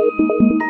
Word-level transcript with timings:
Música 0.00 0.60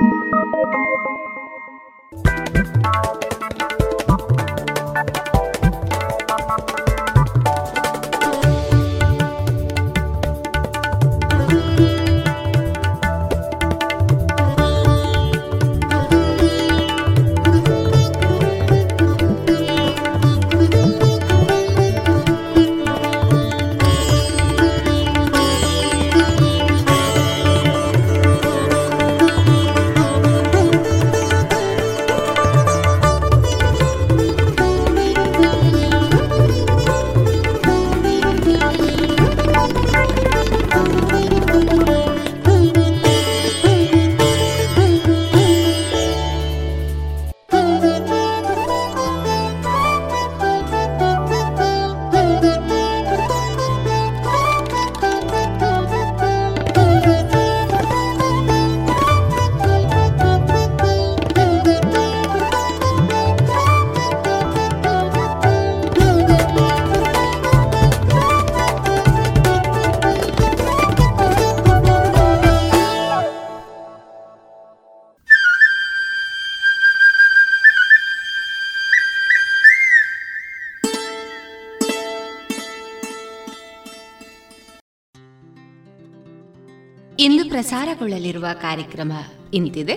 ಪ್ರಸಾರಗೊಳ್ಳಲಿರುವ 87.60 88.46
ಕಾರ್ಯಕ್ರಮ 88.62 89.12
ಇಂತಿದೆ. 89.54 89.94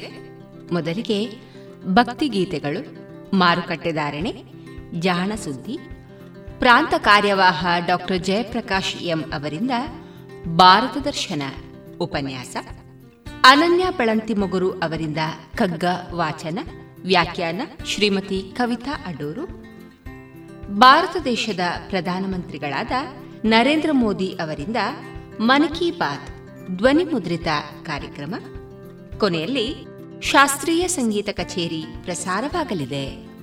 ಮೊದಲಿಗೆ 0.71 1.30
ಭಕ್ತಿಗೀತೆಗಳು 1.86 2.81
ಮಾರುಕಟ್ಟೆದಾರಣೆ 3.33 4.44
ಜಾಣ 5.00 5.31
ಸುದ್ದಿ, 5.44 5.77
ಪ್ರಾಂತ 6.60 6.94
ಕಾರ್ಯವಾಹ 6.98 7.68
ಡಾಕ್ಟರ್ 7.88 8.24
ಜಯಪ್ರಕಾಶ್ 8.24 8.95
ಎಂ 8.95 9.21
ಅವರಿಂದ 9.21 9.71
ಭಾರತ 10.56 10.98
ದರ್ಶನ 10.98 11.42
ಉಪನ್ಯಾಸ, 12.01 12.56
ಅನನ್ಯ 13.44 13.86
ಮೊಗರು 14.33 14.71
ಅವರಿಂದ 14.71 15.18
ಕಗ್ಗ 15.56 15.86
ವಾಚನ, 16.13 16.60
ವ್ಯಾಖ್ಯಾನ 17.04 17.62
ಶ್ರೀಮತಿ 17.86 18.51
ಕವಿತಾ 18.56 18.92
ಅಡೂರು, 19.06 19.45
ಭಾರತ 20.80 21.18
ದೇಶದ 21.25 21.60
ಪ್ರಧಾನಮಂತ್ರಿಗಳಾದ 21.89 22.92
ನರೇಂದ್ರ 23.45 23.89
ಮೋದಿ 23.92 24.27
ಅವರಿಂದ 24.27 24.77
ಮನ್ 25.39 25.69
ಕಿ 25.69 25.92
ಬಾತ್ 25.92 26.33
ಧ್ವನಿ 26.71 27.04
ಮುದ್ರಿತ 27.04 27.48
ಕಾರ್ಯಕ್ರಮ. 27.86 28.36
ಕೊನೆಯಲ್ಲಿ 29.18 29.86
ಶಾಸ್ತ್ರೀಯ 30.21 30.88
ಸಂಗೀತ 30.88 31.30
ಕಚೇರಿ 31.31 31.86
ಪ್ರಸಾರವಾಗಲಿದೆ. 32.04 33.33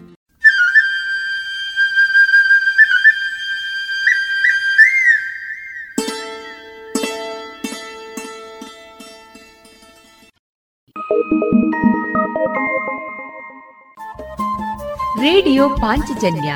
ರೇಡಿಯೋ 15.22 15.68
ಪಾಂಚಜನ್ಯ 15.68 16.54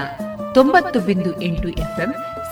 ತೊಂಬತ್ತು 0.55 1.01
ಬಿಂದು 1.01 1.43
ಎಂಟು 1.43 1.69
ಎಫ್ಎಂ 1.69 2.15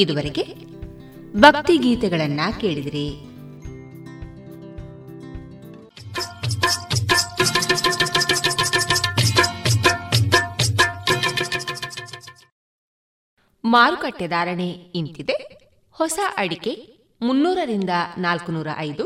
ಇದುವರೆಗೆ 0.00 0.44
ಭಕ್ತಿ 1.36 1.74
ಗೀತೆಗಳನ್ನ 1.76 2.40
ಕೇಳಿದ್ರಿ. 2.60 3.06
ಮಾರುಕಟ್ಟೆ 13.64 14.26
ಧಾರಣೆ 14.26 14.70
ಇಂತಿದೆ. 14.70 15.36
ಹೊಸ 15.92 16.18
ಅಡಿಕೆ 16.36 16.72
ಮುನ್ನೂರರಿಂದ 17.22 17.90
ನಾಲ್ಕುನೂರ 18.18 18.68
ಐದು, 18.78 19.04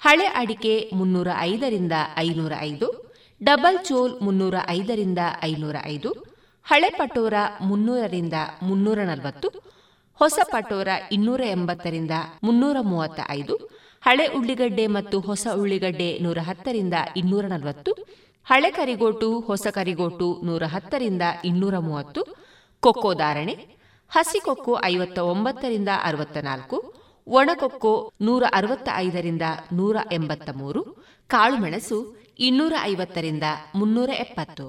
ಹಳೆ 0.00 0.26
ಅಡಿಕೆ 0.26 0.90
ಮುನ್ನೂರ 0.94 1.28
ಐದರಿಂದ 1.38 1.92
ಐನೂರ 2.18 2.52
ಐದು, 2.60 2.88
ಡಬಲ್ 3.44 3.78
ಚೋಲ್ 3.84 4.14
ಮುನ್ನೂರ 4.22 4.54
ಐದರಿಂದ 4.68 5.18
ಐನೂರ 5.44 5.76
ಐದು, 5.84 6.10
ಹಳೆ 6.64 6.90
ಪಟೋರ 6.90 7.34
ಮುನ್ನೂರರಿಂದ 7.60 8.32
ಮುನ್ನೂರ 8.62 8.98
ನಲವತ್ತು 8.98 9.47
ಹೊಸ 10.28 10.42
ಪಟೋರ 10.52 10.88
ಇನ್ನೂರ 11.12 11.42
ಎಂಬತ್ತರಿಂದ 11.52 12.14
ಮುನ್ನೂರ 12.44 12.78
ಮೂವತ್ತ 12.80 13.20
ಐದು 13.30 13.54
ಹಳೆ 14.02 14.26
ಉಳ್ಳಿಗಡ್ಡೆ 14.26 14.84
ಮತ್ತು 14.86 15.16
ಹೊಸ 15.20 15.46
ಉಳ್ಳಿಗಡ್ಡೆ 15.54 16.08
ನೂರ 16.18 16.38
ಹತ್ತರಿಂದ 16.38 16.96
ಇನ್ನೂರ 17.16 17.44
ನಲವತ್ತು, 17.46 17.92
ಹಳೆ 18.46 18.70
ಕರಿಗೋಟು, 18.70 19.28
ಹೊಸ 19.40 19.66
ಕರಿಗೋಟು 19.66 20.28
ನೂರ 20.44 20.62
ಹತ್ತರಿಂದ 20.66 21.22
ಇನ್ನೂರ 21.44 21.78
ಮೂವತ್ತು, 21.78 22.22
ಕೊಕ್ಕೋ 22.82 23.14
ಧಾರಣೆ 23.14 23.54
ಹಸಿಕೊಕ್ಕೋ 24.12 24.74
ಐವತ್ತ 24.84 25.18
ಒಂಬತ್ತರಿಂದ 25.18 25.88
ಅರವತ್ತ 26.02 26.36
ನಾಲ್ಕು 26.36 26.78
ಒಣಕೊಕ್ಕೋ 27.26 27.94
ನೂರ 28.20 28.44
ಅರವತ್ತ 28.52 28.88
ಐದರಿಂದ 28.96 29.42
ನೂರ 29.72 29.96
ಎಂಬತ್ತ 30.12 30.50
ಮೂರು 30.54 30.82
ಕಾಳುಮೆಣಸು 31.30 32.00
ಇನ್ನೂರ 32.38 32.74
ಐವತ್ತರಿಂದ 32.82 33.42
ಮುನ್ನೂರ 33.74 34.10
ಎಪ್ಪತ್ತು. 34.18 34.68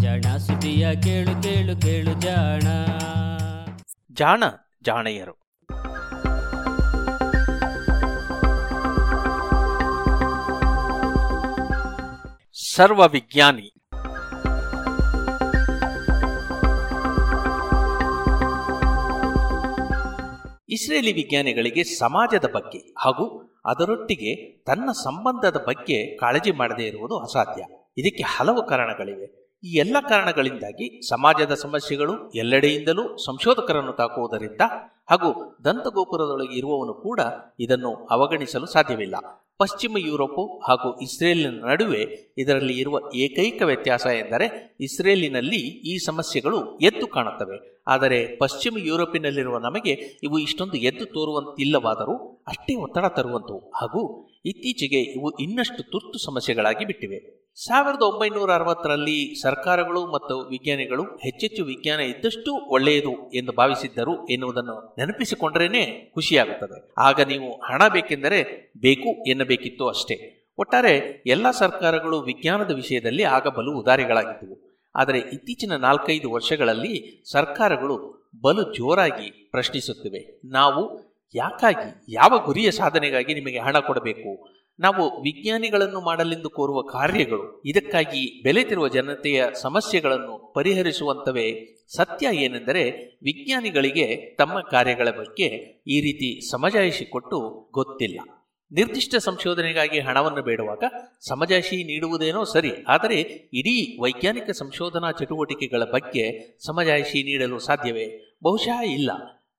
ಜಾಣ 0.00 0.36
ಸುದಿಯ 0.36 0.94
ಕೇಳು 1.02 1.42
ಕೇಳು 1.42 1.80
ಕೇಳು 1.80 2.20
ಜಾಣ. 2.20 2.62
ಜಾಣ, 4.12 4.44
ಜಾಣೆಯರು. 4.82 5.40
ಸರ್ವ 12.74 13.08
ವಿಜ್ಞಾನಿ 13.08 13.62
ಇಸ್ರೇಲಿ 20.68 21.12
ವಿಜ್ಞಾನಿಗಳಿಗೆ 21.12 21.84
ಸಮಾಜದ 21.84 22.50
ಬಗ್ಗೆ 22.54 22.78
ಹಾಗೂ 22.78 23.54
ಅದರೊಟ್ಟಿಗೆ 23.66 24.58
ತನ್ನ 24.58 24.90
ಸಂಬಂಧದ 24.90 25.64
ಬಗ್ಗೆ 25.68 26.16
ಕಾಳಜಿ 26.16 26.50
ಮಾಡದೇ 26.50 26.82
ಇರುವುದು 26.82 27.18
ಅಸಾಧ್ಯ. 27.18 27.64
ಇದಕ್ಕೆ 27.98 28.22
ಹಲವು 28.22 28.66
ಕಾರಣಗಳಿವೆ. 28.66 29.49
ಈ 29.64 29.72
ಎಲ್ಲ 29.74 29.96
ಕಾರಣಗಳಿಂದಾಗಿ 30.08 31.08
ಸಮಾಜದ 31.08 31.54
ಸಮಸ್ಯೆಗಳು 31.54 32.30
ಎಲ್ಲೆಡೆಯಿಂದಲೂ 32.30 33.16
ಸಂಶೋಧಕರನ್ನು 33.16 33.92
ತಾಕುವುದರಿಂದ 33.92 34.60
ಹಾಗೂ 35.10 35.58
ದಂತಗೋಪುರದೊಳಗೆ 35.64 36.58
ಇರುವವನು 36.58 36.94
ಕೂಡ 36.94 37.20
ಇದನ್ನು 37.60 37.94
ಅವಗಣಿಸಲು 37.94 38.66
ಸಾಧ್ಯವಿಲ್ಲ. 38.66 39.14
ಪಶ್ಚಿಮ 39.58 39.96
ಯುರೋಪು 39.98 40.58
ಹಾಗೂ 40.58 41.00
ಇಸ್ರೇಲಿನ 41.00 41.64
ನಡುವೆ 41.64 42.32
ಇದರಲ್ಲಿ 42.38 42.78
ಇರುವ 42.78 43.00
ಏಕೈಕ 43.14 43.62
ವ್ಯತ್ಯಾಸ 43.62 44.06
ಎಂದರೆ 44.06 44.76
ಇಸ್ರೇಲಿನಲ್ಲಿ 44.80 45.56
ಈ 45.56 45.98
ಸಮಸ್ಯೆಗಳು 45.98 46.78
ಎದ್ದು 46.78 47.06
ಕಾಣುತ್ತವೆ. 47.06 47.84
ಆದರೆ 47.86 48.36
ಪಶ್ಚಿಮ 48.36 48.78
ಯುರೋಪಿನಲ್ಲಿರುವ 48.78 49.58
ನಮಗೆ 49.58 49.90
ಇವು 50.22 50.38
ಇಷ್ಟೊಂದು 50.38 50.76
ಎದ್ದು 50.76 51.06
ತೋರುವಂತಿಲ್ಲವಾದರೂ 51.06 52.44
ಅಷ್ಟೇ 52.46 52.74
ಒತ್ತಡ 52.74 53.04
ತರುವಂತವು 53.06 53.58
ಹಾಗೂ 53.58 54.29
ಇತ್ತೀಚೆಗೆ 54.44 55.00
ಇವು 55.00 55.30
ಇನ್ನಷ್ಟು 55.40 55.82
ತುರ್ತು 55.82 56.24
ಸಮಸ್ಯೆಗಳಾಗಿ 56.24 56.84
ಬಿಟ್ಟಿವೆ. 56.84 57.40
ಸಾವಿರದ 57.64 58.02
ಒಂಬೈನೂರ 58.02 58.52
ಅರವತ್ತರಲ್ಲಿ 58.52 59.42
ಸರ್ಕಾರಗಳು 59.42 60.06
ಮತ್ತು 60.06 60.38
ವಿಜ್ಞಾನಿಗಳು 60.38 61.02
ಹೆಚ್ಚೆಚ್ಚು 61.02 61.64
ವಿಜ್ಞಾನ 61.64 62.00
ಇದ್ದಷ್ಟು 62.00 62.54
ಒಳ್ಳೆಯದು 62.54 63.30
ಎಂದು 63.30 63.52
ಭಾವಿಸಿದ್ದರು 63.52 64.28
ಎನ್ನುವುದನ್ನು 64.28 64.94
ನೆನಪಿಸಿಕೊಂಡ್ರೇನೆ 64.98 66.12
ಖುಷಿಯಾಗುತ್ತದೆ. 66.14 66.94
ಆಗ 66.98 67.20
ನೀವು 67.20 67.52
ಹಣ 67.52 67.88
ಬೇಕೆಂದರೆ 67.88 68.72
ಬೇಕು 68.76 69.28
ಎನ್ನಬೇಕಿತ್ತು 69.28 69.88
ಅಷ್ಟೇ. 69.88 70.36
ಒಟ್ಟಾರೆ 70.58 71.22
ಎಲ್ಲ 71.26 71.50
ಸರ್ಕಾರಗಳು 71.50 72.20
ವಿಜ್ಞಾನದ 72.20 72.70
ವಿಷಯದಲ್ಲಿ 72.70 73.22
ಆಗ 73.22 73.46
ಬಲು 73.48 73.78
ಉದಾರಿಗಳಾಗಿದ್ದವು. 73.78 74.88
ಆದರೆ 74.96 75.18
ಇತ್ತೀಚಿನ 75.18 75.76
ನಾಲ್ಕೈದು 75.76 76.30
ವರ್ಷಗಳಲ್ಲಿ 76.30 77.24
ಸರ್ಕಾರಗಳು 77.30 78.30
ಬಲು 78.42 78.62
ಜೋರಾಗಿ 78.62 79.48
ಪ್ರಶ್ನಿಸುತ್ತಿವೆ. 79.50 80.40
ನಾವು 80.44 81.09
ಯಾಕಾಗಿ? 81.34 81.88
ಯಾವ 82.08 82.38
ಗುರಿಯ 82.46 82.70
ಸಾಧನೆಗಾಗಿ 82.70 83.34
ನಿಮಗೆ 83.34 83.58
ಹಣ 83.58 83.78
ಕೊಡಬೇಕು? 83.78 84.30
ನಾವು 84.78 85.22
ವಿಜ್ಞಾನಿಗಳನ್ನು 85.22 86.00
ಮಾಡಲೆಂದು 86.00 86.50
ಕೋರುವ 86.50 86.82
ಕಾರ್ಯಗಳು, 86.82 87.62
ಇದಕ್ಕಾಗಿ 87.66 88.42
ಬೆಲೆತಿರುವ 88.42 88.88
ಜನತೆಯ 88.88 89.44
ಸಮಸ್ಯೆಗಳನ್ನು 89.52 90.52
ಪರಿಹರಿಸುವಂತವೇ 90.54 91.76
ಸತ್ಯ 91.96 92.26
ಏನೆಂದರೆ 92.32 92.82
ವಿಜ್ಞಾನಿಗಳಿಗೆ 93.22 94.36
ತಮ್ಮ 94.36 94.60
ಕಾರ್ಯಗಳ 94.60 95.10
ಬಗ್ಗೆ 95.10 95.48
ಈ 95.86 96.00
ರೀತಿ 96.00 96.50
ಸಮಜಾಯಿಷಿ 96.50 97.04
ಕೊಟ್ಟು 97.04 97.70
ಗೊತ್ತಿಲ್ಲ. 97.74 98.20
ನಿರ್ದಿಷ್ಟ 98.72 99.14
ಸಂಶೋಧನೆಗಾಗಿ 99.16 99.98
ಹಣವನ್ನು 99.98 100.42
ಬೇಡುವಾಗ 100.42 100.84
ಸಮಜಾಯಿಷಿ 101.28 101.76
ನೀಡುವುದೇನೋ 101.84 102.44
ಸರಿ, 102.44 102.84
ಆದರೆ 102.84 103.20
ಇಡೀ 103.52 104.00
ವೈಜ್ಞಾನಿಕ 104.00 104.50
ಸಂಶೋಧನಾ 104.50 105.10
ಚಟುವಟಿಕೆಗಳ 105.10 105.84
ಬಗ್ಗೆ 105.84 106.24
ಸಮಜಾಯಿಷಿ 106.66 107.22
ನೀಡಲು 107.22 107.58
ಸಾಧ್ಯವೇ? 107.58 108.38
ಬಹುಶಃ 108.44 108.80
ಇಲ್ಲ. 108.80 109.10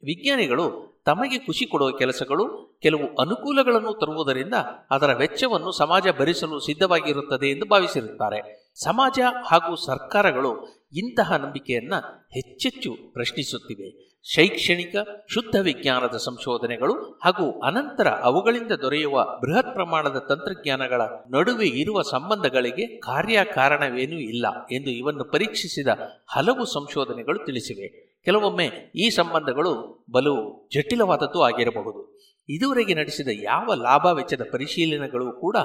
ವಿಜ್ಞಾನಿಗಳು 0.03 0.90
ತಮಗೆ 1.05 1.37
ಖುಷಿ 1.37 1.65
ಕೊಡುವ 1.65 1.91
ಕೆಲಸಗಳು 1.91 2.77
ಕೆಲವು 2.81 3.15
ಅನುಕೂಲಗಳನ್ನು 3.15 3.93
ತರುವುದರಿಂದ 3.93 4.53
ಅದರ 4.89 5.13
ವೆಚ್ಚವನ್ನು 5.13 5.71
ಸಮಾಜ 5.71 6.07
ಭರಿಸಲು 6.19 6.59
ಸಿದ್ಧವಾಗಿರುತ್ತದೆ 6.59 7.47
ಎಂದು 7.47 7.65
ಭಾವಿಸಿರುತ್ತಾರೆ. 7.65 8.71
ಸಮಾಜ 8.75 9.19
ಹಾಗೂ 9.45 9.75
ಸರ್ಕಾರಗಳು 9.75 10.81
ಇಂತಹ 10.93 11.35
ನಂಬಿಕೆಯನ್ನ 11.35 11.93
ಹೆಚ್ಚೆಚ್ಚು 12.29 13.13
ಪ್ರಶ್ನಿಸುತ್ತಿವೆ. 13.13 14.11
ಶೈಕ್ಷಣಿಕ, 14.23 14.95
ಶುದ್ಧ 15.29 15.55
ವಿಜ್ಞಾನದ 15.55 16.17
ಸಂಶೋಧನೆಗಳು 16.17 17.19
ಹಾಗೂ 17.23 17.59
ಅನಂತರ 17.59 18.07
ಅವುಗಳಿಂದ 18.07 18.71
ದೊರೆಯುವ 18.71 19.39
ಬೃಹತ್ 19.41 19.73
ಪ್ರಮಾಣದ 19.73 20.17
ತಂತ್ರಜ್ಞಾನಗಳ 20.17 21.01
ನಡುವೆ 21.29 21.67
ಇರುವ 21.67 22.01
ಸಂಬಂಧಗಳಿಗೆ 22.01 22.99
ಕಾರ್ಯಕಾರಣವೇನೂ 22.99 24.17
ಇಲ್ಲ 24.17 24.45
ಎಂದು 24.71 24.89
ಇವನ್ನು 24.89 25.23
ಪರೀಕ್ಷಿಸಿದ 25.23 25.87
ಹಲವು 26.27 26.65
ಸಂಶೋಧನೆಗಳು 26.65 27.45
ತಿಳಿಸಿವೆ. 27.45 28.10
ಕೆಲವೊಮ್ಮೆ 28.25 28.69
ಈ 28.95 29.09
ಸಂಬಂಧಗಳು 29.09 30.05
ಬಲು 30.11 30.69
ಜಟಿಲವಾದದ್ದು 30.73 31.41
ಆಗಿರಬಹುದು. 31.41 32.19
ಇದುವರೆಗೆ 32.49 32.93
ನಡೆಸಿದ 32.93 33.27
ಯಾವ 33.31 33.73
ಲಾಭ 33.73 34.05
ವೆಚ್ಚದ 34.05 34.49
ಪರಿಶೀಲನೆಗಳು 34.51 35.41
ಕೂಡ 35.41 35.57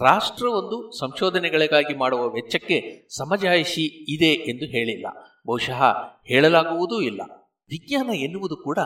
ರಾಷ್ಟ್ರವೊಂದು 0.00 0.98
ಸಂಶೋಧನೆಗಳಿಗಾಗಿ 0.98 1.94
ಮಾಡುವ 1.94 2.32
ವೆಚ್ಚಕ್ಕೆ 2.32 3.06
ಸಮಜಾಯಿಷಿ 3.16 4.14
ಇದೆ 4.14 4.50
ಎಂದು 4.50 4.64
ಹೇಳಿಲ್ಲ. 4.64 5.06
ಬಹುಶಃ 5.46 5.82
ಹೇಳಲಾಗುವುದೂ 6.26 7.00
ಇಲ್ಲ. 7.00 7.20
ವಿಜ್ಞಾನ 7.68 8.10
ಎನ್ನುವುದು 8.10 8.56
ಕೂಡ 8.56 8.78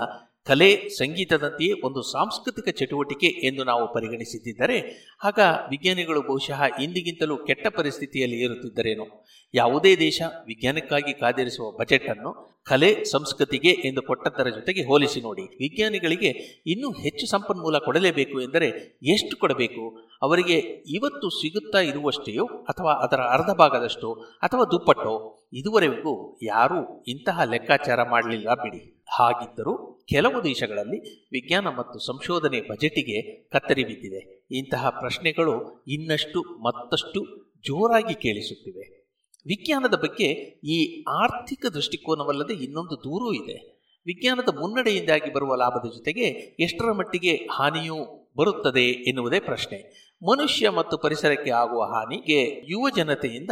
ಕಲೆ 0.46 0.88
ಸಂಗೀತದಂತೆಯೇ 0.88 1.80
ಒಂದು 1.84 2.02
ಸಾಂಸ್ಕೃತಿಕ 2.02 2.76
ಚಟುವಟಿಕೆ 2.76 3.26
ಎಂದು 3.26 3.64
ನಾವು 3.64 3.94
ಪರಿಗಣಿಸಿದ್ದರೆ 3.94 5.06
ಆಗ 5.24 5.38
ವಿಜ್ಞಾನಿಗಳು 5.70 6.22
ಬಹುಶಃ 6.22 6.62
ಇಂದಿಗಿಂತಲೂ 6.62 7.36
ಕೆಟ್ಟ 7.36 7.66
ಪರಿಸ್ಥಿತಿಯಲ್ಲಿ 7.66 8.36
ಇರುತ್ತಿದ್ದರೇನೋ. 8.36 9.24
ಯಾವುದೇ 9.54 9.96
ದೇಶ 9.96 10.22
ವಿಜ್ಞಾನಕ್ಕಾಗಿ 10.46 11.20
ಕಾದಿರಿಸುವ 11.20 11.70
ಬಜೆಟ್ 11.70 12.10
ಅನ್ನು 12.10 12.53
ಕಲೆ 12.64 13.04
ಸಂಸ್ಕೃತಿಗೆ 13.04 13.70
ಎಂದು 13.70 14.02
ಕೊಟ್ಟದ್ದರ 14.02 14.48
ಜೊತೆಗೆ 14.48 14.84
ಹೋಲಿಸಿ 14.84 15.20
ನೋಡಿ. 15.20 15.42
ವಿಜ್ಞಾನಿಗಳಿಗೆ 15.42 16.62
ಇನ್ನೂ 16.66 16.90
ಹೆಚ್ಚು 16.90 17.26
ಸಂಪನ್ಮೂಲ 17.26 17.78
ಕೊಡಲೇಬೇಕು 17.78 18.40
ಎಂದರೆ 18.40 18.98
ಎಷ್ಟು 19.02 19.36
ಕೊಡಬೇಕು? 19.36 20.08
ಅವರಿಗೆ 20.22 20.58
ಇವತ್ತು 20.86 21.30
ಸಿಗುತ್ತಾ 21.30 21.78
ಇರುವಷ್ಟೆಯೋ 21.78 22.46
ಅಥವಾ 22.46 22.92
ಅದರ 22.92 23.16
ಅರ್ಧ 23.16 23.50
ಭಾಗದಷ್ಟು 23.50 24.12
ಅಥವಾ 24.14 24.64
ದುಪ್ಪಟ್ಟೋ? 24.64 25.38
ಇದುವರೆಗೂ 25.52 26.38
ಯಾರೂ 26.42 27.04
ಇಂತಹ 27.08 27.42
ಲೆಕ್ಕಾಚಾರ 27.42 28.02
ಮಾಡಲಿಲ್ಲ 28.02 28.54
ಬಿಡಿ. 28.54 29.04
ಹಾಗಿದ್ದರೂ 29.18 30.00
ಕೆಲವು 30.08 30.44
ದೇಶಗಳಲ್ಲಿ 30.44 31.24
ವಿಜ್ಞಾನ 31.26 31.66
ಮತ್ತು 31.66 31.98
ಸಂಶೋಧನೆ 31.98 32.60
ಬಜೆಟಿಗೆ 32.60 33.42
ಕತ್ತರಿ 33.42 33.84
ಬಿದ್ದಿದೆ. 33.84 34.46
ಇಂತಹ 34.50 34.90
ಪ್ರಶ್ನೆಗಳು 34.90 35.84
ಇನ್ನಷ್ಟು 35.88 36.40
ಮತ್ತಷ್ಟು 36.40 37.44
ಜೋರಾಗಿ 37.60 38.14
ಕೇಳಿಸುತ್ತಿವೆ. 38.14 39.03
ವಿಜ್ಞಾನದ 39.46 39.94
ಬಗ್ಗೆ 39.94 40.24
ಈ 40.64 41.04
ಆರ್ಥಿಕ 41.08 41.66
ದೃಷ್ಟಿಕೋನವಲ್ಲದೆ 41.66 42.54
ಇನ್ನೊಂದು 42.54 42.96
ದೂರೂ 42.96 43.32
ಇದೆ. 43.32 43.74
ವಿಜ್ಞಾನದ 44.06 44.48
ಮುನ್ನಡೆಯಿಂದಾಗಿ 44.58 45.32
ಬರುವ 45.32 45.54
ಲಾಭದ 45.54 45.88
ಜೊತೆಗೆ 45.96 46.22
ಎಷ್ಟರ 46.60 46.92
ಮಟ್ಟಿಗೆ 46.92 47.36
ಹಾನಿಯೂ 47.52 48.30
ಬರುತ್ತದೆ 48.36 48.84
ಎನ್ನುವುದೇ 48.84 49.40
ಪ್ರಶ್ನೆ. 49.40 50.04
ಮನುಷ್ಯ 50.22 50.70
ಮತ್ತು 50.70 50.98
ಪರಿಸರಕ್ಕೆ 50.98 51.50
ಆಗುವ 51.50 51.84
ಹಾನಿಗೆ 51.84 52.70
ಯುವ 52.70 52.90
ಜನತೆಯಿಂದ 52.90 53.50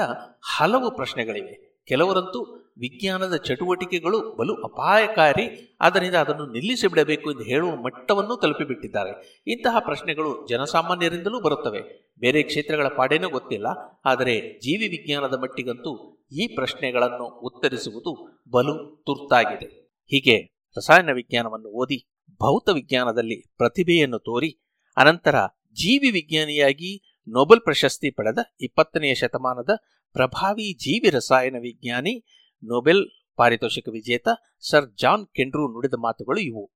ಹಲವು 0.56 0.90
ಪ್ರಶ್ನೆಗಳಿವೆ. 0.90 1.71
ಕೆಲವರಂತೂ 1.86 2.40
ವಿಜ್ಞಾನದ 2.78 3.36
ಚಟುವಟಿಕೆಗಳು 3.36 4.36
ಬಲು 4.36 4.54
ಅಪಾಯಕಾರಿ, 4.54 5.76
ಆದ್ದರಿಂದ 5.80 6.14
ಅದನ್ನು 6.14 6.46
ನಿಲ್ಲಿಸಿಬಿಡಬೇಕು 6.46 7.32
ಎಂದು 7.32 7.42
ಹೇಳುವ 7.42 7.76
ಮಟ್ಟವನ್ನು 7.76 8.36
ತಲುಪಿಬಿಟ್ಟಿದ್ದಾರೆ. 8.36 9.42
ಇಂತಹ 9.46 9.76
ಪ್ರಶ್ನೆಗಳು 9.78 10.46
ಜನಸಾಮಾನ್ಯರಿಂದಲೂ 10.46 11.40
ಬರುತ್ತವೆ. 11.40 12.12
ಬೇರೆ 12.18 12.42
ಕ್ಷೇತ್ರಗಳ 12.42 12.88
ಪಾಡೇನೂ 12.88 13.28
ಗೊತ್ತಿಲ್ಲ. 13.28 13.66
ಆದರೆ 14.04 14.58
ಜೀವಿ 14.58 14.88
ವಿಜ್ಞಾನದ 14.88 15.34
ಮಟ್ಟಿಗಂತೂ 15.42 16.18
ಈ 16.32 16.54
ಪ್ರಶ್ನೆಗಳನ್ನು 16.54 17.24
ಉತ್ತರಿಸುವುದು 17.24 18.42
ಬಲು 18.50 19.02
ತುರ್ತಾಗಿದೆ. 19.06 19.66
ಹೀಗೆ 20.06 20.36
ರಸಾಯನ 20.76 21.10
ವಿಜ್ಞಾನವನ್ನು 21.12 21.68
ಓದಿ 21.68 22.06
ಭೌತ 22.32 22.68
ವಿಜ್ಞಾನದಲ್ಲಿ 22.68 23.54
ಪ್ರತಿಭೆಯನ್ನು 23.56 24.18
ತೋರಿ, 24.18 24.58
ಅನಂತರ 24.96 25.34
ಜೀವಿ 25.72 26.10
ವಿಜ್ಞಾನಿಯಾಗಿ 26.10 27.18
ನೊಬೆಲ್ 27.28 27.60
ಪ್ರಶಸ್ತಿ 27.60 28.10
ಪಡೆದ 28.10 28.38
ಇಪ್ಪತ್ತನೆಯ 28.60 29.14
ಶತಮಾನದ 29.14 29.70
ಪ್ರಭಾವಿ 30.12 30.72
ಜೀವಿ 30.74 31.10
ರಸಾಯನ 31.10 31.56
ವಿಜ್ಞಾನಿ, 31.60 32.24
ನೊಬೆಲ್ 32.62 33.04
ಪಾರಿತೋಷಿಕ 33.36 33.88
ವಿಜೇತ 33.88 34.28
ಸರ್ 34.70 34.94
ಜಾನ್ 35.00 35.26
ಕೆಂಡ್ರೂ 35.26 35.72
ನುಡಿದ 35.72 35.94
ಮಾತುಗಳು 35.98 36.40
ಇವು. 36.40 36.72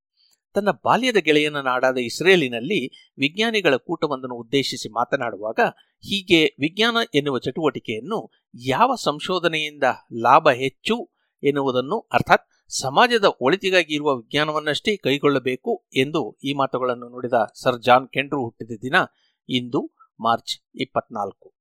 ತನ್ನ 0.55 0.69
ಬಾಲ್ಯದ 0.71 1.17
ಗೆಳೆಯನ 1.17 1.61
ನಾಡಾದ 1.61 1.97
ಇಸ್ರೇಲಿನಲ್ಲಿ 1.97 2.87
ವಿಜ್ಞಾನಿಗಳ 3.19 3.77
ಕೂಟವೊಂದನ್ನು 3.77 4.37
ಉದ್ದೇಶಿಸಿ 4.37 4.89
ಮಾತನಾಡುವಾಗ, 4.89 5.61
ಹೀಗೆ 5.99 6.45
ವಿಜ್ಞಾನ 6.45 6.97
ಎನ್ನುವ 7.15 7.39
ಚಟುವಟಿಕೆಯನ್ನು 7.39 8.31
ಯಾವ 8.67 8.95
ಸಂಶೋಧನೆಯಿಂದ 8.95 9.85
ಲಾಭ 10.23 10.51
ಹೆಚ್ಚು 10.51 11.11
ಎನ್ನುವುದನ್ನು 11.43 12.09
ಅರ್ಥಾತ್ 12.13 12.49
ಸಮಾಜದ 12.69 13.25
ಒಳಿತಿಗಾಗಿ 13.41 13.95
ಇರುವ 13.95 14.17
ವಿಜ್ಞಾನವನ್ನಷ್ಟೇ 14.17 14.97
ಕೈಗೊಳ್ಳಬೇಕು 14.97 15.87
ಎಂದು 15.97 16.39
ಈ 16.45 16.53
ಮಾತುಗಳನ್ನು 16.53 17.09
ನುಡಿದ 17.09 17.33
ಸರ್ 17.55 17.83
ಜಾನ್ 17.83 18.09
ಕೆಂಡ್ರೂ 18.09 18.45
ಹುಟ್ಟಿದ 18.45 18.71
ದಿನ 18.83 18.95
ಇಂದು 19.49 19.97
ಮಾರ್ಚ್ 20.21 20.67
ಇಪ್ಪತ್ನಾಲ್ಕು. 20.75 21.56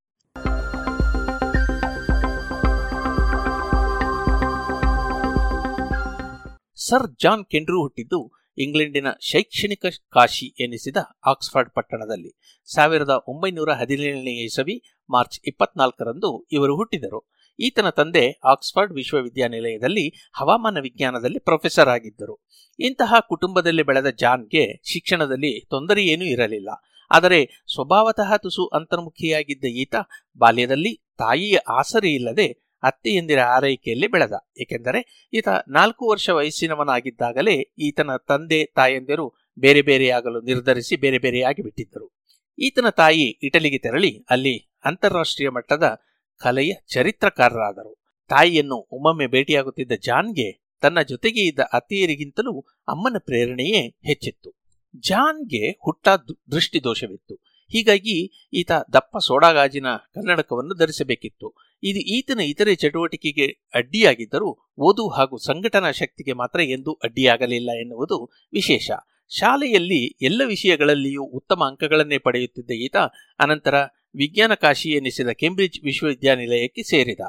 ಸರ್ 6.87 7.15
ಜಾನ್ 7.23 7.45
ಕೆಂಡ್ರೂ 7.45 7.81
ಹುಟ್ಟಿದ್ದು 7.81 8.31
ಇಂಗ್ಲೆಂಡಿನ 8.57 9.07
ಶೈಕ್ಷಣಿಕ 9.19 9.85
ಕಾಶಿ 10.09 10.45
ಎನಿಸಿದ 10.59 10.97
ಆಕ್ಸ್ಫರ್ಡ್ 11.25 11.69
ಪಟ್ಟಣದಲ್ಲಿ. 11.69 12.31
ಸಾವಿರದ 12.73 13.23
ಒಂಬೈನೂರ 13.27 13.71
ಹದಿನೇಳನೇ 13.71 14.43
ಇಸವಿ 14.43 14.75
ಮಾರ್ಚ್ 15.09 15.39
ಇಪ್ಪತ್ನಾಲ್ಕರಂದು 15.47 16.47
ಇವರು 16.51 16.75
ಹುಟ್ಟಿದರು. 16.75 17.31
ಈತನ 17.59 17.89
ತಂದೆ 17.89 18.39
ಆಕ್ಸ್ಫರ್ಡ್ 18.43 18.93
ವಿಶ್ವವಿದ್ಯಾನಿಲಯದಲ್ಲಿ 18.93 20.31
ಹವಾಮಾನ 20.33 20.77
ವಿಜ್ಞಾನದಲ್ಲಿ 20.81 21.39
ಪ್ರೊಫೆಸರ್ 21.39 21.89
ಆಗಿದ್ದರು. 21.89 22.45
ಇಂತಹ 22.79 23.13
ಕುಟುಂಬದಲ್ಲಿ 23.29 23.83
ಬೆಳೆದ 23.83 24.07
ಜಾನ್ಗೆ 24.09 24.81
ಶಿಕ್ಷಣದಲ್ಲಿ 24.91 25.65
ತೊಂದರೆಯೇನೂ 25.69 26.25
ಇರಲಿಲ್ಲ. 26.25 26.69
ಆದರೆ 27.11 27.45
ಸ್ವಭಾವತಃ 27.73 28.37
ತುಸು 28.37 28.67
ಅಂತರ್ಮುಖಿಯಾಗಿದ್ದ 28.67 29.65
ಈತ 29.65 29.95
ಬಾಲ್ಯದಲ್ಲಿ 30.37 31.05
ತಾಯಿಯ 31.17 31.57
ಆಸರೆ 31.57 32.13
ಇಲ್ಲದೆ 32.13 32.64
ಅತ್ತೆಯಂದಿರ 32.83 33.39
ಆರೈಕೆಯಲ್ಲಿ 33.39 34.07
ಬೆಳೆದ. 34.07 34.33
ಏಕೆಂದರೆ 34.61 35.29
ಈತ 35.33 35.47
ನಾಲ್ಕು 35.67 36.09
ವರ್ಷ 36.09 36.29
ವಯಸ್ಸಿನವನಾಗಿದ್ದಾಗಲೇ 36.29 37.55
ಈತನ 37.79 38.09
ತಂದೆ, 38.27 38.65
ತಾಯಂದಿರು 38.65 39.33
ಬೇರೆ 39.59 39.81
ಬೇರೆಯಾಗಲು 39.81 40.41
ನಿರ್ಧರಿಸಿ 40.41 40.95
ಬೇರೆ 40.95 41.17
ಬೇರೆಯಾಗಿ 41.17 41.61
ಬಿಟ್ಟಿದ್ದರು. 41.61 42.13
ಈತನ 42.59 42.89
ತಾಯಿ 42.89 43.39
ಇಟಲಿಗೆ 43.43 43.77
ತೆರಳಿ 43.77 44.25
ಅಲ್ಲಿ 44.29 44.71
ಅಂತಾರಾಷ್ಟ್ರೀಯ 44.85 45.49
ಮಟ್ಟದ 45.49 46.01
ಕಲೆಯ 46.37 46.73
ಚರಿತ್ರಕಾರರಾದರು. 46.87 48.05
ತಾಯಿಯನ್ನು 48.27 48.75
ಒಮ್ಮೊಮ್ಮೆ 48.75 49.27
ಭೇಟಿಯಾಗುತ್ತಿದ್ದ 49.27 49.91
ಜಾನ್ಗೆ 49.91 50.65
ತನ್ನ 50.81 51.01
ಜೊತೆಗೆ 51.01 51.41
ಇದ್ದ 51.41 51.59
ಅತ್ತೆಯರಿಗಿಂತಲೂ 51.59 52.59
ಅಮ್ಮನ 52.87 53.15
ಪ್ರೇರಣೆಯೇ 53.19 53.87
ಹೆಚ್ಚಿತ್ತು. 53.87 54.55
ಜಾನ್ಗೆ 54.95 55.71
ಹುಟ್ಟ 55.71 56.07
ದೃಷ್ಟಿ 56.51 56.83
ದೋಷವಿತ್ತು 56.83 57.54
ಹೀಗಾಗಿ 57.71 58.47
ಈತ 58.53 58.71
ದಪ್ಪ 58.71 59.17
ಸೋಡಾಗಾಜಿನ 59.17 59.85
ಕನ್ನಡಕವನ್ನು 60.13 60.75
ಧರಿಸಬೇಕಿತ್ತು. 60.75 61.53
ಇದು 61.83 61.99
ಈತನ 61.99 62.39
ಇತರೆ 62.39 62.75
ಚಟುವಟಿಕೆಗೆ 62.75 63.67
ಅಡ್ಡಿಯಾಗಿದ್ದರೂ 63.75 64.73
ಓದು 64.79 65.09
ಹಾಗೂ 65.09 65.37
ಸಂಘಟನಾ 65.37 65.91
ಶಕ್ತಿಗೆ 65.91 66.33
ಮಾತ್ರ 66.33 66.61
ಎಂದೂ 66.61 66.93
ಅಡ್ಡಿಯಾಗಲಿಲ್ಲ 66.93 67.69
ಎನ್ನುವುದು 67.71 68.47
ವಿಶೇಷ. 68.53 68.91
ಶಾಲೆಯಲ್ಲಿ 69.29 70.17
ಎಲ್ಲ 70.21 70.41
ವಿಷಯಗಳಲ್ಲಿಯೂ 70.45 71.23
ಉತ್ತಮ 71.23 71.63
ಅಂಕಗಳನ್ನೇ 71.63 72.17
ಪಡೆಯುತ್ತಿದ್ದ 72.17 72.71
ಈತ 72.71 72.95
ಅನಂತರ 73.39 73.75
ವಿಜ್ಞಾನ 74.15 74.53
ಕಾಶಿ 74.53 74.89
ಎನಿಸಿದ 74.89 75.27
ಕೇಂಬ್ರಿಡ್ಜ್ 75.27 75.79
ವಿಶ್ವವಿದ್ಯಾನಿಲಯಕ್ಕೆ 75.83 76.83
ಸೇರಿದ. 76.83 77.19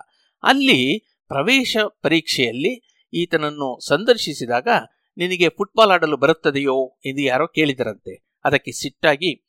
ಅಲ್ಲಿ 0.42 0.98
ಪ್ರವೇಶ 1.28 1.76
ಪರೀಕ್ಷೆಯಲ್ಲಿ 2.02 2.88
ಈತನನ್ನು 3.12 3.86
ಸಂದರ್ಶಿಸಿದಾಗ, 3.86 4.68
ನಿನಗೆ 5.16 5.48
ಫುಟ್ಬಾಲ್ 5.48 5.90
ಆಡಲು 5.90 6.16
ಬರುತ್ತದೆಯೋ? 6.16 6.98
ಎಂದು 7.06 7.22
ಯಾರೋ 7.22 7.46
ಕೇಳಿದರಂತೆ. 7.46 8.26
ಅದಕ್ಕೆ 8.44 8.72
ಸಿಟ್ಟಾಗಿ 8.72 9.45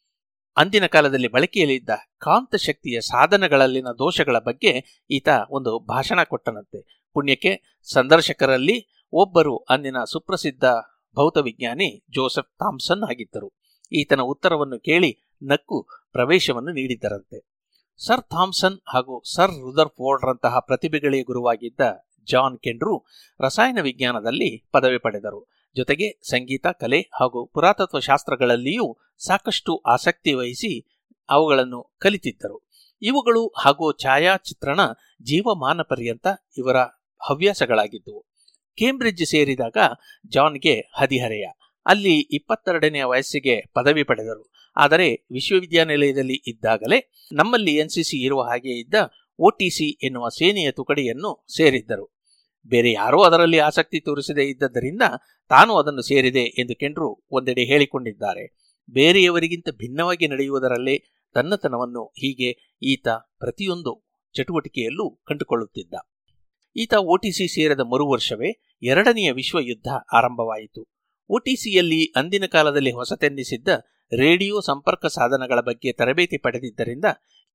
ಅಂದಿನ 0.58 0.86
ಕಾಲದಲ್ಲಿ 0.86 1.28
ಬಳಕೆಯಲ್ಲಿದ್ದ 1.28 1.89
ಕಾಂತ 2.18 2.55
ಶಕ್ತಿಯ 2.55 3.01
ಸಾಧನಗಳಲ್ಲಿನ 3.01 3.88
ದೋಷಗಳ 3.88 4.38
ಬಗ್ಗೆ 4.39 5.05
ಈತ 5.10 5.28
ಒಂದು 5.49 5.80
ಭಾಷಣ 5.80 6.24
ಕೊಟ್ಟನಂತೆ. 6.24 7.05
ಪುಣ್ಯಕ್ಕೆ 7.14 7.82
ಸಂದರ್ಶಕರಲ್ಲಿ 7.91 9.05
ಒಬ್ಬರು 9.12 9.58
ಅಂದಿನ 9.58 9.95
ಸುಪ್ರಸಿದ್ಧ 10.12 10.64
ಭೌತವಿಜ್ಞಾನಿ 11.16 12.05
ಜೋಸೆಫ್ 12.10 12.47
ಥಾಮ್ಸನ್ 12.47 13.03
ಆಗಿದ್ದರು. 13.03 13.53
ಈತನ 13.91 14.22
ಉತ್ತರವನ್ನು 14.22 14.80
ಕೇಳಿ 14.80 15.36
ನಕ್ಕು 15.43 15.88
ಪ್ರವೇಶವನ್ನು 16.12 16.72
ನೀಡಿದ್ದರಂತೆ. 16.72 17.47
ಸರ್ 17.97 18.22
ಥಾಮ್ಸನ್ 18.22 18.80
ಹಾಗೂ 18.88 19.24
ಸರ್ 19.36 20.26
ರಂತಹ 20.26 20.60
ಪ್ರತಿಭೆಗಳೇ 20.60 21.24
ಗುರುವಾಗಿದ್ದ 21.24 21.80
ಜಾನ್ 22.28 22.60
ಕೆಂಡ್ರು 22.60 23.05
ರಸಾಯನ 23.39 23.82
ವಿಜ್ಞಾನದಲ್ಲಿ 23.82 24.70
ಪದವಿ 24.72 24.97
ಪಡೆದರು. 24.97 25.57
ಜೊತೆಗೆ 25.78 26.07
ಸಂಗೀತ, 26.23 26.67
ಕಲೆ 26.67 26.99
ಹಾಗೂ 27.19 27.45
ಪುರಾತತ್ವ 27.45 27.99
ಶಾಸ್ತ್ರಗಳಲ್ಲಿಯೂ 27.99 28.88
ಸಾಕಷ್ಟು 29.25 29.78
ಆಸಕ್ತಿ 29.78 30.34
ವಹಿಸಿ 30.34 30.71
ಅವುಗಳನ್ನು 31.30 31.93
ಕಲಿತಿದ್ದರು. 31.99 32.57
ಇವುಗಳು 33.01 33.47
ಹಾಗೂ 33.47 33.88
ಛಾಯಾಚಿತ್ರಣ 33.93 34.80
ಜೀವಮಾನ 35.21 35.82
ಪರ್ಯಂತ 35.82 36.28
ಇವರ 36.57 36.78
ಹವ್ಯಾಸಗಳಾಗಿದ್ದವು. 37.21 38.21
ಕೇಂಬ್ರಿಡ್ಜ್ 38.78 39.25
ಸೇರಿದಾಗ 39.25 39.78
ಜಾನ್ಗೆ 40.28 40.75
ಹದಿಹರೆಯ, 40.99 41.45
ಅಲ್ಲಿ 41.86 42.15
ಇಪ್ಪತ್ತೆರಡನೆಯ 42.19 43.03
ವಯಸ್ಸಿಗೆ 43.03 43.55
ಪದವಿ 43.73 44.03
ಪಡೆದರು. 44.03 44.43
ಆದರೆ 44.78 45.07
ವಿಶ್ವವಿದ್ಯಾನಿಲಯದಲ್ಲಿ 45.32 46.38
ಇದ್ದಾಗಲೇ 46.47 46.99
ನಮ್ಮಲ್ಲಿ 47.32 47.75
ಎನ್ಸಿಸಿ 47.75 48.17
ಇರುವ 48.25 48.41
ಹಾಗೆ 48.41 48.73
ಇದ್ದ 48.80 48.95
ಒಟಿಸಿ 49.39 49.88
ಎನ್ನುವ 50.03 50.28
ಸೇನೆಯ 50.30 50.71
ತುಕಡಿಯನ್ನು 50.71 51.32
ಸೇರಿದ್ದರು. 51.55 52.16
ಬೇರೆ 52.68 52.91
ಯಾರೂ 52.91 53.22
ಅದರಲ್ಲಿ 53.22 53.59
ಆಸಕ್ತಿ 53.59 53.99
ತೋರಿಸದೇ 53.99 54.43
ಇದ್ದದ್ದರಿಂದ 54.43 55.01
ತಾನು 55.49 55.78
ಅದನ್ನು 55.78 56.01
ಸೇರಿದೆ 56.01 56.39
ಎಂದು 56.39 56.80
ಕೆಂಡ್ರು 56.80 57.26
ಒಂದೆಡೆ 57.32 57.61
ಹೇಳಿಕೊಂಡಿದ್ದಾರೆ. 57.61 58.57
ಬೇರೆಯವರಿಗಿಂತ 58.89 59.70
ಭಿನ್ನವಾಗಿ 59.70 60.28
ನಡೆಯುವುದರಲ್ಲೇ 60.28 60.97
ತನ್ನತನವನ್ನು 61.34 62.05
ಹೀಗೆ 62.05 62.78
ಈತ 62.84 63.07
ಪ್ರತಿಯೊಂದು 63.39 64.07
ಚಟುವಟಿಕೆಯಲ್ಲೂ 64.34 65.22
ಕಂಡುಕೊಳ್ಳುತ್ತಿದ್ದ. 65.28 65.93
ಈತ 66.76 66.93
ಓಟಿಸಿ 66.93 67.47
ಸೇರಿದ 67.47 67.80
ಮರು 67.80 68.09
ವರ್ಷವೇ 68.09 68.78
ಎರಡನೆಯ 68.84 69.32
ವಿಶ್ವ 69.32 69.59
ಯುದ್ಧ 69.59 69.88
ಆರಂಭವಾಯಿತು 70.13 70.86
ಒಟಿಸಿಯಲ್ಲಿ 71.30 72.13
ಅಂದಿನ 72.15 72.45
ಕಾಲದಲ್ಲಿ 72.45 72.91
ಹೊಸತೆನ್ನಿಸಿದ್ದ 72.91 73.68
ರೇಡಿಯೋ 74.18 74.59
ಸಂಪರ್ಕ 74.59 75.05
ಸಾಧನಗಳ 75.05 75.59
ಬಗ್ಗೆ 75.59 75.93
ತರಬೇತಿ 75.93 76.38
ಪಡೆದಿದ್ದರಿಂದ 76.38 77.05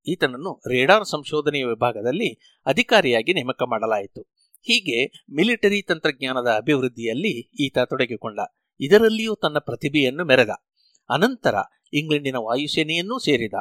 ಈತನನ್ನು 0.08 0.62
ರೇಡಾರ್ 0.68 1.04
ಸಂಶೋಧನೆಯ 1.04 1.64
ವಿಭಾಗದಲ್ಲಿ 1.64 2.60
ಅಧಿಕಾರಿಯಾಗಿ 2.66 3.34
ನೇಮಕ 3.34 3.62
ಮಾಡಲಾಯಿತು. 3.62 4.31
ಹೀಗೆ 4.62 5.24
ಮಿಲಿಟರಿ 5.30 5.82
ತಂತ್ರಜ್ಞಾನದ 5.82 6.50
ಅಭಿವೃದ್ಧಿಯಲ್ಲಿ 6.56 7.50
ಈತ 7.60 7.78
ತೊಡಗಿಕೊಂಡ. 7.78 8.40
ಇದರಲ್ಲಿಯೂ 8.80 9.34
ತನ್ನ 9.34 9.58
ಪ್ರತಿಭೆಯನ್ನು 9.58 10.24
ಮೆರೆದ 10.24 10.50
ಅನಂತರ 11.10 11.54
ಇಂಗ್ಲೆಂಡಿನ 11.92 12.36
ವಾಯುಸೇನೆಯನ್ನೂ 12.36 13.18
ಸೇರಿದ. 13.18 13.54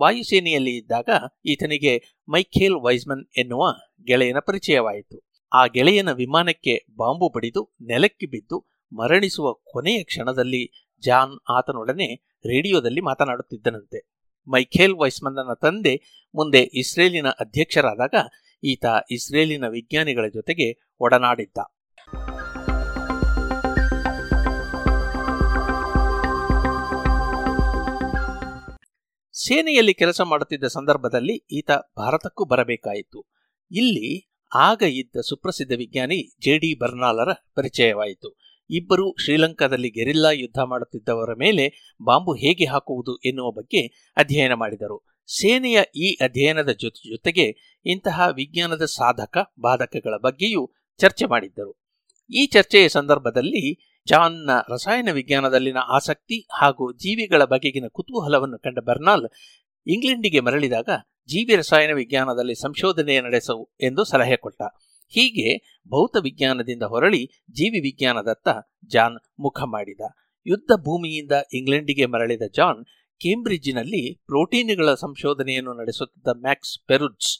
ವಾಯುಸೇನೆಯಲ್ಲಿ 0.00 0.76
ಇದ್ದಾಗ 0.76 1.08
ಈತನಿಗೆ 1.46 2.22
ಮೈಖೇಲ್ 2.28 2.74
ವೈಸ್ಮನ್ 2.74 3.26
ಎನ್ನುವ 3.38 3.72
ಗೆಳೆಯನ 4.06 4.38
ಪರಿಚಯವಾಯಿತು. 4.38 5.28
ಆ 5.52 5.66
ಗೆಳೆಯನ 5.66 6.12
ವಿಮಾನಕ್ಕೆ 6.12 6.86
ಬಾಂಬು 6.96 7.28
ಬಡಿದು 7.28 7.74
ನೆಲಕ್ಕೆ 7.82 8.26
ಬಿದ್ದು 8.26 8.66
ಮರಣಿಸುವ 8.92 9.52
ಕೊನೆಯ 9.52 10.04
ಕ್ಷಣದಲ್ಲಿ 10.04 10.92
ಜಾನ್ 11.04 11.34
ಆತನೊಡನೆ 11.50 12.14
ರೇಡಿಯೋದಲ್ಲಿ 12.46 13.00
ಮಾತನಾಡುತ್ತಿದ್ದನಂತೆ. 13.00 14.12
ಮೈಖೇಲ್ 14.48 14.94
ವೈಸ್ಮನ್ನ 14.94 15.52
ತಂದೆ 15.62 15.94
ಮುಂದೆ 16.34 16.62
ಇಸ್ರೇಲಿನ 16.62 17.28
ಅಧ್ಯಕ್ಷರಾದಾಗ 17.28 18.14
ಈತ 18.64 18.84
ಇಸ್ರೇಲಿನ 19.10 19.68
ವಿಜ್ಞಾನಿಗಳ 19.68 20.24
ಜೊತೆಗೆ 20.34 20.94
ಒಡನಾಡಿದ್ದ. 21.00 21.58
ಸೇನೆಯಲ್ಲಿ 29.32 29.94
ಕೆಲಸ 29.94 30.20
ಮಾಡುತ್ತಿದ್ದ 30.20 30.64
ಸಂದರ್ಭದಲ್ಲಿ 30.64 31.32
ಈತ 31.32 31.70
ಭಾರತಕ್ಕೂ 31.98 32.44
ಬರಬೇಕಾಯಿತು. 32.44 33.26
ಇಲ್ಲಿ 33.70 34.32
ಆಗ 34.54 34.82
ಇದ್ದ 34.82 35.16
ಸುಪ್ರಸಿದ್ಧ 35.28 35.72
ವಿಜ್ಞಾನಿ 35.72 36.34
ಜೆ 36.40 36.58
ಡಿ 36.58 36.78
ಬರ್ನಾಲರ 36.78 37.32
ಪರಿಚಯವಾಯಿತು. 37.32 38.38
ಇಬ್ಬರು 38.70 39.14
ಶ್ರೀಲಂಕಾದಲ್ಲಿ 39.24 39.90
ಗೆರಿಲ್ಲಾ 39.90 40.30
ಯುದ್ಧ 40.30 40.58
ಮಾಡುತ್ತಿದ್ದವರ 40.58 41.34
ಮೇಲೆ 41.38 41.94
ಬಾಂಬು 42.04 42.34
ಹೇಗೆ 42.34 42.64
ಹಾಕುವುದು 42.64 43.16
ಎನ್ನುವ 43.16 43.50
ಬಗ್ಗೆ 43.50 44.12
ಅಧ್ಯಯನ 44.16 44.52
ಮಾಡಿದರು. 44.54 45.11
ಸೇನೆಯ 45.26 45.80
ಈ 45.96 46.14
ಅಧ್ಯಯನದ 46.14 46.70
ಜೊತೆ, 46.72 47.08
ಜೊತೆಗೆ 47.08 47.78
ಇಂತಹ 47.86 48.28
ವಿಜ್ಞಾನದ 48.34 48.84
ಸಾಧಕ, 48.84 49.38
ಬಾಧಕಗಳ 49.60 50.14
ಬಗ್ಗೆಯೂ 50.16 50.72
ಚರ್ಚೆ 50.98 51.26
ಮಾಡಿದ್ದರು. 51.26 51.82
ಈ 52.30 52.46
ಚರ್ಚೆಯ 52.46 52.88
ಸಂದರ್ಭದಲ್ಲಿ 52.88 53.92
ಜಾನ್ನ 54.06 54.50
ರಸಾಯನ 54.68 55.08
ವಿಜ್ಞಾನದಲ್ಲಿನ 55.12 55.76
ಆಸಕ್ತಿ 55.88 56.46
ಹಾಗೂ 56.60 56.92
ಜೀವಿಗಳ 56.92 57.44
ಬಗೆಗಿನ 57.44 57.84
ಕುತೂಹಲವನ್ನು 57.92 58.58
ಕಂಡ 58.58 58.78
ಬರ್ನಾಲ್ 58.78 59.28
ಇಂಗ್ಲೆಂಡಿಗೆ 59.86 60.40
ಮರಳಿದಾಗ, 60.40 60.88
ಜೀವಿ 61.26 61.56
ರಸಾಯನ 61.56 61.90
ವಿಜ್ಞಾನದಲ್ಲಿ 61.94 62.54
ಸಂಶೋಧನೆ 62.54 63.20
ನಡೆಸವು 63.20 63.70
ಎಂದು 63.80 64.04
ಸಲಹೆ 64.04 64.36
ಕೊಟ್ಟ. 64.36 64.62
ಹೀಗೆ 65.08 65.80
ಭೌತ 65.88 66.16
ವಿಜ್ಞಾನದಿಂದ 66.22 66.82
ಹೊರಳಿ 66.82 67.30
ಜೀವಿ 67.50 67.80
ವಿಜ್ಞಾನದತ್ತ 67.80 68.48
ಜಾನ್ 68.86 69.18
ಮುಖ 69.40 69.62
ಮಾಡಿದ. 69.62 70.00
ಯುದ್ಧ 70.46 70.70
ಭೂಮಿಯಿಂದ 70.80 71.32
ಇಂಗ್ಲೆಂಡಿಗೆ 71.52 72.06
ಮರಳಿದ 72.06 72.42
ಜಾನ್ 72.54 72.84
ಕೇಂಬ್ರಿಡ್ಜಿನಲ್ಲಿ 73.22 74.14
ಪ್ರೋಟೀನ್ಗಳ 74.26 74.94
ಸಂಶೋಧನೆಯನ್ನು 74.94 75.72
ನಡೆಸುತ್ತಿದ್ದ 75.74 76.28
ಮ್ಯಾಕ್ಸ್ 76.40 76.86
ಪೆರುಡ್ಸ್ 76.86 77.32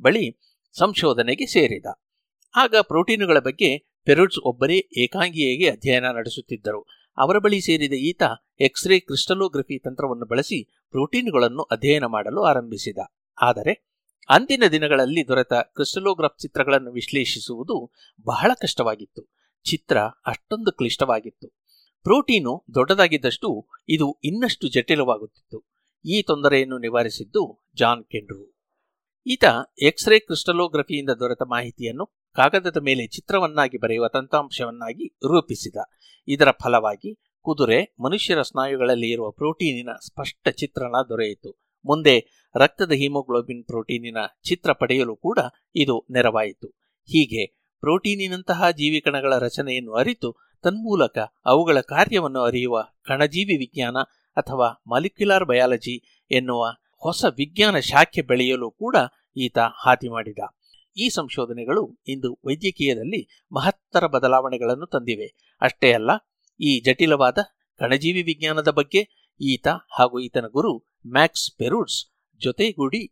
ಬಳಿ 0.00 0.38
ಸಂಶೋಧನೆಗೆ 0.78 1.46
ಸೇರಿದ. 1.46 1.86
ಆಗ 2.54 2.74
ಪ್ರೋಟೀನುಗಳ 2.82 3.38
ಬಗ್ಗೆ 3.38 3.78
ಪೆರುಡ್ಸ್ 4.04 4.38
ಒಬ್ಬರೇ 4.44 4.78
ಏಕಾಂಗಿಯಾಗಿ 4.98 5.68
ಅಧ್ಯಯನ 5.68 6.04
ನಡೆಸುತ್ತಿದ್ದರು. 6.04 6.86
ಅವರ 7.18 7.38
ಬಳಿ 7.38 7.60
ಸೇರಿದ 7.60 7.92
ಈತ 7.92 8.22
ಎಕ್ಸ್ರೇ 8.60 9.00
ಕ್ರಿಸ್ಟಲೋಗ್ರಫಿ 9.00 9.78
ತಂತ್ರವನ್ನು 9.78 10.26
ಬಳಸಿ 10.26 10.58
ಪ್ರೋಟೀನುಗಳನ್ನು 10.90 11.62
ಅಧ್ಯಯನ 11.62 12.04
ಮಾಡಲು 12.04 12.42
ಆರಂಭಿಸಿದ. 12.42 12.98
ಆದರೆ 13.40 13.72
ಅಂದಿನ 14.28 14.64
ದಿನಗಳಲ್ಲಿ 14.70 15.28
ದೊರೆತ 15.28 15.52
ಕ್ರಿಸ್ಟಲೋಗ್ರಫ್ 15.52 16.40
ಚಿತ್ರಗಳನ್ನು 16.40 16.90
ವಿಶ್ಲೇಷಿಸುವುದು 16.92 17.92
ಬಹಳ 18.24 18.50
ಕಷ್ಟವಾಗಿತ್ತು. 18.60 19.22
ಚಿತ್ರ 19.64 19.98
ಅಷ್ಟೊಂದು 20.26 20.72
ಕ್ಲಿಷ್ಟವಾಗಿತ್ತು. 20.72 21.57
ಪ್ರೋಟೀನು 22.08 22.64
ದೊಡ್ಡದಾಗಿದ್ದಷ್ಟು 22.74 23.68
ಇದು 23.88 24.20
ಇನ್ನಷ್ಟು 24.24 24.68
ಜಟಿಲವಾಗುತ್ತಿತ್ತು. 24.68 25.64
ಈ 26.04 26.22
ತೊಂದರೆಯನ್ನು 26.22 26.78
ನಿವಾರಿಸಿದ್ದು 26.78 27.66
ಜಾನ್ 27.78 28.04
ಕೆಂಡ್ರು. 28.04 28.56
ಈತ 29.26 29.44
ಎಕ್ಸ್ರೇ 29.82 30.18
ಕ್ರಿಸ್ಟಲೋಗ್ರಫಿಯಿಂದ 30.18 31.10
ದೊರೆತ 31.10 31.42
ಮಾಹಿತಿಯನ್ನು 31.42 32.06
ಕಾಗದದ 32.32 32.76
ಮೇಲೆ 32.76 33.06
ಚಿತ್ರವನ್ನಾಗಿ 33.06 33.78
ಬರೆಯುವ 33.78 34.08
ತಂತ್ರಾಂಶವನ್ನಾಗಿ 34.08 35.08
ರೂಪಿಸಿದ. 35.08 35.76
ಇದರ 36.28 36.50
ಫಲವಾಗಿ 36.50 37.14
ಕುದುರೆ 37.40 37.94
ಮನುಷ್ಯರ 38.00 38.42
ಸ್ನಾಯುಗಳಲ್ಲಿ 38.42 39.10
ಇರುವ 39.10 39.30
ಪ್ರೋಟೀನಿನ 39.30 39.88
ಸ್ಪಷ್ಟ 40.04 40.48
ಚಿತ್ರಣ 40.48 40.94
ದೊರೆಯಿತು. 41.08 41.50
ಮುಂದೆ 41.86 42.46
ರಕ್ತದ 42.56 42.92
ಹಿಮೋಗ್ಲೋಬಿನ್ 42.92 43.64
ಪ್ರೋಟೀನಿನ 43.64 44.16
ಚಿತ್ರ 44.42 44.72
ಪಡೆಯಲು 44.72 45.16
ಕೂಡ 45.16 45.38
ಇದು 45.74 46.06
ನೆರವಾಯಿತು. 46.10 46.68
ಹೀಗೆ 47.04 47.46
ಪ್ರೋಟೀನಿನಂತಹ 47.80 48.70
ಜೀವಿಕಣಗಳ 48.70 49.38
ರಚನೆಯನ್ನು 49.38 49.92
ಅರಿತು 49.92 50.47
ತನ್ಮೂಲಕ 50.64 51.18
ಅವುಗಳ 51.46 51.80
ಕಾರ್ಯವನ್ನು 51.80 52.40
ಅರಿಯುವ 52.40 52.82
ಕಣಜೀವಿ 53.04 53.56
ವಿಜ್ಞಾನ 53.56 53.96
ಅಥವಾ 54.36 54.68
ಮಾಲಿಕ್ಯುಲಾರ್ 54.86 55.44
ಬಯಾಲಜಿ 55.44 55.96
ಎನ್ನುವ 56.30 56.64
ಹೊಸ 57.02 57.24
ವಿಜ್ಞಾನ 57.36 57.78
ಶಾಖೆ 57.78 58.22
ಬೆಳೆಯಲು 58.22 58.70
ಕೂಡ 58.70 58.96
ಈತ 59.36 59.58
ಹಾದಿ 59.58 60.08
ಮಾಡಿದ. 60.08 60.38
ಈ 60.96 61.08
ಸಂಶೋಧನೆಗಳು 61.08 61.82
ಇಂದು 62.08 62.38
ವೈದ್ಯಕೀಯದಲ್ಲಿ 62.44 63.20
ಮಹತ್ತರ 63.52 64.06
ಬದಲಾವಣೆಗಳನ್ನು 64.06 64.86
ತಂದಿವೆ. 64.86 65.28
ಅಷ್ಟೇ 65.60 65.92
ಅಲ್ಲ, 65.92 66.10
ಈ 66.60 66.80
ಜಟಿಲವಾದ 66.80 67.38
ಕಣಜೀವಿ 67.80 68.22
ವಿಜ್ಞಾನದ 68.22 68.68
ಬಗ್ಗೆ 68.68 69.02
ಈತ 69.40 69.68
ಹಾಗೂ 69.68 70.20
ಈತನ 70.20 70.46
ಗುರು 70.46 70.72
ಮ್ಯಾಕ್ಸ್ 71.06 71.56
ಪೆರೂಡ್ಸ್ 71.58 71.98
ಜೊತೆಗೂಡಿ 72.40 73.02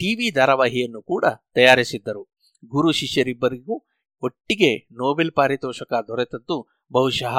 ಟಿವಿ 0.00 0.30
ಧಾರಾವಾಹಿಯನ್ನು 0.30 1.02
ಕೂಡ 1.02 1.24
ತಯಾರಿಸಿದ್ದರು. 1.54 2.22
ಗುರು 2.70 2.92
ಶಿಷ್ಯರಿಬ್ಬರಿಗೂ 2.92 3.74
ಒಟ್ಟಿಗೆ 4.22 4.70
ನೋಬೆಲ್ 4.92 5.32
ಪಾರಿತೋಷಕ 5.32 5.92
ದೊರೆತದ್ದು 6.08 6.56
ಬಹುಶಃ 6.92 7.36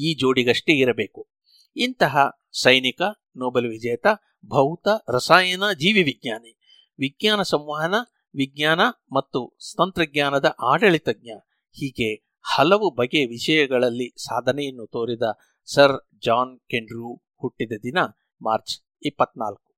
ಈ 0.00 0.14
ಜೋಡಿಗಷ್ಟೇ 0.14 0.72
ಇರಬೇಕು. 0.72 1.28
ಇಂತಹ 1.76 2.16
ಸೈನಿಕ, 2.62 3.02
ನೋಬೆಲ್ 3.36 3.66
ವಿಜೇತ, 3.66 4.06
ಭೌತ, 4.46 4.88
ರಸಾಯನ 5.14 5.62
ಜೀವಿ 5.72 6.02
ವಿಜ್ಞಾನಿ, 6.02 6.52
ವಿಜ್ಞಾನ 6.98 7.42
ಸಂವಹನ, 7.42 7.94
ವಿಜ್ಞಾನ 8.36 8.80
ಮತ್ತು 9.12 9.58
ತಂತ್ರಜ್ಞಾನದ 9.76 10.56
ಆಡಳಿತಜ್ಞ 10.62 11.30
ಹೀಗೆ 11.70 12.14
ಹಲವು 12.54 12.94
ಬಗೆಯ 12.94 13.26
ವಿಷಯಗಳಲ್ಲಿ 13.26 14.14
ಸಾಧನೆಯನ್ನು 14.24 14.86
ತೋರಿದ 14.86 15.22
ಸರ್ 15.64 16.08
ಜಾನ್ 16.24 16.60
ಕೆಂಡ್ರೂ 16.70 17.14
ಹುಟ್ಟಿದ 17.14 17.72
ದಿನ 17.82 17.98
ಮಾರ್ಚ್ 18.42 18.86
ಇಪ್ಪತ್ನಾಲ್ಕು. 19.02 19.70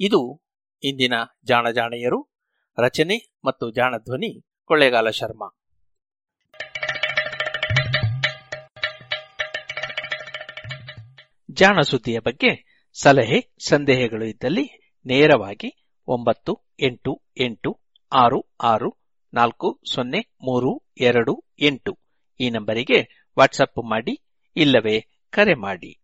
ಇದು 0.00 0.43
ಇಂದಿನ 0.84 1.12
ಜಾಣಜಾಣೆಯರು 1.44 2.28
ರಚನೆ 2.78 3.38
ಮತ್ತು 3.44 3.70
ಜಾಣಧ್ವನಿ 3.70 4.46
ಕೊಳ್ಳೇಗಾಲ 4.64 5.10
ಶರ್ಮಾ. 5.10 5.58
ಜಾಣ 11.50 11.80
ಸುದ್ದಿಯ 11.80 12.18
ಬಗ್ಗೆ 12.18 12.82
ಸಲಹೆ 13.00 13.54
ಸಂದೇಹಗಳು 13.68 14.24
ಇದ್ದಲ್ಲಿ 14.24 14.94
ನೇರವಾಗಿ 15.06 15.96
ಒಂಬತ್ತು 16.06 16.74
ಎಂಟು 16.80 17.22
ಎಂಟು 17.40 17.80
ಆರು 18.12 18.54
ಆರು 18.60 18.98
ನಾಲ್ಕು 19.34 19.80
ಸೊನ್ನೆ 19.94 20.18
ಮೂರು 20.18 20.92
ಎರಡು 21.00 21.44
ಎಂಟು 21.60 21.98
ಈ 22.40 22.50
ನಂಬರಿಗೆ 22.50 23.28
ವಾಟ್ಸಪ್ 23.38 23.90
ಮಾಡಿ 23.90 24.24
ಇಲ್ಲವೇ 24.56 25.00
ಕರೆ 25.30 25.54
ಮಾಡಿ. 25.54 26.03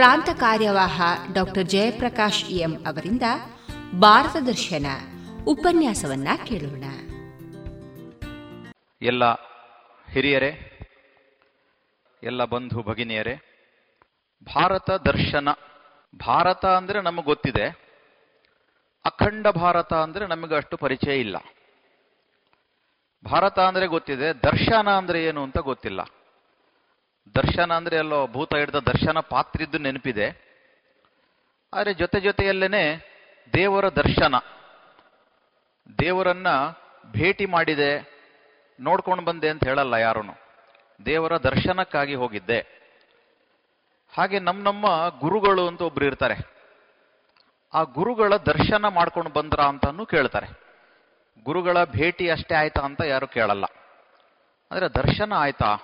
ಪ್ರಾಂತ 0.00 0.30
ಕಾರ್ಯವಾಹ 0.42 1.06
ಡಾಕ್ಟರ್ 1.36 1.66
ಜಯಪ್ರಕಾಶ್ 1.72 2.44
ಎಂ 2.50 2.72
ಅವರಿಂದ 2.86 3.26
ಭಾರತ 4.02 4.36
ದರ್ಶನ 4.46 4.86
ಉಪನ್ಯಾಸವನ್ನ 5.46 6.28
ಕೇಳೋಣ. 6.48 6.84
ಎಲ್ಲ 9.02 9.24
ಹಿರಿಯರೇ, 10.12 10.50
ಎಲ್ಲ 12.22 12.44
ಬಂಧು 12.44 12.82
ಭಗಿನಿಯರೇ, 12.82 13.34
ಭಾರತ 14.46 14.90
ದರ್ಶನ, 14.90 15.48
ಭಾರತ 16.20 16.64
ಅಂದರೆ 16.78 17.00
ನಮಗೆ 17.00 17.26
ಗೊತ್ತಿದೆ, 17.26 17.66
ಅಖಂಡ 19.04 19.46
ಭಾರತ 19.46 19.92
ಅಂದರೆ 20.06 20.26
ನಮಗೆ 20.26 20.56
ಅಷ್ಟು 20.56 20.76
ಪರಿಚಯ 20.76 21.16
ಇಲ್ಲ. 21.18 21.36
ಭಾರತ 23.24 23.58
ಅಂದರೆ 23.58 23.88
ಗೊತ್ತಿದೆ, 23.96 24.30
ದರ್ಶನ 24.48 24.88
ಅಂದರೆ 25.02 25.20
ಏನು 25.24 25.42
ಅಂತ 25.42 25.58
ಗೊತ್ತಿಲ್ಲ. 25.70 26.00
ದರ್ಶನ 27.34 27.72
ಅಂದ್ರೆ 27.72 27.96
ಎಲ್ಲೋ 27.96 28.26
ಭೂತ 28.26 28.54
ಹಿಡಿದ 28.54 28.74
ದರ್ಶನ 28.74 29.18
ಪಾತ್ರಿದ್ದು 29.20 29.78
ನೆನಪಿದೆ. 29.78 30.50
ಆದರೆ 31.74 31.94
ಜೊತೆ 31.94 32.20
ಜೊತೆಯಲ್ಲೇನೆ 32.20 33.10
ದೇವರ 33.52 33.88
ದರ್ಶನ. 33.88 34.34
ದೇವರನ್ನ 35.98 36.46
ಭೇಟಿ 37.12 37.46
ಮಾಡಿದೆ, 37.46 38.20
ನೋಡ್ಕೊಂಡು 38.80 39.24
ಬಂದೆ 39.24 39.48
ಅಂತ 39.48 39.64
ಹೇಳಲ್ಲ 39.64 39.94
ಯಾರೂ 39.94 40.20
ದೇವರ 41.06 41.36
ದರ್ಶನಕ್ಕಾಗಿ 41.36 42.14
ಹೋಗಿದ್ದೆ. 42.14 42.60
ಹಾಗೆ 44.16 44.38
ನಮ್ಮ 44.38 44.64
ನಮ್ಮ 44.64 45.08
ಗುರುಗಳು 45.08 45.68
ಅಂತ 45.68 45.82
ಒಬ್ರು 45.82 46.04
ಇರ್ತಾರೆ. 46.04 46.34
ಆ 47.74 47.82
ಗುರುಗಳ 47.82 48.36
ದರ್ಶನ 48.36 48.88
ಮಾಡ್ಕೊಂಡು 48.88 49.30
ಬಂದ್ರ 49.30 49.60
ಅಂತಾನು 49.60 50.06
ಕೇಳ್ತಾರೆ. 50.06 50.46
ಗುರುಗಳ 51.44 51.84
ಭೇಟಿ 51.84 52.30
ಅಷ್ಟೇ 52.30 52.54
ಆಯ್ತಾ 52.54 52.80
ಅಂತ 52.80 53.00
ಯಾರು 53.00 53.26
ಕೇಳಲ್ಲ. 53.26 53.64
ಅಂದ್ರೆ 54.70 54.88
ದರ್ಶನ 54.88 55.32
ಆಯ್ತಾ? 55.36 55.78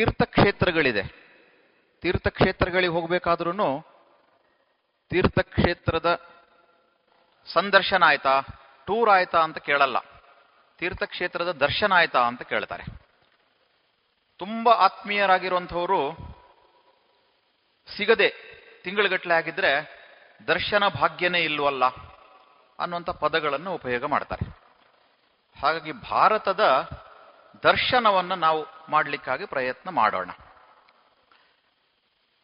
ತೀರ್ಥಕ್ಷೇತ್ರಗಳಿದೆ. 0.00 1.02
ತೀರ್ಥಕ್ಷೇತ್ರಗಳಿಗೆ 2.02 2.92
ಹೋಗಬೇಕಾದ್ರೂ 2.92 3.52
ತೀರ್ಥಕ್ಷೇತ್ರದ 5.10 6.30
ಸಂದರ್ಶನ 7.46 8.02
ಆಯ್ತಾ, 8.02 8.40
ಟೂರ್ 8.86 9.10
ಆಯ್ತಾ 9.10 9.38
ಅಂತ 9.38 9.58
ಕೇಳಲ್ಲ. 9.58 9.98
ತೀರ್ಥಕ್ಷೇತ್ರದ 10.78 11.52
ದರ್ಶನ 11.52 11.92
ಆಯ್ತಾ 11.92 12.20
ಅಂತ 12.20 12.42
ಕೇಳ್ತಾರೆ. 12.42 12.84
ತುಂಬಾ 14.38 14.72
ಆತ್ಮೀಯರಾಗಿರುವಂಥವರು 14.72 16.12
ಸಿಗದೆ 17.96 18.34
ತಿಂಗಳುಗಟ್ಟಲೆ 18.84 19.34
ಆಗಿದ್ರೆ 19.34 19.72
ದರ್ಶನ 20.46 20.88
ಭಾಗ್ಯನೇ 20.88 21.40
ಇಲ್ವಲ್ಲ 21.40 21.84
ಅನ್ನುವಂಥ 22.78 23.10
ಪದಗಳನ್ನು 23.10 23.74
ಉಪಯೋಗ 23.74 24.04
ಮಾಡ್ತಾರೆ. 24.04 24.58
ಹಾಗಾಗಿ 25.60 25.92
ಭಾರತದ 25.92 26.60
ದರ್ಶನವನ್ನು 27.62 28.34
ನಾವು 28.34 28.66
ಮಾಡಲಿಕ್ಕಾಗಿ 28.88 29.46
ಪ್ರಯತ್ನ 29.46 29.90
ಮಾಡೋಣ. 29.90 30.30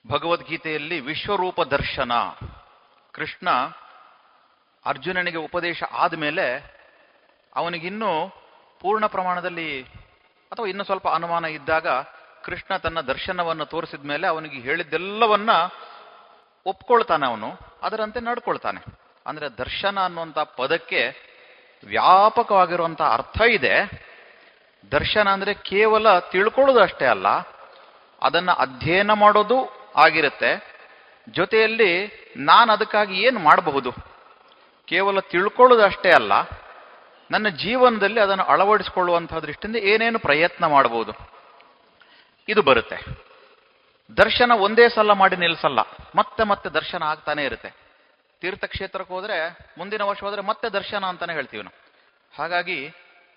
ಭಗವದ್ಗೀತೆಯಲ್ಲಿ 0.08 1.00
ವಿಶ್ವರೂಪ 1.00 1.62
ದರ್ಶನ. 1.62 2.12
ಕೃಷ್ಣ 3.12 3.50
ಅರ್ಜುನನಿಗೆ 4.86 5.36
ಉಪದೇಶ 5.36 5.82
ಆದಮೇಲೆ 5.82 6.76
ಅವನಿಗಿನ್ನೂ 7.54 8.28
ಪೂರ್ಣ 8.80 9.06
ಪ್ರಮಾಣದಲ್ಲಿ 9.06 9.82
ಅಥವಾ 10.52 10.66
ಇನ್ನೂ 10.66 10.84
ಸ್ವಲ್ಪ 10.84 11.08
ಅನುಮಾನ 11.08 11.44
ಇದ್ದಾಗ 11.44 11.86
ಕೃಷ್ಣ 12.44 12.76
ತನ್ನ 12.76 13.00
ದರ್ಶನವನ್ನು 13.00 13.66
ತೋರಿಸಿದ 13.66 14.06
ಮೇಲೆ 14.06 14.26
ಅವನಿಗೆ 14.26 14.60
ಹೇಳಿದ್ದೆಲ್ಲವನ್ನ 14.60 15.50
ಒಪ್ಕೊಳ್ತಾನೆ 16.66 17.26
ಅವನು. 17.26 17.58
ಅದರಂತೆ 17.82 18.20
ನಡ್ಕೊಳ್ತಾನೆ. 18.20 18.84
ಅಂದ್ರೆ 19.26 19.48
ದರ್ಶನ 19.48 20.04
ಅನ್ನುವಂಥ 20.04 20.38
ಪದಕ್ಕೆ 20.38 21.08
ವ್ಯಾಪಕವಾಗಿರುವಂಥ 21.86 23.02
ಅರ್ಥ 23.02 23.40
ಇದೆ. 23.40 24.06
ದರ್ಶನ 24.92 25.26
ಅಂದರೆ 25.36 25.52
ಕೇವಲ 25.70 26.06
ತಿಳ್ಕೊಳ್ಳೋದು 26.32 26.80
ಅಷ್ಟೇ 26.86 27.06
ಅಲ್ಲ, 27.14 27.28
ಅದನ್ನು 28.22 28.52
ಅಧ್ಯಯನ 28.64 29.12
ಮಾಡೋದು 29.22 29.58
ಆಗಿರುತ್ತೆ. 30.04 30.50
ಜೊತೆಯಲ್ಲಿ 31.36 31.90
ನಾನು 32.50 32.68
ಅದಕ್ಕಾಗಿ 32.76 33.14
ಏನು 33.26 33.38
ಮಾಡಬಹುದು? 33.46 33.90
ಕೇವಲ 34.88 35.20
ತಿಳ್ಕೊಳ್ಳೋದು 35.32 35.84
ಅಷ್ಟೇ 35.90 36.10
ಅಲ್ಲ, 36.18 36.32
ನನ್ನ 37.30 37.48
ಜೀವನದಲ್ಲಿ 37.62 38.20
ಅದನ್ನು 38.24 38.44
ಅಳವಡಿಸಿಕೊಳ್ಳುವಂತಹ 38.52 39.38
ದೃಷ್ಟಿಯಿಂದ 39.46 39.78
ಏನೇನು 39.92 40.18
ಪ್ರಯತ್ನ 40.26 40.64
ಮಾಡಬಹುದು 40.74 41.12
ಇದು 42.48 42.62
ಬರುತ್ತೆ. 42.68 42.98
ದರ್ಶನ 44.16 44.52
ಒಂದೇ 44.66 44.86
ಸಲ 44.94 45.12
ಮಾಡಿ 45.22 45.36
ನಿಲ್ಲಿಸಲ್ಲ 45.42 45.80
ಮತ್ತೆ 46.14 46.42
ಮತ್ತೆ 46.50 46.68
ದರ್ಶನ 46.76 47.02
ಆಗ್ತಾನೆ 47.12 47.42
ಇರುತ್ತೆ. 47.48 47.70
ತೀರ್ಥಕ್ಷೇತ್ರಕ್ಕೆ 48.42 49.12
ಹೋದರೆ, 49.16 49.36
ಮುಂದಿನ 49.78 50.02
ವರ್ಷ 50.10 50.20
ಹೋದರೆ 50.26 50.42
ಮತ್ತೆ 50.50 50.66
ದರ್ಶನ 50.76 51.02
ಅಂತಾನೆ 51.10 51.32
ಹೇಳ್ತೀವಿ 51.38 51.62
ನಾವು. 51.66 51.78
ಹಾಗಾಗಿ 52.34 52.78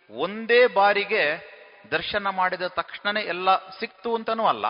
ಒಂದೇ 0.10 0.68
ಬಾರಿಗೆ 0.68 1.24
ದರ್ಶನ 1.92 2.30
ಮಾಡಿದ 2.30 2.68
ತಕ್ಷಣನೇ 2.68 3.22
ಎಲ್ಲ 3.22 3.50
ಸಿಕ್ತು 3.58 4.16
ಅಂತನೂ 4.16 4.46
ಅಲ್ಲ. 4.46 4.66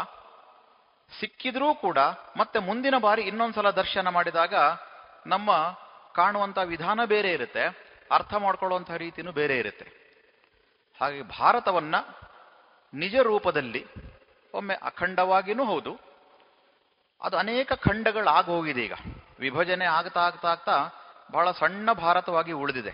ಸಿಕ್ಕಿದ್ರೂ 1.19 1.75
ಕೂಡ 1.75 1.97
ಮತ್ತೆ 2.37 2.59
ಮುಂದಿನ 2.59 2.95
ಬಾರಿ 2.97 3.21
ಇನ್ನೊಂದ್ಸಲ 3.21 3.69
ದರ್ಶನ 3.69 4.07
ಮಾಡಿದಾಗ 4.07 4.53
ನಮ್ಮ 5.27 5.51
ಕಾಣುವಂತ 6.15 6.57
ವಿಧಾನ 6.57 6.99
ಬೇರೆ 7.05 7.31
ಇರುತ್ತೆ, 7.31 7.63
ಅರ್ಥ 8.11 8.33
ಮಾಡ್ಕೊಳ್ಳುವಂತಹ 8.33 8.95
ರೀತಿನೂ 8.95 9.31
ಬೇರೆ 9.31 9.57
ಇರುತ್ತೆ. 9.57 9.87
ಹಾಗೆ 11.01 11.21
ಭಾರತವನ್ನ 11.21 11.95
ನಿಜ 12.93 13.15
ರೂಪದಲ್ಲಿ 13.15 13.85
ಒಮ್ಮೆ 14.53 14.75
ಅಖಂಡವಾಗಿನೂ 14.75 15.65
ಹೌದು. 15.65 15.93
ಅದು 17.21 17.37
ಅನೇಕ 17.37 17.73
ಖಂಡಗಳಾಗಿ 17.73 18.51
ಹೋಗಿದೆ 18.51 18.81
ಈಗ. 18.81 18.93
ವಿಭಜನೆ 19.39 19.85
ಆಗ್ತಾ 19.85 20.21
ಆಗ್ತಾ 20.21 20.47
ಆಗ್ತಾ 20.47 20.77
ಬಹಳ 21.31 21.51
ಸಣ್ಣ 21.51 21.91
ಭಾರತವಾಗಿ 21.93 22.51
ಉಳಿದಿದೆ. 22.51 22.93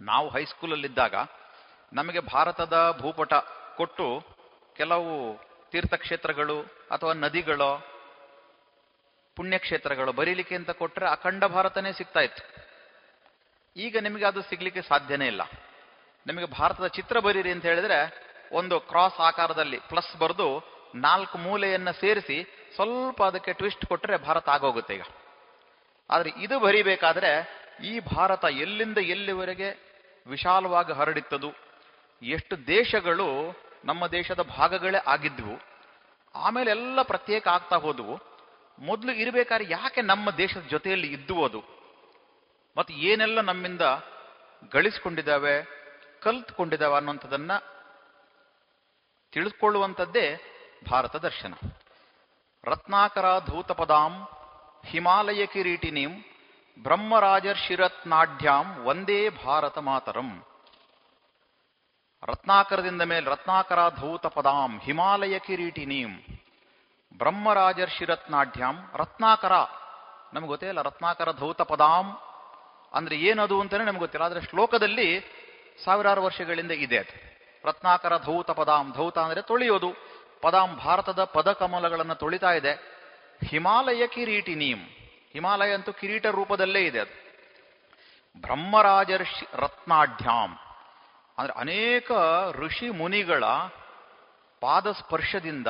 ನಾವು 0.00 0.28
ಹೈಸ್ಕೂಲಲ್ಲಿದ್ದಾಗ 0.28 1.14
ನಮಗೆ 1.94 2.20
ಭಾರತದ 2.20 2.98
ಭೂಪಟ 3.00 3.34
ಕೊಟ್ಟು 3.76 4.22
ಕೆಲವು 4.76 5.40
ತೀರ್ಥಕ್ಷೇತ್ರಗಳು 5.70 6.60
ಅಥವಾ 6.90 7.12
ನದಿಗಳು, 7.12 7.86
ಪುಣ್ಯಕ್ಷೇತ್ರಗಳು 9.36 10.12
ಬರೀಲಿಕ್ಕೆ 10.12 10.54
ಅಂತ 10.54 10.70
ಕೊಟ್ಟರೆ 10.70 11.08
ಅಖಂಡ 11.08 11.44
ಭಾರತನೇ 11.44 11.92
ಸಿಗ್ತಾ 11.92 12.20
ಇತ್ತು. 12.20 12.64
ಈಗ 13.76 13.96
ನಿಮಗೆ 13.98 14.24
ಅದು 14.24 14.42
ಸಿಗ್ಲಿಕ್ಕೆ 14.42 14.82
ಸಾಧ್ಯನೇ 14.82 15.26
ಇಲ್ಲ. 15.26 15.42
ನಿಮಗೆ 16.26 16.46
ಭಾರತದ 16.46 16.86
ಚಿತ್ರ 16.86 17.18
ಬರೀರಿ 17.18 17.50
ಅಂತ 17.50 17.64
ಹೇಳಿದ್ರೆ 17.64 18.24
ಒಂದು 18.52 18.80
ಕ್ರಾಸ್ 18.80 19.20
ಆಕಾರದಲ್ಲಿ 19.20 19.78
ಪ್ಲಸ್ 19.78 20.16
ಬರೆದು 20.16 20.74
ನಾಲ್ಕು 20.94 21.38
ಮೂಲೆಯನ್ನ 21.38 21.90
ಸೇರಿಸಿ 21.90 22.70
ಸ್ವಲ್ಪ 22.74 23.22
ಅದಕ್ಕೆ 23.22 23.52
ಟ್ವಿಸ್ಟ್ 23.52 23.86
ಕೊಟ್ಟರೆ 23.86 24.16
ಭಾರತ 24.16 24.48
ಆಗೋಗುತ್ತೆ 24.48 24.94
ಈಗ. 24.94 25.02
ಆದ್ರೆ 26.10 26.30
ಇದು 26.30 26.60
ಬರಿಬೇಕಾದ್ರೆ 26.60 27.48
ಈ 27.84 28.00
ಭಾರತ 28.00 28.44
ಎಲ್ಲಿಂದ 28.44 28.98
ಎಲ್ಲಿವರೆಗೆ 28.98 29.68
ವಿಶಾಲವಾಗಿ 30.26 30.92
ಹರಡಿತ್ತದು? 30.92 31.63
ಎಷ್ಟು 32.30 32.66
ದೇಶಗಳು 32.66 33.58
ನಮ್ಮ 33.84 34.06
ದೇಶದ 34.06 34.42
ಭಾಗಗಳೇ 34.42 34.98
ಆಗಿದ್ವು, 35.06 35.60
ಆಮೇಲೆ 36.34 36.70
ಎಲ್ಲ 36.70 37.02
ಪ್ರತ್ಯೇಕ 37.02 37.48
ಆಗ್ತಾ 37.48 37.76
ಹೋದವು. 37.76 38.34
ಮೊದಲು 38.78 39.12
ಇರಬೇಕಾದ್ರೆ 39.12 39.70
ಯಾಕೆ 39.70 40.02
ನಮ್ಮ 40.02 40.30
ದೇಶದ 40.30 40.60
ಜೊತೆಯಲ್ಲಿ 40.60 41.12
ಇದ್ದು 41.12 41.44
ಅದು 41.44 41.74
ಮತ್ತು 42.76 42.94
ಏನೆಲ್ಲ 42.94 43.40
ನಮ್ಮಿಂದ 43.40 43.80
ಗಳಿಸ್ಕೊಂಡಿದ್ದಾವೆ, 44.72 45.84
ಕಲ್ತ್ಕೊಂಡಿದ್ದಾವೆ 46.22 46.94
ಅನ್ನುವಂಥದ್ದನ್ನ 46.94 47.50
ತಿಳಿದುಕೊಳ್ಳುವಂಥದ್ದೇ 49.32 50.36
ಭಾರತ 50.90 51.16
ದರ್ಶನ. 51.16 51.54
ರತ್ನಾಕರ 52.64 53.38
ಧೂತಪದಾಂ 53.38 54.28
ಹಿಮಾಲಯ 54.86 55.46
ಕಿರೀಟಿನೀಂ 55.46 56.24
ಬ್ರಹ್ಮರಾಜರ್ಷಿರತ್ನಾಢ್ಯಾಂ 56.82 58.84
ಒಂದೇ 58.84 59.28
ಭಾರತ 59.28 59.78
ಮಾತರಂ. 59.78 60.53
ರತ್ನಾಕರದಿಂದ 62.24 63.02
ಮೇಲೆ 63.02 63.30
ರತ್ನಾಕರ 63.30 63.80
ಧೌತ 64.00 64.26
ಪದಾಂ 64.26 64.78
ಹಿಮಾಲಯ 64.78 65.38
ಕಿರೀಟಿನೀಂ 65.38 66.12
ಬ್ರಹ್ಮರಾಜರ್ಷಿರತ್ನಾಢ್ಯಾಂ 67.18 68.76
ರತ್ನಾಕರ. 68.94 69.52
ನಮ್ಗೆ 70.34 70.48
ಗೊತ್ತೇ 70.48 70.68
ಇಲ್ಲ 70.68 70.82
ರತ್ನಾಕರ 70.82 71.32
ಧೌತ 71.32 71.62
ಪದಾಂ 71.62 72.06
ಅಂದ್ರೆ 72.94 73.16
ಏನದು 73.16 73.60
ಅಂತಾನೆ 73.60 73.84
ನಮ್ಗೆ 73.84 73.98
ಗೊತ್ತಿಲ್ಲ, 73.98 74.24
ಆದ್ರೆ 74.24 74.40
ಶ್ಲೋಕದಲ್ಲಿ 74.40 75.08
ಸಾವಿರಾರು 75.84 76.22
ವರ್ಷಗಳಿಂದ 76.22 76.70
ಇದೆ 76.70 76.98
ಅದು. 76.98 77.14
ರತ್ನಾಕರ 77.64 78.18
ಧೌತ 78.18 78.50
ಪದಾಂ, 78.50 78.92
ಧೌತ 78.92 79.18
ಅಂದ್ರೆ 79.18 79.42
ತೊಳೆಯೋದು. 79.42 79.90
ಪದಾಂ 80.42 80.76
ಭಾರತದ 80.76 81.24
ಪದಕಮಲಗಳನ್ನು 81.24 82.14
ತೊಳಿತಾ 82.14 82.52
ಇದೆ. 82.52 82.72
ಹಿಮಾಲಯ 83.48 84.06
ಕಿರೀಟಿನೀಂ, 84.06 84.80
ಹಿಮಾಲಯ 85.32 85.72
ಅಂತೂ 85.74 85.92
ಕಿರೀಟ 85.92 86.26
ರೂಪದಲ್ಲೇ 86.26 86.80
ಇದೆ 86.80 87.00
ಅದು. 87.00 87.14
ಬ್ರಹ್ಮರಾಜರ್ಷಿ 88.36 89.46
ರತ್ನಾಢ್ಯಾಂ 89.54 90.50
ಅಂದ್ರೆ 91.38 91.58
ಅನೇಕ 91.58 92.12
ಋಷಿ 92.52 92.90
ಮುನಿಗಳ 92.90 93.44
ಪಾದ 94.60 94.92
ಸ್ಪರ್ಶದಿಂದ 94.92 95.66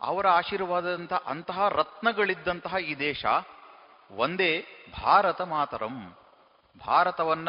ಅವರ 0.00 0.28
ಆಶೀರ್ವಾದದಂಥ 0.28 1.12
ಅಂತಹ 1.12 1.68
ರತ್ನಗಳಿದ್ದಂತಹ 1.68 2.74
ಈ 2.74 2.94
ದೇಶ 2.94 3.24
ಒಂದೇ 4.10 4.66
ಭಾರತ 5.02 5.40
ಮಾತರಂ. 5.40 6.16
ಭಾರತವನ್ನ 6.86 7.48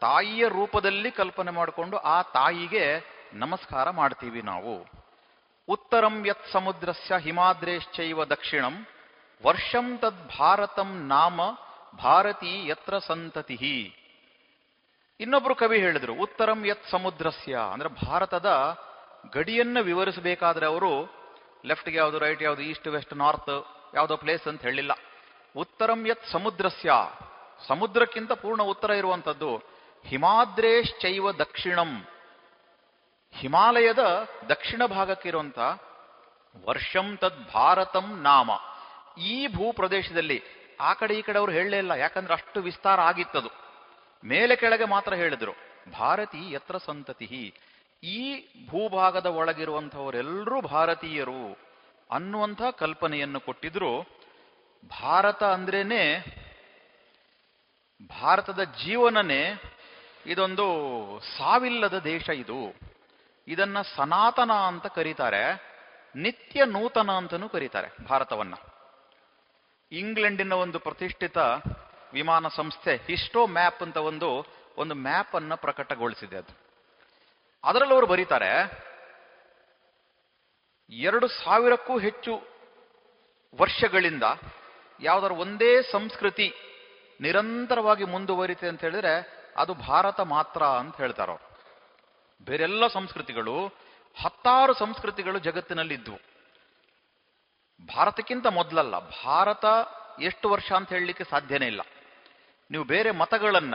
ತಾಯಿಯ 0.00 0.48
ರೂಪದಲ್ಲಿ 0.48 1.10
ಕಲ್ಪನೆ 1.10 1.50
ಮಾಡಿಕೊಂಡು 1.50 1.96
ಆ 1.96 2.22
ತಾಯಿಗೆ 2.22 3.04
ನಮಸ್ಕಾರ 3.32 3.90
ಮಾಡ್ತೀವಿ 3.90 4.42
ನಾವು. 4.42 4.86
ಉತ್ತರಂ 5.68 6.26
ಯತ್ 6.26 6.52
ಸಮುದ್ರಸ್ಯ 6.52 7.14
ಹಿಮಾದ್ರೇಶ್ಚೈವ 7.18 8.24
ದಕ್ಷಿಣಂ, 8.24 8.86
ವರ್ಷಂ 9.46 9.98
ತದ್ 9.98 10.38
ಭಾರತಂ 10.38 11.06
ನಾಮ 11.06 11.40
ಭಾರತೀ 12.02 12.68
ಯತ್ರ 12.68 12.98
ಸಂತತಿ. 12.98 13.97
ಇನ್ನೊಬ್ರು 15.20 15.54
ಕವಿ 15.54 15.78
ಹೇಳಿದ್ರು, 15.78 16.14
ಉತ್ತರಂ 16.14 16.66
ಯತ್ 16.66 16.90
ಸಮುದ್ರಸ್ಯ. 16.90 17.58
ಅಂದ್ರೆ 17.72 17.88
ಭಾರತದ 17.88 18.78
ಗಡಿಯನ್ನು 19.34 19.82
ವಿವರಿಸಬೇಕಾದ್ರೆ 19.82 20.66
ಅವರು 20.66 20.90
ಲೆಫ್ಟ್ಗೆ 21.64 21.96
ಯಾವುದು 21.96 22.18
ರೈಟ್ 22.18 22.42
ಯಾವುದು, 22.42 22.62
ಈಸ್ಟ್, 22.62 22.88
ವೆಸ್ಟ್, 22.88 23.14
ನಾರ್ತ್ 23.14 23.66
ಯಾವುದೋ 23.94 24.16
ಪ್ಲೇಸ್ 24.16 24.48
ಅಂತ 24.48 24.62
ಹೇಳಿಲ್ಲ. 24.62 24.92
ಉತ್ತರಂ 25.56 26.06
ಯತ್ 26.06 26.26
ಸಮುದ್ರಸ್ಯ. 26.32 26.90
ಸಮುದ್ರಕ್ಕಿಂತ 27.66 28.32
ಪೂರ್ಣ 28.32 28.62
ಉತ್ತರ 28.62 28.90
ಇರುವಂತದ್ದು 28.90 29.56
ಹಿಮಾದ್ರೇಶ್ಚೈವ 30.04 31.32
ದಕ್ಷಿಣಂ. 31.32 32.08
ಹಿಮಾಲಯದ 33.32 34.28
ದಕ್ಷಿಣ 34.48 34.86
ಭಾಗಕ್ಕಿರುವಂಥ 34.86 35.58
ವರ್ಷಂ 36.64 37.16
ತದ್ 37.16 37.52
ಭಾರತಂ 37.54 38.22
ನಾಮ. 38.22 38.50
ಈ 39.20 39.46
ಭೂಪ್ರದೇಶದಲ್ಲಿ 39.46 40.42
ಆ 40.80 40.92
ಕಡೆ 40.92 41.14
ಈ 41.14 41.22
ಕಡೆ 41.22 41.38
ಅವರು 41.38 41.52
ಹೇಳಲೇ 41.52 41.78
ಇಲ್ಲ, 41.78 41.90
ಯಾಕಂದ್ರೆ 41.90 42.34
ಅಷ್ಟು 42.34 42.60
ವಿಸ್ತಾರ 42.60 43.00
ಆಗಿತ್ತದು. 43.00 43.67
ಮೇಲೆ 44.24 44.56
ಕೆಳಗೆ 44.56 44.84
ಮಾತ್ರ 44.84 45.14
ಹೇಳಿದ್ರು, 45.14 45.52
ಭಾರತೀ 45.92 46.52
ಯತ್ರ 46.52 46.76
ಸಂತತಿ 46.76 47.54
ಈ 48.02 48.46
ಭೂಭಾಗದ 48.68 49.26
ಒಳಗಿರುವಂಥವರೆಲ್ಲರೂ 49.26 50.60
ಭಾರತೀಯರು 50.60 51.58
ಅನ್ನುವಂಥ 52.10 52.62
ಕಲ್ಪನೆಯನ್ನು 52.62 53.40
ಕೊಟ್ಟಿದ್ರು. 53.40 54.02
ಭಾರತ 55.02 55.42
ಅಂದ್ರೇನೆ, 55.44 56.18
ಭಾರತದ 58.20 58.62
ಜೀವನನೇ 58.62 59.62
ಇದೊಂದು 60.26 60.66
ಸಾವಿಲ್ಲದ 61.20 61.98
ದೇಶ 61.98 62.28
ಇದು. 62.28 62.76
ಇದನ್ನ 63.48 63.82
ಸನಾತನ 63.82 64.52
ಅಂತ 64.52 64.86
ಕರೀತಾರೆ, 64.86 65.68
ನಿತ್ಯ 66.16 66.64
ನೂತನ 66.64 67.10
ಅಂತನೂ 67.10 67.48
ಕರೀತಾರೆ 67.48 68.04
ಭಾರತವನ್ನ. 68.04 68.54
ಇಂಗ್ಲೆಂಡಿನ 69.92 70.52
ಒಂದು 70.52 70.78
ಪ್ರತಿಷ್ಠಿತ 70.78 71.38
ವಿಮಾನ 72.12 72.48
ಸಂಸ್ಥೆ 72.48 72.96
ಹಿಸ್ಟೋ 72.96 73.46
ಮ್ಯಾಪ್ 73.46 73.82
ಅಂತ 73.82 73.96
ಒಂದು 73.96 74.46
ಒಂದು 74.76 74.94
ಮ್ಯಾಪ್ 74.94 75.34
ಅನ್ನ 75.34 75.54
ಪ್ರಕಟಗೊಳಿಸಿದೆ 75.54 76.36
ಅದು. 76.36 76.52
ಅದರಲ್ಲಿ 77.64 77.94
ಅವರು 77.94 78.06
ಬರೀತಾರೆ, 78.06 78.50
ಎರಡು 80.90 81.28
ಸಾವಿರಕ್ಕೂ 81.28 81.98
ಹೆಚ್ಚು 81.98 82.32
ವರ್ಷಗಳಿಂದ 83.54 84.22
ಯಾವ್ದಾದ್ರು 85.00 85.40
ಒಂದೇ 85.40 85.82
ಸಂಸ್ಕೃತಿ 85.82 86.54
ನಿರಂತರವಾಗಿ 87.20 88.04
ಮುಂದುವರಿತೆ 88.04 88.68
ಅಂತ 88.68 88.80
ಹೇಳಿದ್ರೆ 88.80 89.14
ಅದು 89.56 89.74
ಭಾರತ 89.74 90.20
ಮಾತ್ರ 90.20 90.62
ಅಂತ 90.62 90.96
ಹೇಳ್ತಾರ 90.96 91.30
ಬೇರೆಲ್ಲ 92.40 92.86
ಸಂಸ್ಕೃತಿಗಳು, 92.86 93.66
ಹತ್ತಾರು 94.22 94.74
ಸಂಸ್ಕೃತಿಗಳು 94.74 95.38
ಜಗತ್ತಿನಲ್ಲಿ 95.38 95.94
ಇದ್ವು 95.94 96.18
ಭಾರತಕ್ಕಿಂತ 97.96 98.46
ಮೊದಲಲ್ಲ, 98.46 98.98
ಭಾರತ 99.24 99.64
ಎಷ್ಟು 100.20 100.50
ವರ್ಷ 100.50 100.72
ಅಂತ 100.72 100.88
ಹೇಳಲಿಕ್ಕೆ 100.88 101.24
ಸಾಧ್ಯನೇ 101.24 101.66
ಇಲ್ಲ. 101.66 101.80
ನೀವು 102.70 102.84
ಬೇರೆ 102.84 103.10
ಮತಗಳನ್ನ 103.10 103.74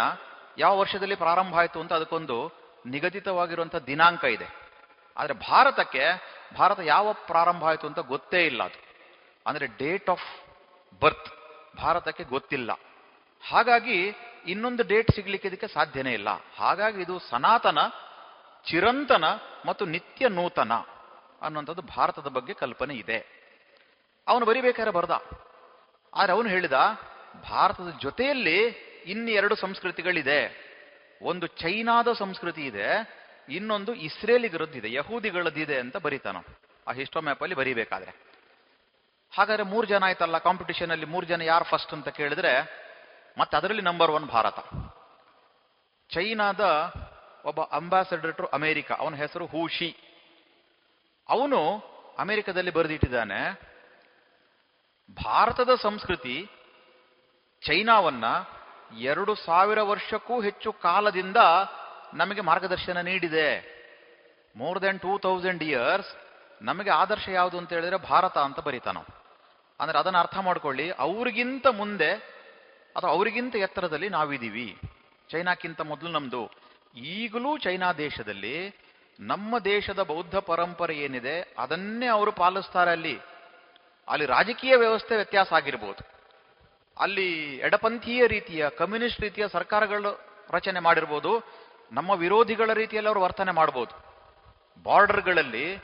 ಯಾವ 0.58 0.80
ವರ್ಷದಲ್ಲಿ 0.80 1.16
ಪ್ರಾರಂಭ 1.16 1.56
ಆಯಿತು 1.56 1.80
ಅಂತ 1.80 1.94
ಅದಕ್ಕೊಂದು 1.94 2.52
ನಿಗದಿತವಾಗಿರುವಂಥ 2.86 3.76
ದಿನಾಂಕ 3.76 4.24
ಇದೆ. 4.24 4.64
ಆದರೆ 5.18 5.34
ಭಾರತಕ್ಕೆ, 5.34 6.04
ಭಾರತ 6.58 6.80
ಯಾವ 6.84 7.14
ಪ್ರಾರಂಭ 7.14 7.66
ಆಯಿತು 7.66 7.88
ಅಂತ 7.88 8.00
ಗೊತ್ತೇ 8.00 8.46
ಇಲ್ಲ 8.46 8.64
ಅದು. 8.64 8.82
ಅಂದರೆ 9.48 9.68
ಡೇಟ್ 9.68 10.10
ಆಫ್ 10.10 10.54
ಬರ್ತ್ 11.02 11.30
ಭಾರತಕ್ಕೆ 11.78 12.24
ಗೊತ್ತಿಲ್ಲ. 12.24 12.72
ಹಾಗಾಗಿ 13.50 14.16
ಇನ್ನೊಂದು 14.48 14.84
ಡೇಟ್ 14.84 15.12
ಸಿಗ್ಲಿಕ್ಕೆ 15.12 15.48
ಇದಕ್ಕೆ 15.48 15.68
ಸಾಧ್ಯನೇ 15.68 16.14
ಇಲ್ಲ. 16.14 16.28
ಹಾಗಾಗಿ 16.58 17.02
ಇದು 17.02 17.20
ಸನಾತನ, 17.20 17.80
ಚಿರಂತನ 18.66 19.24
ಮತ್ತು 19.66 19.86
ನಿತ್ಯ 19.86 20.30
ನೂತನ 20.30 20.74
ಅನ್ನುವಂಥದ್ದು 21.41 21.82
ಭಾರತದ 21.82 22.28
ಬಗ್ಗೆ 22.28 22.54
ಕಲ್ಪನೆ 22.54 22.94
ಇದೆ. 22.94 23.44
ಅವನು 24.28 24.46
ಬರಿಬೇಕಾದ್ರೆ 24.46 24.91
ಬರ್ದ. 24.91 25.12
ಆದರೆ 26.14 26.34
ಅವನು 26.34 26.50
ಹೇಳಿದ 26.50 26.74
ಭಾರತದ 27.41 27.93
ಜೊತೆಯಲ್ಲಿ 28.01 28.65
ಇನ್ನೆರಡು 29.05 29.55
ಸಂಸ್ಕೃತಿಗಳಿದೆ. 29.55 30.73
ಒಂದು 31.21 31.47
ಚೈನಾದ 31.47 32.13
ಸಂಸ್ಕೃತಿ 32.13 32.65
ಇದೆ, 32.65 32.88
ಇನ್ನೊಂದು 33.49 33.93
ಇಸ್ರೇಲಿಗರದ್ದಿದೆ 33.93 34.93
ಯಹೂದಿಗಳದ್ದಿದೆ 34.93 35.79
ಅಂತ 35.79 35.97
ಬರೀತಾನ. 35.97 36.38
ಆ 36.88 36.91
ಹಿಸ್ಟೋ 36.91 37.21
ಮ್ಯಾಪ್ 37.21 37.41
ಅಲ್ಲಿ 37.41 37.55
ಬರೀಬೇಕಾದ್ರೆ. 37.55 38.11
ಹಾಗಾದ್ರೆ 39.38 39.63
ಮೂರು 39.63 39.88
ಜನ 39.88 40.03
ಆಯ್ತಲ್ಲ 40.03 40.38
ಕಾಂಪಿಟಿಷನ್ 40.38 40.91
ಅಲ್ಲಿ 40.91 41.05
ಮೂರು 41.05 41.25
ಜನ 41.25 41.41
ಯಾರು 41.41 41.65
ಫಸ್ಟ್ 41.65 41.93
ಅಂತ 41.93 42.09
ಕೇಳಿದ್ರೆ, 42.09 42.84
ಮತ್ತೆ 43.38 43.57
ಅದರಲ್ಲಿ 43.57 43.81
ನಂಬರ್ 43.81 44.11
ಒನ್ 44.11 44.25
ಭಾರತ. 44.25 44.59
ಚೈನಾದ 46.09 46.93
ಒಬ್ಬ 47.45 47.61
ಅಂಬಾಸಡರ್ 47.61 48.49
ಅಮೆರಿಕ, 48.53 48.91
ಅವನ 48.91 49.15
ಹೆಸರು 49.15 49.45
ಹೂಶಿ 49.45 49.97
ಅವನು 51.29 51.77
ಅಮೆರಿಕದಲ್ಲಿ 52.19 52.71
ಬರೆದಿಟ್ಟಿದ್ದಾನೆ, 52.71 53.53
ಭಾರತದ 55.13 55.69
ಸಂಸ್ಕೃತಿ 55.75 56.47
ಚೈನಾವನ್ನ 57.66 58.26
ಎರಡು 58.97 59.36
ಸಾವಿರ 59.36 59.82
ವರ್ಷಕ್ಕೂ 59.82 60.41
ಹೆಚ್ಚು 60.41 60.74
ಕಾಲದಿಂದ 60.74 61.38
ನಮಗೆ 62.14 62.41
ಮಾರ್ಗದರ್ಶನ 62.41 63.01
ನೀಡಿದೆ. 63.01 63.49
More 64.57 64.82
than 64.82 64.99
two 64.99 65.18
thousand 65.18 65.64
years 65.64 66.16
ನಮಗೆ 66.61 66.89
ಆದರ್ಶ 66.89 67.30
ಯಾವುದು 67.30 67.57
ಅಂತ 67.57 67.74
ಹೇಳಿದ್ರೆ 67.74 67.97
ಭಾರತ 67.97 68.38
ಅಂತ 68.38 68.59
ಬರೀತಾನ 68.59 68.97
ಅಂದ್ರೆ 69.80 69.99
ಅದನ್ನು 69.99 70.20
ಅರ್ಥ 70.20 70.38
ಮಾಡ್ಕೊಳ್ಳಿ, 70.38 70.89
ಅವ್ರಿಗಿಂತ 70.89 71.68
ಮುಂದೆ 71.68 72.11
ಅಥವಾ 72.95 73.09
ಅವರಿಗಿಂತ 73.09 73.55
ಎತ್ತರದಲ್ಲಿ 73.55 74.09
ನಾವಿದ್ದೀವಿ. 74.09 74.80
ಚೈನಾಕ್ಕಿಂತ 75.30 75.82
ಮೊದಲು 75.82 76.09
ನಮ್ದು. 76.11 76.51
ಈಗಲೂ 76.95 77.57
ಚೈನಾ 77.57 77.93
ದೇಶದಲ್ಲಿ 77.93 78.55
ನಮ್ಮ 79.20 79.59
ದೇಶದ 79.59 80.03
ಬೌದ್ಧ 80.03 80.36
ಪರಂಪರೆ 80.36 80.95
ಏನಿದೆ 80.95 81.55
ಅದನ್ನೇ 81.57 82.07
ಅವರು 82.07 82.32
ಪಾಲಿಸ್ತಾರೆ 82.32 82.91
ಅಲ್ಲಿ. 82.91 83.20
ಅಲ್ಲಿ 84.07 84.26
ರಾಜಕೀಯ 84.26 84.76
ವ್ಯವಸ್ಥೆ 84.76 85.16
ವ್ಯತ್ಯಾಸ 85.16 85.53
ಆಗಿರ್ಬೋದು. 85.53 86.12
ಅಲ್ಲಿ 87.00 87.56
ಎಡಪಂಥೀಯ 87.56 88.28
ರೀತಿಯ, 88.28 88.70
ಕಮ್ಯುನಿಸ್ಟ್ 88.70 89.22
ರೀತಿಯ 89.22 89.48
ಸರ್ಕಾರಗಳು 89.48 90.22
ರಚನೆ 90.52 90.80
ಮಾಡಿರ್ಬೋದು, 90.80 91.44
ನಮ್ಮ 91.91 92.12
ವಿರೋಧಿಗಳ 92.12 92.74
ರೀತಿಯಲ್ಲಿ 92.74 93.08
ಅವರು 93.08 93.22
ವರ್ತನೆ 93.22 93.52
ಮಾಡ್ಬೋದು. 93.52 94.14
ಬಾರ್ಡರ್ಗಳಲ್ಲಿ 94.84 95.78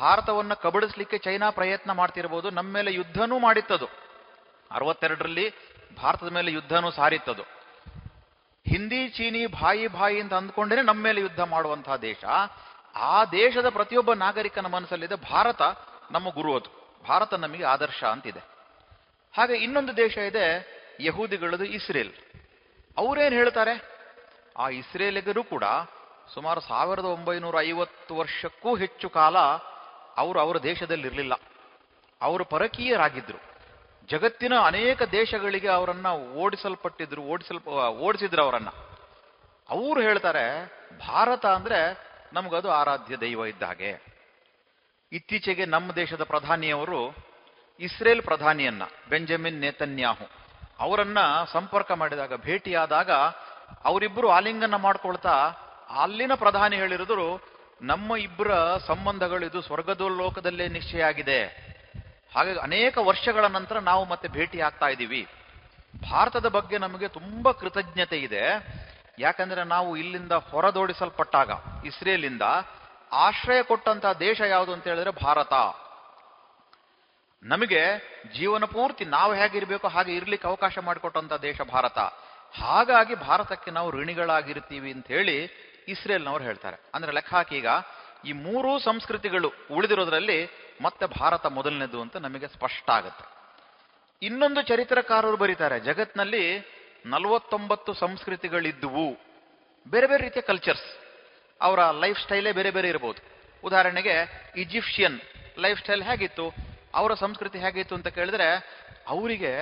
ಭಾರತವನ್ನು 0.00 0.56
ಕಬಳಿಸಲಿಕ್ಕೆ 0.56 1.18
ಚೈನಾ 1.18 1.50
ಪ್ರಯತ್ನ 1.50 1.92
ಮಾಡ್ತಿರ್ಬೋದು, 1.92 2.50
ನಮ್ಮ 2.50 2.72
ಮೇಲೆ 2.72 2.92
ಯುದ್ಧನೂ 2.92 3.38
ಮಾಡಿತ್ತದು. 3.38 3.86
ಅರವತ್ತೆರಡರಲ್ಲಿ 4.70 5.50
ಭಾರತದ 6.02 6.28
ಮೇಲೆ 6.28 6.52
ಯುದ್ಧನೂ 6.52 6.90
ಸಾರಿತ್ತದು. 6.90 7.42
ಹಿಂದಿ, 8.68 9.08
ಚೀನಿ, 9.08 9.46
ಭಾಯಿ 9.46 9.88
ಭಾಯಿ 9.88 10.20
ಅಂತ 10.20 10.34
ಅಂದ್ಕೊಂಡೇನೆ 10.34 10.82
ನಮ್ಮ 10.82 11.02
ಮೇಲೆ 11.02 11.20
ಯುದ್ಧ 11.20 11.40
ಮಾಡುವಂತಹ 11.40 11.96
ದೇಶ. 11.96 12.24
ಆ 12.94 13.24
ದೇಶದ 13.24 13.68
ಪ್ರತಿಯೊಬ್ಬ 13.68 14.12
ನಾಗರಿಕನ 14.12 14.66
ಮನಸ್ಸಲ್ಲಿದೆ, 14.66 15.14
ಭಾರತ 15.14 15.62
ನಮ್ಮ 16.10 16.30
ಗುರು 16.30 16.56
ಅದು. 16.56 16.98
ಭಾರತ 17.08 17.34
ನಮಗೆ 17.34 17.64
ಆದರ್ಶ 17.64 18.04
ಅಂತಿದೆ. 18.04 18.59
ಹಾಗೆ 19.32 19.54
ಇನ್ನೊಂದು 19.54 19.96
ದೇಶ 19.96 20.18
ಇದೆ 20.18 20.46
ಯಹೂದಿಗಳದು 21.00 21.64
ಇಸ್ರೇಲ್. 21.64 22.12
ಅವರೇನು 22.96 23.36
ಹೇಳ್ತಾರೆ? 23.36 24.00
ಆ 24.58 24.68
ಇಸ್ರೇಲಿಗರು 24.68 25.44
ಕೂಡ 25.44 25.64
ಸುಮಾರು 26.34 26.60
ಸಾವಿರದ 26.60 27.04
ಒಂಬೈನೂರ 27.04 27.60
ಐವತ್ತು 27.60 28.16
ವರ್ಷಕ್ಕೂ 28.16 28.76
ಹೆಚ್ಚು 28.76 29.10
ಕಾಲ 29.10 29.38
ಅವರು 30.16 30.40
ಅವರ 30.40 30.58
ದೇಶದಲ್ಲಿರಲಿಲ್ಲ. 30.58 31.32
ಅವರು 32.22 32.44
ಪರಕೀಯರಾಗಿದ್ದರು 32.44 33.50
ಜಗತ್ತಿನ 34.06 34.52
ಅನೇಕ 34.58 35.02
ದೇಶಗಳಿಗೆ 35.02 35.68
ಅವರನ್ನ 35.68 36.06
ಓಡಿಸಲ್ಪಟ್ಟಿದ್ರು, 36.34 37.22
ಓಡಿಸಲ್ಪ, 37.22 37.68
ಓಡಿಸಿದ್ರು 37.68 38.42
ಅವರನ್ನ. 38.42 38.68
ಅವರು 39.68 40.00
ಹೇಳ್ತಾರೆ, 40.00 40.66
ಭಾರತ 41.08 41.46
ಅಂದ್ರೆ 41.46 41.98
ನಮಗದು 42.32 42.70
ಆರಾಧ್ಯ 42.70 43.16
ದೈವ 43.16 43.44
ಇದ್ದ 43.44 43.62
ಹಾಗೆ. 43.62 44.04
ಇತ್ತೀಚೆಗೆ 45.12 45.64
ನಮ್ಮ 45.64 45.92
ದೇಶದ 45.92 46.22
ಪ್ರಧಾನಿಯವರು 46.22 47.29
ಇಸ್ರೇಲ್ 47.80 48.22
ಪ್ರಧಾನಿಯನ್ನ 48.22 48.82
ಬೆಂಜಮಿನ್ 49.08 49.60
ನೇತನ್ಯಾಹು. 49.60 50.30
ಅವರನ್ನ 50.78 51.18
ಸಂಪರ್ಕ 51.52 51.92
ಮಾಡಿದಾಗ, 51.92 52.36
ಭೇಟಿಯಾದಾಗ 52.36 53.10
ಅವರಿಬ್ಬರು 53.84 54.30
ಆಲಿಂಗನ 54.30 54.74
ಮಾಡ್ಕೊಳ್ತಾ 54.74 55.30
ಅಲ್ಲಿನ 56.02 56.34
ಪ್ರಧಾನಿ 56.34 56.76
ಹೇಳಿರಿದ್ರು, 56.76 57.40
ನಮ್ಮ 57.82 58.16
ಇಬ್ಬರ 58.16 58.76
ಸಂಬಂಧಗಳು 58.76 59.46
ಇದು 59.46 59.60
ಸ್ವರ್ಗದ 59.60 60.00
ಲೋಕದಲ್ಲೇ 60.00 60.68
ನಿಶ್ಚಯ 60.68 61.04
ಆಗಿದೆ. 61.04 61.70
ಹಾಗಾಗಿ 62.34 62.58
ಅನೇಕ 62.58 62.98
ವರ್ಷಗಳ 62.98 63.44
ನಂತರ 63.44 63.78
ನಾವು 63.78 64.04
ಮತ್ತೆ 64.04 64.28
ಭೇಟಿ 64.28 64.60
ಆಗ್ತಾ 64.60 64.86
ಇದ್ದೀವಿ. 64.86 65.26
ಭಾರತದ 66.10 66.48
ಬಗ್ಗೆ 66.48 66.78
ನಮಗೆ 66.78 67.08
ತುಂಬಾ 67.08 67.52
ಕೃತಜ್ಞತೆ 67.52 68.18
ಇದೆ. 68.18 68.44
ಯಾಕಂದ್ರೆ 69.18 69.64
ನಾವು 69.64 69.96
ಇಲ್ಲಿಂದ 69.96 70.32
ಹೊರದೋಡಿಸಲ್ಪಟ್ಟಾಗ, 70.32 71.50
ಇಸ್ರೇಲಿಂದ 71.84 72.42
ಆಶ್ರಯ 73.12 73.62
ಕೊಟ್ಟಂತಹ 73.62 74.12
ದೇಶ 74.12 74.40
ಯಾವುದು 74.40 74.72
ಅಂತ 74.72 74.84
ಹೇಳಿದ್ರೆ 74.84 75.10
ಭಾರತ. 75.10 75.52
ನಮಗೆ 77.42 77.82
ಜೀವನ 78.38 78.64
ಪೂರ್ತಿ 78.64 79.04
ನಾವು 79.04 79.34
ಹೇಗಿರಬೇಕು 79.34 79.88
ಹಾಗೆ 79.88 80.14
ಇರ್ಲಿಕ್ಕೆ 80.14 80.48
ಅವಕಾಶ 80.48 80.78
ಮಾಡಿಕೊಟ್ಟಂತ 80.78 81.32
ದೇಶ 81.32 81.60
ಭಾರತ. 81.60 81.98
ಹಾಗಾಗಿ 82.54 83.14
ಭಾರತಕ್ಕೆ 83.14 83.70
ನಾವು 83.70 83.90
ಋಣಿಗಳಾಗಿರ್ತೀವಿ 83.90 84.92
ಅಂತ 84.92 85.06
ಹೇಳಿ 85.06 85.44
ಇಸ್ರೇಲ್ನವರು 85.88 86.44
ಹೇಳ್ತಾರೆ. 86.44 86.76
ಅಂದ್ರೆ 86.94 87.12
ಲೆಕ್ಕ 87.12 87.34
ಹಾಕಿ 87.34 87.56
ಈಗ 87.56 87.66
ಈ 88.24 88.32
ಮೂರೂ 88.32 88.78
ಸಂಸ್ಕೃತಿಗಳು 88.78 89.52
ಉಳಿದಿರೋದ್ರಲ್ಲಿ 89.70 90.46
ಮತ್ತೆ 90.82 91.06
ಭಾರತ 91.06 91.46
ಮೊದಲನೇದು 91.46 92.00
ಅಂತ 92.00 92.16
ನಮಗೆ 92.16 92.48
ಸ್ಪಷ್ಟ 92.48 92.90
ಆಗುತ್ತೆ. 92.90 93.24
ಇನ್ನೊಂದು 94.22 94.62
ಚರಿತ್ರಕಾರರು 94.62 95.36
ಬರೀತಾರೆ, 95.36 95.80
ಜಗತ್ನಲ್ಲಿ 95.80 96.44
ನಲವತ್ತೊಂಬತ್ತು 97.06 97.92
ಸಂಸ್ಕೃತಿಗಳಿದ್ದುವು 97.92 99.10
ಬೇರೆ 99.90 100.06
ಬೇರೆ 100.06 100.22
ರೀತಿಯ 100.22 100.42
ಕಲ್ಚರ್ಸ್ 100.42 100.88
ಅವರ 101.60 101.90
ಲೈಫ್ 101.90 102.18
ಸ್ಟೈಲೇ 102.18 102.52
ಬೇರೆ 102.52 102.70
ಬೇರೆ 102.70 102.88
ಇರಬಹುದು 102.88 103.20
ಉದಾಹರಣೆಗೆ 103.64 104.14
ಈಜಿಪ್ಷಿಯನ್ 104.56 105.20
ಲೈಫ್ 105.58 105.80
ಸ್ಟೈಲ್ 105.80 106.02
ಹೇಗಿತ್ತು? 106.02 106.69
ಅವರ 106.94 107.14
ಸಂಸ್ಕೃತಿ 107.14 107.58
ಹೇಗಿತ್ತು 107.58 107.94
ಅಂತ 107.94 108.06
ಕೇಳಿದ್ರೆ, 108.06 108.56
ಅವರಿಗೆ 109.08 109.52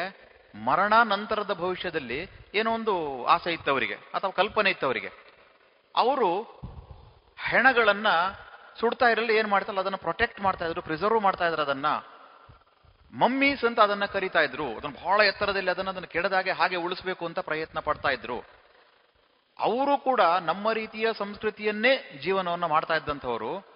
ಮರಣ 0.64 0.92
ನಂತರದ 1.02 1.54
ಭವಿಷ್ಯದಲ್ಲಿ 1.54 2.30
ಏನೋ 2.54 2.72
ಒಂದು 2.72 3.26
ಆಸೆ 3.26 3.52
ಇತ್ತು 3.52 3.70
ಅವರಿಗೆ, 3.70 3.94
ಅಥವಾ 3.94 4.30
ಕಲ್ಪನೆ 4.30 4.70
ಇತ್ತು 4.70 4.86
ಅವರಿಗೆ. 4.86 5.10
ಅವರು 5.96 6.42
ಹೆಣಗಳನ್ನ 7.48 8.06
ಸುಡ್ತಾ 8.80 9.06
ಇರಲಿ, 9.06 9.36
ಏನ್ 9.36 9.48
ಮಾಡ್ತಾರಲ್ಲ, 9.48 9.80
ಅದನ್ನ 9.80 9.96
ಪ್ರೊಟೆಕ್ಟ್ 9.96 10.40
ಮಾಡ್ತಾ 10.40 10.64
ಇದ್ರು 10.64 10.82
ಪ್ರಿಸರ್ವ್ 10.82 11.20
ಮಾಡ್ತಾ 11.20 11.46
ಇದ್ರು, 11.46 11.62
ಅದನ್ನ 11.62 11.86
ಮಮ್ಮೀಸ್ 13.12 13.64
ಅಂತ 13.64 13.80
ಅದನ್ನ 13.80 14.04
ಕರಿತಾ 14.04 14.40
ಇದ್ರು, 14.40 14.76
ಅದನ್ನ 14.76 14.94
ಬಹಳ 15.04 15.20
ಎತ್ತರದಲ್ಲಿ 15.20 15.70
ಅದನ್ನ 15.70 15.88
ಅದನ್ನ 15.88 16.04
ಕೆಡದಾಗೆ 16.04 16.50
ಹಾಗೆ 16.50 16.76
ಉಳಿಸ್ಬೇಕು 16.76 17.26
ಅಂತ 17.26 17.38
ಪ್ರಯತ್ನ 17.38 17.80
ಪಡ್ತಾ 17.80 18.08
ಇದ್ರು. 18.08 18.40
ಅವರು 19.58 19.98
ಕೂಡ 19.98 20.20
ನಮ್ಮ 20.20 20.72
ರೀತಿಯ 20.72 21.06
ಸಂಸ್ಕೃತಿಯನ್ನೇ 21.12 22.18
ಜೀವನವನ್ನ 22.22 22.66
ಮಾಡ್ತಾ 22.66 22.94
ಇದ್ದಂಥವ್ರು. 22.94 23.66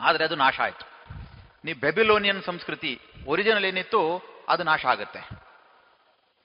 ಆದ್ರೆ 0.00 0.24
ಅದು 0.24 0.34
ನಾಶ 0.34 0.60
ಆಯ್ತು. 0.60 0.99
ನೀ 1.64 1.72
ಬೆಬಿಲೋನಿಯನ್ 1.72 2.42
ಸಂಸ್ಕೃತಿ 2.42 3.00
ಒರಿಜಿನಲ್ 3.26 3.64
ಏನಿತ್ತು 3.64 4.00
ಅದು 4.48 4.62
ನಾಶ 4.62 4.86
ಆಗುತ್ತೆ. 4.86 5.20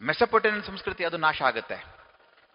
ಮೆಸಪೊಟೇನಿಯನ್ 0.02 0.64
ಸಂಸ್ಕೃತಿ 0.64 1.06
ಅದು 1.06 1.18
ನಾಶ 1.18 1.42
ಆಗುತ್ತೆ. 1.42 1.86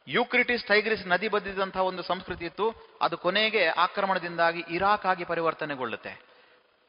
ಯೂಕ್ರಿಟಿಸ್, 0.08 0.64
ಟೈಗ್ರಿಸ್ 0.64 1.06
ನದಿ 1.06 1.28
ಬದ್ದಿದಂತಹ 1.28 1.80
ಒಂದು 1.80 2.02
ಸಂಸ್ಕೃತಿ 2.02 2.44
ಇತ್ತು, 2.44 2.98
ಅದು 3.00 3.18
ಕೊನೆಗೆ 3.18 3.68
ಆಕ್ರಮಣದಿಂದಾಗಿ 3.68 4.64
ಇರಾಕ್ 4.70 5.06
ಆಗಿ 5.06 5.24
ಪರಿವರ್ತನೆಗೊಳ್ಳುತ್ತೆ. 5.24 6.12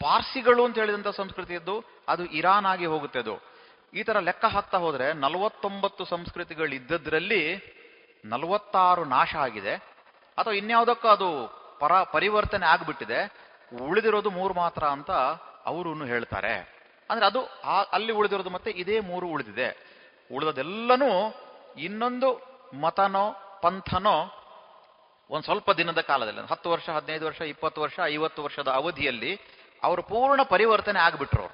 ಪಾರ್ಸಿಗಳು 0.01 0.65
ಅಂತ 0.65 0.77
ಹೇಳಿದಂಥ 0.77 1.07
ಸಂಸ್ಕೃತಿ 1.07 1.53
ಇದ್ದು, 1.53 1.75
ಅದು 2.07 2.25
ಇರಾನ್ 2.25 2.65
ಆಗಿ 2.65 2.85
ಹೋಗುತ್ತೆ 2.85 3.19
ಅದು 3.19 3.35
ಈ 3.93 4.03
ತರ 4.03 4.19
ಲೆಕ್ಕ 4.19 4.45
ಹಾಕ್ತಾ 4.45 4.77
ಹೋದ್ರೆ 4.77 5.13
ನಲವತ್ತೊಂಬತ್ತು 5.13 6.05
ಸಂಸ್ಕೃತಿಗಳು 6.05 6.75
ಇದ್ದದ್ರಲ್ಲಿ 6.75 7.41
ನಲವತ್ತಾರು 8.25 9.05
ನಾಶ 9.05 9.35
ಆಗಿದೆ. 9.35 9.73
ಅಥವಾ 10.37 10.53
ಇನ್ಯಾವುದಕ್ಕೂ 10.53 11.07
ಅದು 11.07 11.29
ಪರ, 11.79 12.03
ಪರಿವರ್ತನೆ 12.03 12.65
ಆಗ್ಬಿಟ್ಟಿದೆ. 12.65 13.19
ಉಳಿದಿರೋದು 13.89 14.29
ಮೂರು 14.29 14.53
ಮಾತ್ರ 14.53 14.83
ಅಂತ 14.83 15.11
ಅವರು 15.65 16.05
ಹೇಳ್ತಾರೆ. 16.05 16.81
ಅಂದ್ರೆ 17.09 17.25
ಅದು 17.25 17.41
ಅಲ್ಲಿ 17.91 18.11
ಉಳಿದಿರೋದು 18.11 18.49
ಮತ್ತೆ 18.49 18.71
ಇದೇ 18.71 18.99
ಮೂರು 18.99 19.27
ಉಳಿದಿದೆ. 19.27 19.67
ಉಳಿದದೆಲ್ಲನೂ 20.33 21.35
ಇನ್ನೊಂದು 21.77 22.51
ಮತನೋ, 22.81 23.59
ಪಂಥನೋ 23.61 24.37
ಒಂದು 25.29 25.43
ಸ್ವಲ್ಪ 25.43 25.71
ದಿನದ 25.71 26.01
ಕಾಲದಲ್ಲಿ 26.01 26.47
ಹತ್ತು 26.47 26.69
ವರ್ಷ, 26.71 26.89
ಹದಿನೈದು 26.89 27.25
ವರ್ಷ, 27.25 27.41
ಇಪ್ಪತ್ತು 27.41 27.81
ವರ್ಷ, 27.81 27.99
ಐವತ್ತು 28.05 28.43
ವರ್ಷದ 28.43 28.67
ಅವಧಿಯಲ್ಲಿ 28.67 29.39
ಅವರು 29.83 30.03
ಪೂರ್ಣ 30.03 30.41
ಪರಿವರ್ತನೆ 30.43 30.99
ಆಗ್ಬಿಟ್ರು. 30.99 31.47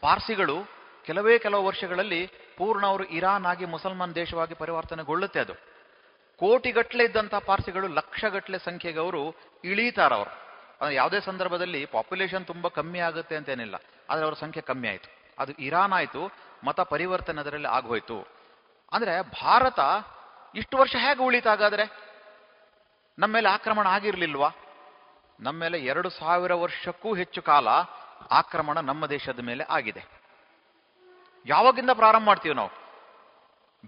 ಪಾರ್ಸಿಗಳು 0.00 0.56
ಕೆಲವೇ 1.04 1.38
ಕೆಲವು 1.38 1.64
ವರ್ಷಗಳಲ್ಲಿ 1.64 2.30
ಪೂರ್ಣ 2.56 2.86
ಅವರು 2.86 3.04
ಇರಾನ್ 3.04 3.46
ಆಗಿ 3.46 3.64
ಮುಸಲ್ಮಾನ್ 3.64 4.14
ದೇಶವಾಗಿ 4.14 4.54
ಪರಿವರ್ತನೆಗೊಳ್ಳುತ್ತೆ 4.54 5.40
ಅದು. 5.40 5.54
ಕೋಟಿಗಟ್ಟಲೆ 6.38 7.04
ಇದ್ದಂತಹ 7.04 7.38
ಪಾರ್ಸಿಗಳು 7.38 7.88
ಲಕ್ಷಗಟ್ಟಲೆ 7.88 8.58
ಸಂಖ್ಯೆಗೆ 8.58 8.98
ಅವರು 8.98 9.34
ಇಳೀತಾರ 9.64 10.12
ಅವರು 10.12 10.30
ಅಂದ್ರೆ 10.30 10.53
ಯಾವುದೇ 10.90 11.20
ಸಂದರ್ಭದಲ್ಲಿ 11.20 11.86
ಪಾಪ್ಯುಲೇಷನ್ 11.86 12.46
ತುಂಬಾ 12.46 12.68
ಕಮ್ಮಿ 12.68 12.98
ಆಗುತ್ತೆ 12.98 13.36
ಅಂತೇನಿಲ್ಲ. 13.36 13.74
ಆದರೆ 14.10 14.24
ಅವರ 14.24 14.34
ಸಂಖ್ಯೆ 14.34 14.62
ಕಮ್ಮಿ 14.62 14.88
ಆಯಿತು. 14.88 15.24
ಅದು 15.38 15.52
ಇರಾನ್ 15.52 15.92
ಆಯಿತು, 15.92 16.32
ಮತ 16.64 16.80
ಪರಿವರ್ತನೆ 16.80 17.40
ಅದರಲ್ಲಿ 17.40 17.68
ಆಗೋಯ್ತು. 17.68 18.26
ಅಂದ್ರೆ 18.92 19.22
ಭಾರತ 19.22 19.80
ಇಷ್ಟು 20.54 20.76
ವರ್ಷ 20.76 20.96
ಹೇಗೆ 20.98 21.22
ಉಳಿತಾಗಾದ್ರೆ 21.22 22.14
ನಮ್ಮ 23.18 23.34
ಮೇಲೆ 23.34 23.48
ಆಕ್ರಮಣ 23.48 23.86
ಆಗಿರ್ಲಿಲ್ವಾ? 23.86 24.50
ನಮ್ಮ 25.40 25.60
ಮೇಲೆ 25.60 25.78
ಎರಡು 25.78 26.10
ಸಾವಿರ 26.10 26.54
ವರ್ಷಕ್ಕೂ 26.54 27.14
ಹೆಚ್ಚು 27.14 27.42
ಕಾಲ 27.42 27.68
ಆಕ್ರಮಣ 28.30 28.80
ನಮ್ಮ 28.80 29.06
ದೇಶದ 29.06 29.40
ಮೇಲೆ 29.40 29.64
ಆಗಿದೆ. 29.70 30.04
ಯಾವಾಗಿಂದ 31.46 31.90
ಪ್ರಾರಂಭ 31.90 32.26
ಮಾಡ್ತೀವಿ 32.26 32.54
ನಾವು? 32.54 32.70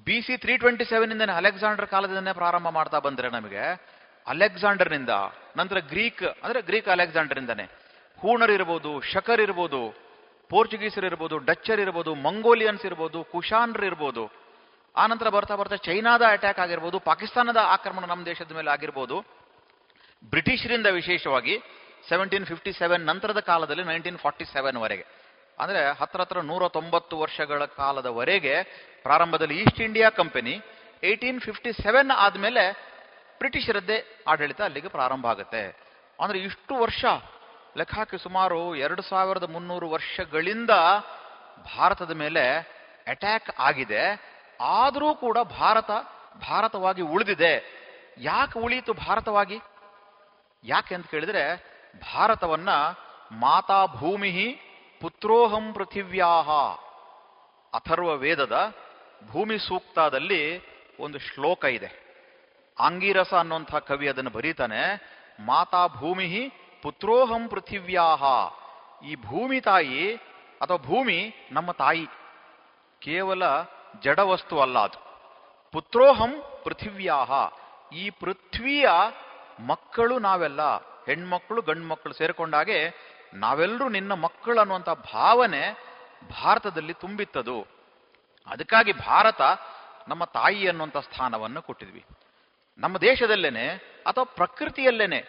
B 0.04 0.20
C 0.20 0.36
three 0.36 0.56
twenty 0.56 0.84
seven 0.84 1.12
ಇಂದನೇ, 1.12 1.32
Alexander 1.32 1.86
ಕಾಲದಿಂದನೇ 1.86 2.32
ಪ್ರಾರಂಭ 2.32 2.68
ಮಾಡ್ತಾ 2.68 2.98
ಬಂದ್ರೆ 2.98 3.30
ನಮಗೆ 3.30 3.86
ಅಲೆಕ್ಸಾಂಡರ್ನಿಂದ 4.32 5.12
ನಂತರ 5.58 5.78
ಗ್ರೀಕ್, 5.92 6.24
ಅಂದ್ರೆ 6.44 6.60
ಗ್ರೀಕ್ 6.68 6.88
ಅಲೆಕ್ಸಾಂಡರ್ 6.94 7.38
ಇಂದಾನೆ 7.42 7.66
ಹೂಣರ್ 8.22 8.52
ಇರ್ಬೋದು, 8.56 8.90
ಶಕರ್ 9.12 9.42
ಇರ್ಬೋದು, 9.46 9.80
ಪೋರ್ಚುಗೀಸರು 10.50 11.06
ಇರ್ಬೋದು, 11.10 11.36
ಡಚ್ಚರ್ 11.48 11.80
ಇರ್ಬೋದು, 11.84 12.14
ಮಂಗೋಲಿಯನ್ಸ್ 12.26 12.84
ಇರ್ಬೋದು, 12.88 13.18
ಕುಶಾನ್ರ್ 13.32 13.84
ಇರ್ಬೋದು. 13.90 14.24
ಆನಂತರ 14.94 15.28
ಬರ್ತಾ 15.36 15.54
ಬರ್ತಾ 15.60 15.76
ಚೈನಾದ 15.88 16.22
ಅಟ್ಯಾಕ್ 16.34 16.60
ಆಗಿರ್ಬೋದು, 16.64 16.98
ಪಾಕಿಸ್ತಾನದ 17.08 17.60
ಆಕ್ರಮಣ 17.74 18.04
ನಮ್ಮ 18.12 18.24
ದೇಶದ 18.30 18.52
ಮೇಲೆ 18.58 18.70
ಆಗಿರ್ಬೋದು. 18.76 19.16
ಬ್ರಿಟಿಷರಿಂದ 20.32 20.88
ವಿಶೇಷವಾಗಿ 21.00 21.54
ಸೆವೆಂಟೀನ್ 22.08 22.46
ಫಿಫ್ಟಿ 22.50 22.72
ಸೆವೆನ್ 22.80 23.04
ನಂತರದ 23.10 23.40
ಕಾಲದಲ್ಲಿ 23.50 23.84
ನೈನ್ಟೀನ್ 23.90 24.18
ಫಾರ್ಟಿ 24.24 24.44
ಸೆವೆನ್ 24.54 24.78
ವರೆಗೆ. 24.84 25.04
ಅಂದ್ರೆ 25.58 25.80
ಹತ್ರ 26.00 26.20
ಹತ್ರ 26.20 26.38
ನೂರ 26.50 26.64
ತೊಂಬತ್ತು 26.68 27.14
ವರ್ಷಗಳ 27.24 27.64
ಕಾಲದವರೆಗೆ 27.80 28.54
ಪ್ರಾರಂಭದಲ್ಲಿ 29.06 29.56
East 29.62 29.80
India 29.88 30.08
Company 30.20 30.54
eighteen 31.10 31.40
fifty 31.46 31.70
seven 31.84 32.10
ಆದಮೇಲೆ 32.24 32.64
ಬ್ರಿಟಿಷರದ್ದೇ 33.38 34.24
ಆಡಳಿತ 34.28 34.62
ಅಲ್ಲಿಗೆ 34.62 34.88
ಪ್ರಾರಂಭ 34.88 35.26
ಆಗುತ್ತೆ. 35.26 35.86
ಅಂದ್ರೆ 36.20 36.38
ಇಷ್ಟು 36.38 36.74
ವರ್ಷ, 36.74 37.04
ಲೆಕ್ಕ 37.76 38.14
ಸುಮಾರು 38.14 38.76
ಎರಡು 38.76 39.02
ಸಾವಿರದ 39.02 39.42
ಮುನ್ನೂರು 39.42 39.90
ವರ್ಷಗಳಿಂದ 39.90 40.70
ಭಾರತದ 41.76 42.10
ಮೇಲೆ 42.10 42.58
ಅಟ್ಯಾಕ್ 43.08 43.50
ಆಗಿದೆ. 43.58 44.36
ಆದರೂ 44.60 45.14
ಕೂಡ 45.14 45.38
ಭಾರತ, 45.38 45.90
ಭಾರತವಾಗಿ 46.48 47.02
ಉಳಿದಿದೆ. 47.02 47.86
ಯಾಕೆ 48.18 48.58
ಉಳಿಯಿತು 48.58 48.92
ಭಾರತವಾಗಿ? 48.92 49.58
ಯಾಕೆ 50.64 50.94
ಅಂತ 50.94 51.10
ಕೇಳಿದ್ರೆ, 51.10 51.56
ಭಾರತವನ್ನ 52.14 52.68
ಮಾತಾ 53.32 53.86
ಭೂಮಿ 53.86 54.60
ಪುತ್ರೋಹಂ 55.00 55.72
ಪೃಥಿವ್ಯಾಹ 55.72 56.50
ಅಥರ್ವ 57.76 58.16
ವೇದದ 58.16 58.74
ಭೂಮಿ 59.30 59.58
ಸೂಕ್ತದಲ್ಲಿ 59.58 60.62
ಒಂದು 61.00 61.18
ಶ್ಲೋಕ 61.18 61.64
ಇದೆ. 61.64 62.05
ಆಂಗಿರಸ 62.78 63.34
ಅನ್ನುವಂಥ 63.34 63.74
ಕವಿ 63.74 64.08
ಅದನ್ನು 64.08 64.30
ಬರೀತಾನೆ, 64.30 64.82
ಮಾತಾ 65.40 65.86
ಭೂಮಿ 65.86 66.52
ಪುತ್ರೋಹಂ 66.82 67.48
ಪೃಥಿವ್ಯಾಹ. 67.48 68.22
ಈ 69.06 69.14
ಭೂಮಿ 69.14 69.60
ತಾಯಿ 69.60 70.14
ಅಥವಾ 70.60 70.76
ಭೂಮಿ 70.76 71.48
ನಮ್ಮ 71.52 71.72
ತಾಯಿ, 71.72 72.06
ಕೇವಲ 72.98 73.42
ಜಡ 74.00 74.18
ವಸ್ತು 74.18 74.60
ಅಲ್ಲ 74.60 74.78
ಅದು. 74.78 74.98
ಪುತ್ರೋಹಂ 75.72 76.60
ಪೃಥಿವ್ಯಾಹ. 76.64 77.30
ಈ 77.94 78.10
ಪೃಥ್ವಿಯ 78.10 78.88
ಮಕ್ಕಳು 79.66 80.18
ನಾವೆಲ್ಲ, 80.18 80.76
ಹೆಣ್ಮಕ್ಳು 80.76 81.62
ಗಂಡು 81.62 81.88
ಮಕ್ಕಳು 81.88 82.12
ಸೇರಿಕೊಂಡಾಗೆ 82.12 82.78
ನಾವೆಲ್ಲರೂ 83.34 83.88
ನಿನ್ನ 83.88 84.12
ಮಕ್ಕಳು 84.12 84.60
ಅನ್ನುವಂಥ 84.60 84.88
ಭಾವನೆ 84.88 85.72
ಭಾರತದಲ್ಲಿ 86.42 86.94
ತುಂಬಿತ್ತದು. 86.94 87.66
ಅದಕ್ಕಾಗಿ 88.46 88.92
ಭಾರತ 88.92 89.40
ನಮ್ಮ 90.08 90.24
ತಾಯಿ 90.24 90.68
ಅನ್ನುವಂಥ 90.68 90.96
ಸ್ಥಾನವನ್ನು 90.96 91.62
ಕೊಟ್ಟಿದ್ವಿ. 91.62 92.04
ನಮ್ಮ 92.78 92.98
ದೇಶದಲ್ಲೇನೆ 92.98 93.66
ಅಥವಾ 94.06 94.24
ಪ್ರಕೃತಿಯಲ್ಲೇನೆ 94.24 95.20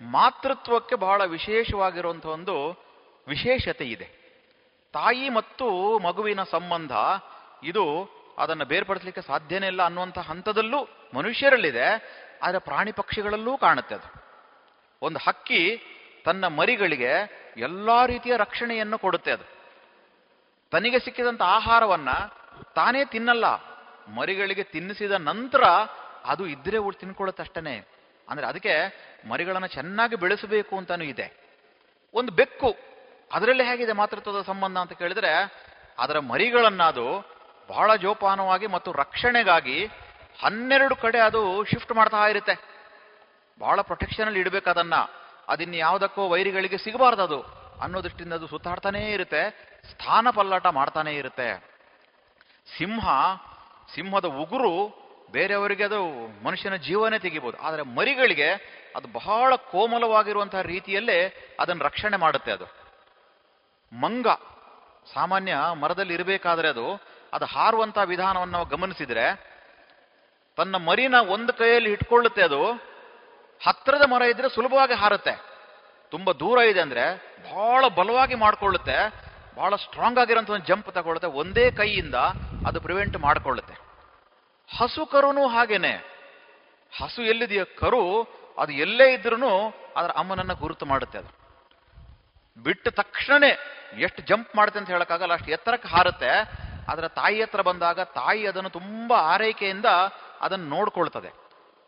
ಮಾತೃತ್ವಕ್ಕೆ 0.00 0.96
ಬಹಳ 0.96 1.20
ವಿಶೇಷವಾಗಿರುವಂಥ 1.24 2.26
ಒಂದು 2.26 2.54
ವಿಶೇಷತೆ 3.28 3.84
ಇದೆ. 3.84 4.06
ತಾಯಿ 4.94 5.28
ಮತ್ತು 5.28 5.66
ಮಗುವಿನ 5.98 6.42
ಸಂಬಂಧ 6.42 6.92
ಇದು 7.62 7.84
ಅದನ್ನು 8.38 8.64
ಬೇರ್ಪಡಿಸಲಿಕ್ಕೆ 8.64 9.20
ಸಾಧ್ಯನೇ 9.20 9.66
ಇಲ್ಲ 9.66 9.82
ಅನ್ನುವಂಥ 9.82 10.18
ಹಂತದಲ್ಲೂ 10.18 10.80
ಮನುಷ್ಯರಲ್ಲಿದೆ, 11.14 11.86
ಆದರೆ 12.42 12.58
ಪ್ರಾಣಿ 12.58 12.92
ಪಕ್ಷಿಗಳಲ್ಲೂ 12.92 13.52
ಕಾಣುತ್ತೆ 13.56 13.94
ಅದು. 13.94 14.08
ಒಂದು 15.02 15.18
ಹಕ್ಕಿ 15.18 15.62
ತನ್ನ 16.24 16.44
ಮರಿಗಳಿಗೆ 16.46 17.12
ಎಲ್ಲ 17.56 17.88
ರೀತಿಯ 18.06 18.34
ರಕ್ಷಣೆಯನ್ನು 18.36 18.98
ಕೊಡುತ್ತೆ 18.98 19.30
ಅದು. 19.32 19.46
ತನಗೆ 20.72 20.98
ಸಿಕ್ಕಿದಂಥ 20.98 21.42
ಆಹಾರವನ್ನ 21.56 22.10
ತಾನೇ 22.74 23.02
ತಿನ್ನಲ್ಲ, 23.04 23.46
ಮರಿಗಳಿಗೆ 24.16 24.62
ತಿನ್ನಿಸಿದ 24.62 25.12
ನಂತರ 25.30 25.64
ಅದು 26.28 26.46
ಇದ್ರೆ 26.46 26.76
ಉಳ್ 26.76 26.94
ತಿನ್ಕೊಳ್ಳುತ್ತಷ್ಟೇ 26.94 27.88
ಅಂದ್ರೆ 28.28 28.46
ಅದಕ್ಕೆ 28.46 28.72
ಮರಿಗಳನ್ನು 29.28 29.66
ಚೆನ್ನಾಗಿ 29.66 30.16
ಬೆಳೆಸಬೇಕು 30.16 30.76
ಅಂತಾನು 30.76 31.04
ಇದೆ. 31.04 31.32
ಒಂದು 32.14 32.32
ಬೆಕ್ಕು, 32.32 32.76
ಅದರಲ್ಲಿ 33.32 33.64
ಹೇಗಿದೆ 33.64 33.92
ಮಾತೃತ್ವದ 33.92 34.42
ಸಂಬಂಧ 34.42 34.78
ಅಂತ 34.78 34.92
ಕೇಳಿದ್ರೆ, 34.92 35.32
ಅದರ 35.98 36.18
ಮರಿಗಳನ್ನ 36.18 36.82
ಅದು 36.82 37.38
ಬಹಳ 37.68 37.96
ಜೋಪಾನವಾಗಿ 37.96 38.66
ಮತ್ತು 38.66 38.92
ರಕ್ಷಣೆಗಾಗಿ 38.92 39.86
ಹನ್ನೆರಡು 40.44 40.96
ಕಡೆ 40.96 41.18
ಅದು 41.18 41.64
ಶಿಫ್ಟ್ 41.64 41.92
ಮಾಡ್ತಾ 41.92 42.28
ಇರುತ್ತೆ. 42.28 42.54
ಬಹಳ 43.58 43.80
ಪ್ರೊಟೆಕ್ಷನ್ 43.80 44.24
ಅಲ್ಲಿ 44.24 44.40
ಇಡಬೇಕು 44.40 44.70
ಅದನ್ನ. 44.70 44.94
ಅದಿನ್ 45.48 45.74
ಯಾವುದಕ್ಕೋ 45.74 46.28
ವೈರಿಗಳಿಗೆ 46.28 46.78
ಸಿಗಬಾರ್ದು 46.78 47.22
ಅದು. 47.22 47.42
ಅನ್ನೋ 47.82 48.02
ದೃಷ್ಟಿಯಿಂದ 48.02 48.32
ಅದು 48.32 48.46
ಸುತ್ತಾಡ್ತಾನೇ 48.46 49.10
ಇರುತ್ತೆ, 49.10 49.50
ಸ್ಥಾನ 49.90 50.30
ಪಲ್ಲಾಟ 50.30 50.66
ಮಾಡ್ತಾನೇ 50.66 51.12
ಇರುತ್ತೆ. 51.12 51.64
ಸಿಂಹ, 52.78 53.08
ಸಿಂಹದ 53.94 54.24
ಉಗುರು 54.24 55.07
ಬೇರೆಯವರಿಗೆ 55.30 55.84
ಅದು 55.84 56.02
ಮನುಷ್ಯನ 56.44 56.76
ಜೀವನೇ 56.76 57.18
ತೆಗಿಬೋದು. 57.18 57.58
ಆದರೆ 57.58 57.82
ಮರಿಗಳಿಗೆ 57.82 58.50
ಅದು 58.96 59.08
ಬಹಳ 59.12 59.54
ಕೋಮಲವಾಗಿರುವಂತಹ 59.56 60.60
ರೀತಿಯಲ್ಲೇ 60.60 61.48
ಅದನ್ನು 61.60 61.84
ರಕ್ಷಣೆ 61.84 62.16
ಮಾಡುತ್ತೆ 62.16 62.52
ಅದು. 62.52 62.64
ಮಂಗ, 63.92 64.26
ಸಾಮಾನ್ಯ 65.14 65.56
ಮರದಲ್ಲಿ 65.80 66.14
ಇರಬೇಕಾದ್ರೆ 66.14 66.68
ಅದು 66.68 67.02
ಅದು 67.32 67.44
ಹಾರುವಂತಹ 67.44 68.02
ವಿಧಾನವನ್ನು 68.02 68.52
ನಾವು 68.52 68.66
ಗಮನಿಸಿದ್ರೆ, 68.66 69.48
ತನ್ನ 70.56 70.76
ಮರಿನ 70.76 71.14
ಒಂದು 71.14 71.52
ಕೈಯಲ್ಲಿ 71.52 71.92
ಇಟ್ಕೊಳ್ಳುತ್ತೆ 71.92 72.42
ಅದು 72.42 72.72
ಹತ್ತಿರದ 73.66 74.02
ಮರ 74.10 74.22
ಇದ್ರೆ 74.22 74.54
ಸುಲಭವಾಗಿ 74.54 74.94
ಹಾರುತ್ತೆ. 74.94 75.42
ತುಂಬಾ 76.10 76.32
ದೂರ 76.32 76.58
ಇದೆ 76.58 76.80
ಅಂದ್ರೆ 76.80 77.16
ಬಹಳ 77.54 77.84
ಬಲವಾಗಿ 77.88 78.34
ಮಾಡ್ಕೊಳ್ಳುತ್ತೆ, 78.34 79.14
ಬಹಳ 79.56 79.76
ಸ್ಟ್ರಾಂಗ್ 79.76 80.18
ಆಗಿರೋಂಥ 80.18 80.50
ಒಂದು 80.50 80.66
ಜಂಪ್ 80.66 80.94
ತಗೊಳ್ಳುತ್ತೆ, 80.94 81.28
ಒಂದೇ 81.28 81.70
ಕೈಯಿಂದ 81.70 82.14
ಅದು 82.66 82.80
ಪ್ರಿವೆಂಟ್ 82.80 83.18
ಮಾಡಿಕೊಳ್ಳುತ್ತೆ. 83.18 83.87
ಹಸು 84.76 85.06
ಕರುನು 85.06 85.46
ಹಾಗೇನೆ. 85.46 85.92
ಹಸು 87.02 87.22
ಎಲ್ಲಿದೆಯೋ 87.22 87.64
ಕರು, 87.78 88.22
ಅದು 88.58 88.72
ಎಲ್ಲೇ 88.72 89.12
ಇದ್ರೂ 89.12 89.74
ಅದರ 89.96 90.10
ಅಮ್ಮನನ್ನ 90.10 90.52
ಗುರುತು 90.52 90.86
ಮಾಡುತ್ತೆ 90.86 91.18
ಅದು. 91.18 91.38
ಬಿಟ್ಟ 92.62 92.88
ತಕ್ಷಣನೇ 92.88 93.58
ಎಷ್ಟು 93.98 94.22
ಜಂಪ್ 94.22 94.56
ಮಾಡುತ್ತೆ 94.56 94.80
ಅಂತ 94.80 94.90
ಹೇಳಕ್ಕಾಗಲ್ಲ, 94.90 95.32
ಅಷ್ಟು 95.32 95.50
ಎತ್ತರಕ್ಕೆ 95.50 95.88
ಹಾರುತ್ತೆ. 95.88 96.28
ಅದರ 96.88 97.08
ತಾಯಿ 97.08 97.42
ಹತ್ರ 97.42 97.60
ಬಂದಾಗ 97.60 98.00
ತಾಯಿ 98.00 98.46
ಅದನ್ನು 98.46 98.70
ತುಂಬಾ 98.70 99.16
ಆರೈಕೆಯಿಂದ 99.16 99.84
ಅದನ್ನು 100.40 100.68
ನೋಡ್ಕೊಳ್ತದೆ. 100.68 101.32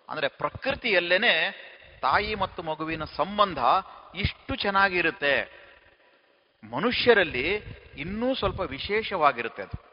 ಅಂದ್ರೆ 0.09 0.29
ಪ್ರಕೃತಿಯಲ್ಲೇನೆ 0.29 1.51
ತಾಯಿ 2.03 2.35
ಮತ್ತು 2.35 2.63
ಮಗುವಿನ 2.63 3.05
ಸಂಬಂಧ 3.05 3.59
ಇಷ್ಟು 4.15 4.55
ಚೆನ್ನಾಗಿರುತ್ತೆ. 4.55 5.61
ಮನುಷ್ಯರಲ್ಲಿ 6.73 7.57
ಇನ್ನೂ 7.97 8.35
ಸ್ವಲ್ಪ 8.35 8.61
ವಿಶೇಷವಾಗಿರುತ್ತೆ 8.61 9.63
ಅದು. 9.63 9.90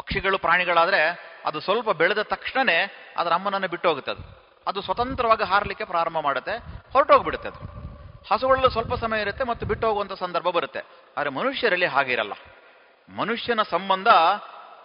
ಪಕ್ಷಿಗಳು, 0.00 0.38
ಪ್ರಾಣಿಗಳಾದರೆ 0.38 1.30
ಅದು 1.46 1.60
ಸ್ವಲ್ಪ 1.60 1.90
ಬೆಳೆದ 1.90 2.22
ತಕ್ಷಣನೇ 2.22 2.90
ಅದರ 3.16 3.32
ಅಮ್ಮನನ್ನು 3.32 3.68
ಬಿಟ್ಟು 3.68 3.88
ಹೋಗುತ್ತೆ 3.88 4.10
ಅದು. 4.10 4.24
ಅದು 4.66 4.82
ಸ್ವತಂತ್ರವಾಗಿ 4.82 5.44
ಹಾರಲಿಕ್ಕೆ 5.44 5.84
ಪ್ರಾರಂಭ 5.84 6.18
ಮಾಡುತ್ತೆ, 6.18 6.56
ಹೊರಟೋಗ್ಬಿಡುತ್ತೆ 6.92 7.48
ಅದು. 7.48 7.80
ಹಸುಗಳಲ್ಲೂ 8.34 8.68
ಸ್ವಲ್ಪ 8.68 8.94
ಸಮಯ 8.94 9.20
ಇರುತ್ತೆ 9.20 9.44
ಮತ್ತು 9.44 9.66
ಬಿಟ್ಟು 9.66 9.86
ಹೋಗುವಂಥ 9.86 10.12
ಸಂದರ್ಭ 10.12 10.48
ಬರುತ್ತೆ. 10.48 10.80
ಆದರೆ 11.16 11.30
ಮನುಷ್ಯರಲ್ಲಿ 11.30 11.86
ಹಾಗಿರಲ್ಲ. 11.86 12.32
ಮನುಷ್ಯನ 13.16 13.62
ಸಂಬಂಧ 13.62 14.08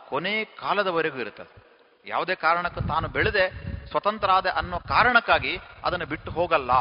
ಕೊನೆ 0.09 0.45
ಕಾಲದವರೆಗೂ 0.45 1.18
ಇರುತ್ತೆ 1.18 1.66
ಯಾವುದೇ 2.05 2.36
ಕಾರಣಕ್ಕೂ 2.36 2.82
ತಾನು 2.82 3.07
ಬೆಳೆದೆ 3.07 3.49
ಸ್ವತಂತ್ರ 3.88 4.32
ಆದ 4.32 4.47
ಅನ್ನೋ 4.49 4.80
ಕಾರಣಕ್ಕಾಗಿ 4.80 5.59
ಅದನ್ನು 5.84 6.05
ಬಿಟ್ಟು 6.05 6.32
ಹೋಗಲ್ಲ. 6.32 6.72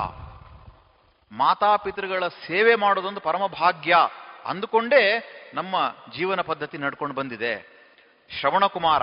ಮಾತಾಪಿತೃಗಳ 1.32 2.28
ಸೇವೆ 2.28 2.74
ಮಾಡೋದೊಂದು 2.74 3.20
ಪರಮ 3.20 3.46
ಭಾಗ್ಯ 3.46 3.96
ಅಂದುಕೊಂಡೇ 4.44 5.02
ನಮ್ಮ 5.54 5.76
ಜೀವನ 6.16 6.40
ಪದ್ಧತಿ 6.40 6.78
ನಡ್ಕೊಂಡು 6.78 7.14
ಬಂದಿದೆ. 7.14 7.73
ಶ್ರವಣಕುಮಾರ 8.30 9.02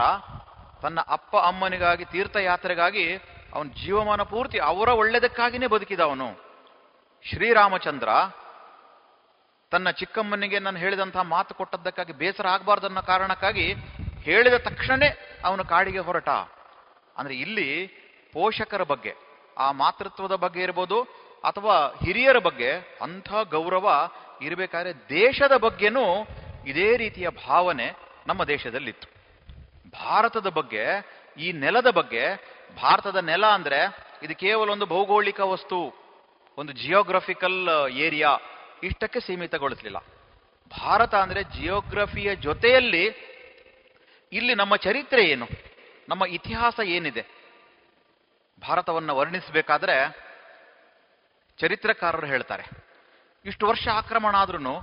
ತನ್ನ 0.81 0.99
ಅಪ್ಪ 1.07 1.37
ಅಮ್ಮನಿಗಾಗಿ 1.37 2.05
ತೀರ್ಥಯಾತ್ರೆಗಾಗಿ 2.05 3.17
ಅವನ 3.53 3.67
ಜೀವಮಾನ 3.85 4.21
ಪೂರ್ತಿ 4.21 4.57
ಅವರ 4.59 4.89
ಒಳ್ಳೆದಕ್ಕಾಗಿನೇ 4.89 5.67
ಬದುಕಿದ 5.67 5.99
ಅವನು 5.99 6.27
ಶ್ರೀರಾಮಚಂದ್ರ 7.25 8.09
ತನ್ನ 9.71 9.89
ಚಿಕ್ಕಮ್ಮನಿಗೆ 9.89 10.59
ನಾನು 10.59 10.77
ಹೇಳಿದಂತಹ 10.77 11.21
ಮಾತು 11.21 11.53
ಕೊಟ್ಟದ್ದಕ್ಕಾಗಿ 11.53 12.13
ಬೇಸರ 12.13 12.47
ಆಗಬಾರ್ದು 12.47 12.87
ಅನ್ನೋ 12.87 13.01
ಕಾರಣಕ್ಕಾಗಿ 13.01 13.73
ಹೇಳಿದ 14.19 14.53
ತಕ್ಷಣ 14.57 15.03
ಅವನು 15.45 15.65
ಕಾಡಿಗೆ 15.65 15.99
ಹೊರಟ. 15.99 16.29
ಅಂದ್ರೆ 17.17 17.35
ಇಲ್ಲಿ 17.35 17.87
ಪೋಷಕರ 18.33 18.83
ಬಗ್ಗೆ, 18.83 19.13
ಆ 19.57 19.71
ಮಾತೃತ್ವದ 19.71 20.35
ಬಗ್ಗೆ 20.35 20.61
ಇರ್ಬೋದು 20.61 21.03
ಅಥವಾ 21.43 21.87
ಹಿರಿಯರ 22.05 22.37
ಬಗ್ಗೆ 22.37 22.71
ಅಂಥ 23.01 23.33
ಗೌರವ 23.51 23.87
ಇರಬೇಕಾದ್ರೆ 24.41 24.93
ದೇಶದ 25.09 25.57
ಬಗ್ಗೆನೂ 25.57 26.05
ಇದೇ 26.65 26.97
ರೀತಿಯ 26.97 27.29
ಭಾವನೆ 27.47 27.87
ನಮ್ಮ 28.27 28.43
ದೇಶದಲ್ಲಿತ್ತು. 28.43 29.07
ಭಾರತದ 29.91 30.47
ಬಗ್ಗೆ, 30.47 30.85
ಈ 31.37 31.51
ನೆಲದ 31.51 31.89
ಬಗ್ಗೆ, 31.89 32.35
ಭಾರತದ 32.75 33.15
ನೆಲ 33.15 33.45
ಅಂದ್ರೆ 33.45 33.97
ಇದು 34.23 34.35
ಕೇವಲ 34.35 34.69
ಒಂದು 34.69 34.85
ಭೌಗೋಳಿಕ 34.85 35.39
ವಸ್ತು, 35.39 36.01
ಒಂದು 36.57 36.71
ಜಿಯೋಗ್ರಫಿಕಲ್ 36.71 37.89
ಏರಿಯಾ 37.91 38.37
ಇಷ್ಟಕ್ಕೆ 38.83 39.19
ಸೀಮಿತಗೊಳಿಸಲಿಲ್ಲ. 39.19 39.97
ಭಾರತ 40.79 41.15
ಅಂದ್ರೆ 41.15 41.43
ಜಿಯೋಗ್ರಫಿಯ 41.43 42.35
ಜೊತೆಯಲ್ಲಿ 42.35 43.31
ಇಲ್ಲಿ 44.31 44.55
ನಮ್ಮ 44.55 44.75
ಚರಿತ್ರೆ 44.75 45.25
ಏನು, 45.25 45.47
ನಮ್ಮ 46.09 46.25
ಇತಿಹಾಸ 46.25 46.79
ಏನಿದೆ. 46.85 47.25
ಭಾರತವನ್ನು 48.67 49.15
ವರ್ಣಿಸಬೇಕಾದ್ರೆ 49.15 49.95
ಚರಿತ್ರಕಾರರು 51.59 52.27
ಹೇಳ್ತಾರೆ. 52.27 52.63
ಇಷ್ಟು 53.45 53.67
ವರ್ಷ 53.67 53.87
ಆಕ್ರಮಣ 53.87 54.35
ಆದ್ರೂ 54.35 54.79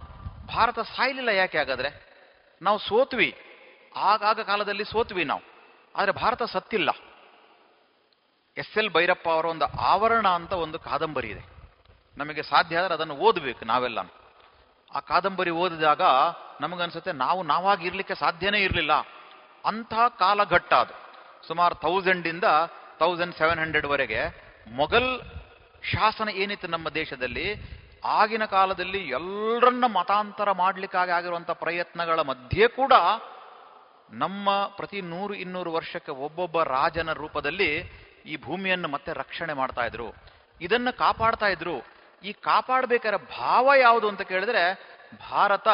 ಭಾರತ 0.47 0.79
ಸಾಯಲಿಲ್ಲ 0.79 1.29
ಯಾಕೆ 1.29 1.59
ಹಾಗಾದ್ರೆ? 1.59 2.08
ನಾವು 2.63 2.79
ಸೋತ್ವಿ. 2.79 3.35
ಆಗಾಗ 3.97 4.41
ಕಾಲದಲ್ಲಿ 4.41 4.85
ಸೋತ್ವಿ 4.85 5.25
ನಾವು. 5.25 5.43
ಆದರೆ 5.97 6.13
ಭಾರತ 6.13 6.43
ಸತ್ತಿಲ್ಲ. 6.43 6.91
ಎಸ್ 8.57 8.79
ಎಲ್ 8.79 8.91
ಭೈರಪ್ಪ 8.91 9.29
ಅವರ 9.29 9.45
ಒಂದು 9.45 9.65
ಆವರಣ 9.65 10.29
ಅಂತ 10.29 10.53
ಒಂದು 10.53 10.79
ಕಾದಂಬರಿ 10.79 11.29
ಇದೆ. 11.29 11.45
ನಮಗೆ 12.19 12.43
ಸಾಧ್ಯ 12.43 12.79
ಆದರೆ 12.79 12.95
ಅದನ್ನು 12.95 13.15
ಓದಬೇಕು 13.15 13.65
ನಾವೆಲ್ಲ 13.65 13.99
ಆ 14.95 15.01
ಕಾದಂಬರಿ 15.01 15.51
ಓದಿದಾಗ 15.51 16.01
ನಮಗನ್ಸುತ್ತೆ 16.61 17.13
ನಾವು 17.13 17.43
ನಾವಾಗಿ 17.43 17.87
ಇರಲಿಕ್ಕೆ 17.87 18.15
ಸಾಧ್ಯನೇ 18.15 18.59
ಇರಲಿಲ್ಲ. 18.59 18.93
ಅಂಥ 19.65 19.95
ಕಾಲಘಟ್ಟ 20.19 20.75
ಅದು. 20.75 21.09
ಸುಮಾರು 21.47 21.75
ಥೌಸಂಡಿಂದ 21.75 22.45
ತೌಸಂಡ್ 22.99 23.37
ಸೆವೆನ್ 23.37 23.59
ಹಂಡ್ರೆಡ್ವರೆಗೆ 23.59 24.49
ಮೊಘಲ್ 24.71 25.21
ಶಾಸನ 25.83 26.29
ಏನಿತ್ತು 26.29 26.69
ನಮ್ಮ 26.69 26.89
ದೇಶದಲ್ಲಿ? 26.89 27.78
ಆಗಿನ 28.05 28.45
ಕಾಲದಲ್ಲಿ 28.45 28.99
ಎಲ್ಲರನ್ನ 28.99 29.85
ಮತಾಂತರ 29.87 30.51
ಮಾಡಲಿಕ್ಕಾಗಿ 30.51 31.11
ಆಗಿರುವಂಥ 31.11 31.51
ಪ್ರಯತ್ನಗಳ 31.51 32.21
ಮಧ್ಯೆ 32.21 32.69
ಕೂಡ 32.69 32.93
ನಮ್ಮ 34.11 34.67
ಪ್ರತಿ 34.77 35.01
ನೂರು 35.01 35.35
ಇನ್ನೂರು 35.35 35.73
ವರ್ಷಕ್ಕೆ 35.73 36.13
ಒಬ್ಬೊಬ್ಬ 36.13 36.63
ರಾಜನ 36.63 37.13
ರೂಪದಲ್ಲಿ 37.13 37.77
ಈ 38.27 38.37
ಭೂಮಿಯನ್ನು 38.37 38.89
ಮತ್ತೆ 38.89 39.13
ರಕ್ಷಣೆ 39.13 39.53
ಮಾಡ್ತಾ 39.53 39.85
ಇದ್ರು. 39.85 40.15
ಇದನ್ನು 40.61 40.99
ಕಾಪಾಡ್ತಾ 40.99 41.47
ಇದ್ರು. 41.47 41.87
ಈ 42.25 42.33
ಕಾಪಾಡಬೇಕಾದ 42.33 43.15
ಭಾವ 43.17 43.71
ಯಾವುದು 43.81 44.09
ಅಂತ 44.09 44.23
ಕೇಳಿದ್ರೆ 44.23 44.75
ಭಾರತ 45.31 45.69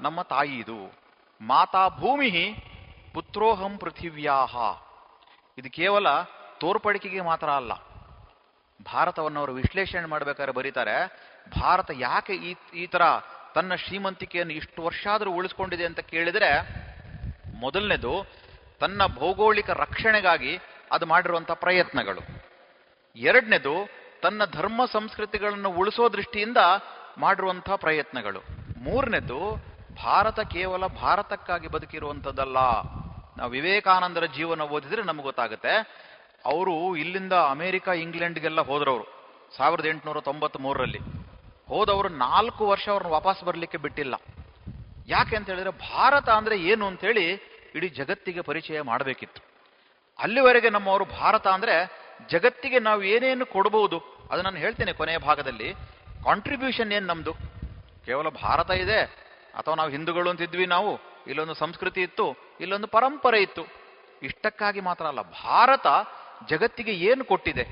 ನಮ್ಮ 0.00 0.22
ತಾಯಿ 0.22 0.56
ಇದು. 0.56 0.94
ಮಾತಾ 1.40 1.88
ಭೂಮಿ 1.88 2.56
ಪುತ್ರೋಹಂ 3.14 3.78
ಪೃಥಿವ್ಯಾಹ. 3.78 4.56
ಇದು 5.58 5.70
ಕೇವಲ 5.70 6.06
ತೋರ್ಪಡಿಕೆಗೆ 6.58 7.20
ಮಾತ್ರ 7.20 7.50
ಅಲ್ಲ. 7.50 7.72
ಭಾರತವನ್ನು 8.84 9.40
ಅವರು 9.40 9.54
ವಿಶ್ಲೇಷಣೆ 9.54 10.04
ಮಾಡಬೇಕಾದ್ರೆ 10.04 10.52
ಬರೀತಾರೆ, 10.52 11.06
ಭಾರತ 11.60 11.90
ಯಾಕೆ 11.94 12.32
ಈ 12.32 12.54
ಈ 12.74 12.86
ತರ 12.86 13.02
ತನ್ನ 13.54 13.74
ಶ್ರೀಮಂತಿಕೆಯನ್ನು 13.74 14.52
ಇಷ್ಟು 14.52 14.82
ವರ್ಷ 14.82 15.06
ಆದರೂ 15.06 15.32
ಉಳಿಸ್ಕೊಂಡಿದೆ 15.32 15.84
ಅಂತ 15.84 16.00
ಕೇಳಿದರೆ, 16.00 16.50
ಮೊದಲನೇದು 17.60 18.26
ತನ್ನ 18.80 19.02
ಭೌಗೋಳಿಕ 19.06 19.70
ರಕ್ಷಣೆಗಾಗಿ 19.70 20.58
ಅದು 20.92 21.06
ಮಾಡಿರುವಂಥ 21.06 21.50
ಪ್ರಯತ್ನಗಳು. 21.50 22.20
ಎರಡನೇದು 23.16 23.88
ತನ್ನ 24.22 24.42
ಧರ್ಮ 24.44 24.84
ಸಂಸ್ಕೃತಿಗಳನ್ನು 24.84 25.70
ಉಳಿಸೋ 25.70 26.12
ದೃಷ್ಟಿಯಿಂದ 26.12 26.56
ಮಾಡಿರುವಂಥ 27.18 27.70
ಪ್ರಯತ್ನಗಳು. 27.70 28.40
ಮೂರನೇದು 28.78 29.56
ಭಾರತ 30.02 30.40
ಕೇವಲ 30.40 30.86
ಭಾರತಕ್ಕಾಗಿ 30.86 31.68
ಬದುಕಿರುವಂಥದ್ದಲ್ಲ. 31.68 32.58
ನಾವು 33.38 33.50
ವಿವೇಕಾನಂದರ 33.50 34.24
ಜೀವನ 34.24 34.60
ಓದಿದ್ರೆ 34.60 35.02
ನಮಗೆ 35.02 35.22
ಗೊತ್ತಾಗುತ್ತೆ 35.22 36.00
ಅವರು 36.44 36.96
ಇಲ್ಲಿಂದ 36.96 37.32
ಅಮೆರಿಕ, 37.32 37.88
ಇಂಗ್ಲೆಂಡ್ಗೆಲ್ಲ 37.88 38.60
ಹೋದ್ರವರು. 38.60 39.06
ಸಾವಿರದ 39.56 39.86
ಎಂಟುನೂರ 39.86 40.20
ತೊಂಬತ್ತ್ 40.20 40.60
ಮೂರರಲ್ಲಿ 40.60 40.98
ಹೋದವರು 41.68 42.08
ನಾಲ್ಕು 42.08 42.66
ವರ್ಷ 42.66 42.88
ಅವ್ರನ್ನ 42.88 43.12
ವಾಪಸ್ 43.12 43.44
ಬರಲಿಕ್ಕೆ 43.44 43.78
ಬಿಟ್ಟಿಲ್ಲ. 43.78 44.14
ಯಾಕೆ 45.08 45.36
ಅಂತ 45.36 45.50
ಹೇಳಿದ್ರೆ 45.50 45.70
ಭಾರತ 45.70 46.28
ಅಂದ್ರೆ 46.28 46.56
ಏನು 46.56 46.86
ಅಂತೇಳಿ 46.86 47.32
ಇಡೀ 47.74 47.88
ಜಗತ್ತಿಗೆ 47.88 48.40
ಪರಿಚಯ 48.40 48.80
ಮಾಡಬೇಕಿತ್ತು. 48.80 49.42
ಅಲ್ಲಿವರೆಗೆ 50.18 50.70
ನಮ್ಮವರು 50.70 51.04
ಭಾರತ 51.04 51.46
ಅಂದ್ರೆ 51.46 51.90
ಜಗತ್ತಿಗೆ 52.30 52.78
ನಾವು 52.78 53.02
ಏನೇನು 53.02 53.46
ಕೊಡಬಹುದು 53.46 54.02
ಅದು 54.30 54.42
ನಾನು 54.42 54.56
ಹೇಳ್ತೇನೆ 54.56 54.92
ಕೊನೆಯ 54.92 55.18
ಭಾಗದಲ್ಲಿ. 55.18 55.74
ಕಾಂಟ್ರಿಬ್ಯೂಷನ್ 56.24 56.92
ಏನು 56.92 57.06
ನಮ್ದು? 57.06 57.34
ಕೇವಲ 58.06 58.28
ಭಾರತ 58.28 58.70
ಇದೆ. 58.70 59.02
ಅಥವಾ 59.54 59.74
ನಾವು 59.74 59.90
ಹಿಂದೂಗಳು 59.90 60.30
ಅಂತಿದ್ವಿ 60.30 60.66
ನಾವು. 60.66 61.00
ಇಲ್ಲೊಂದು 61.26 61.54
ಸಂಸ್ಕೃತಿ 61.54 62.02
ಇತ್ತು, 62.02 62.36
ಇಲ್ಲೊಂದು 62.60 62.86
ಪರಂಪರೆ 62.86 63.42
ಇತ್ತು. 63.42 63.62
ಇಷ್ಟಕ್ಕಾಗಿ 64.22 64.80
ಮಾತ್ರ 64.80 65.06
ಅಲ್ಲ, 65.06 65.22
ಭಾರತ 65.22 65.86
ಜಗತ್ತಿಗೆ 66.48 66.92
ಏನು 66.92 67.24
ಕೊಟ್ಟಿದೆ? 67.24 67.64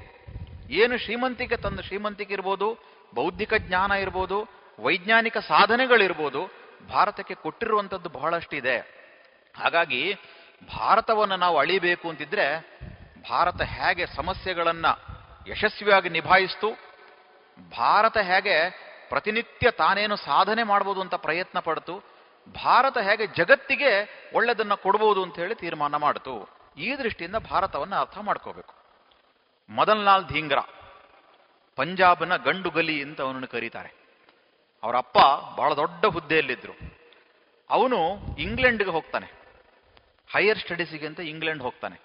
ಏನು 0.70 0.98
ಶ್ರೀಮಂತಿಕೆ 0.98 1.56
ತಂದು 1.56 1.82
ಶ್ರೀಮಂತಿಕೆ 1.82 2.32
ಇರ್ಬೋದು, 2.32 2.78
ಬೌದ್ಧಿಕ 3.14 3.54
ಜ್ಞಾನ 3.54 3.92
ಇರ್ಬೋದು, 3.92 4.48
ವೈಜ್ಞಾನಿಕ 4.84 5.36
ಸಾಧನೆಗಳಿರ್ಬೋದು, 5.38 6.46
ಭಾರತಕ್ಕೆ 6.88 7.34
ಕೊಟ್ಟಿರುವಂಥದ್ದು 7.34 8.08
ಬಹಳಷ್ಟಿದೆ. 8.08 8.78
ಹಾಗಾಗಿ 9.56 10.14
ಭಾರತವನ್ನು 10.76 11.36
ನಾವು 11.36 11.58
ಅಳಿಬೇಕು 11.58 12.08
ಅಂತಿದ್ರೆ 12.08 12.46
ಭಾರತ 13.30 13.62
ಹೇಗೆ 13.62 14.06
ಸಮಸ್ಯೆಗಳನ್ನು 14.06 14.92
ಯಶಸ್ವಿಯಾಗಿ 15.50 16.08
ನಿಭಾಯಿಸ್ತು, 16.08 16.68
ಭಾರತ 17.70 18.16
ಹೇಗೆ 18.16 18.70
ಪ್ರತಿನಿತ್ಯ 19.08 19.70
ತಾನೇನು 19.70 20.16
ಸಾಧನೆ 20.16 20.62
ಮಾಡ್ಬೋದು 20.62 21.00
ಅಂತ 21.00 21.14
ಪ್ರಯತ್ನ 21.14 21.58
ಪಡ್ತು, 21.58 22.02
ಭಾರತ 22.54 22.98
ಹೇಗೆ 22.98 23.26
ಜಗತ್ತಿಗೆ 23.26 23.90
ಒಳ್ಳೆಯದನ್ನು 24.34 24.76
ಕೊಡ್ಬೋದು 24.76 25.22
ಅಂತ 25.22 25.36
ಹೇಳಿ 25.36 25.54
ತೀರ್ಮಾನ 25.54 25.96
ಮಾಡ್ತು. 25.96 26.57
ಈ 26.78 26.88
ದೃಷ್ಟಿಯಿಂದ 26.96 27.38
ಭಾರತವನ್ನು 27.50 27.96
ಅರ್ಥ 27.96 28.18
ಮಾಡ್ಕೋಬೇಕು. 28.18 28.74
ಮದನ್ಲಾಲ್ 29.70 30.26
ಧೀಂಗ್ರಾ, 30.26 30.62
ಪಂಜಾಬ್ನ 31.78 32.36
ಗಂಡು 32.36 32.70
ಗಲಿ 32.70 32.96
ಅಂತ 33.02 33.20
ಅವನನ್ನು 33.20 33.48
ಕರೀತಾರೆ. 33.48 33.90
ಅವರ 34.82 34.96
ಅಪ್ಪ 34.96 35.18
ಬಹಳ 35.56 35.70
ದೊಡ್ಡ 35.74 36.06
ಹುದ್ದೆಯಲ್ಲಿದ್ದರು 36.06 36.74
ಅವನು 37.70 37.98
ಇಂಗ್ಲೆಂಡ್ಗೆ 38.38 38.90
ಹೋಗ್ತಾನೆ. 38.90 39.28
ಹೈಯರ್ 40.30 40.58
ಸ್ಟಡೀಸಿಗೆ 40.58 41.06
ಅಂತ 41.06 41.20
ಇಂಗ್ಲೆಂಡ್ 41.32 41.62
ಹೋಗ್ತಾನೆ. 41.62 41.96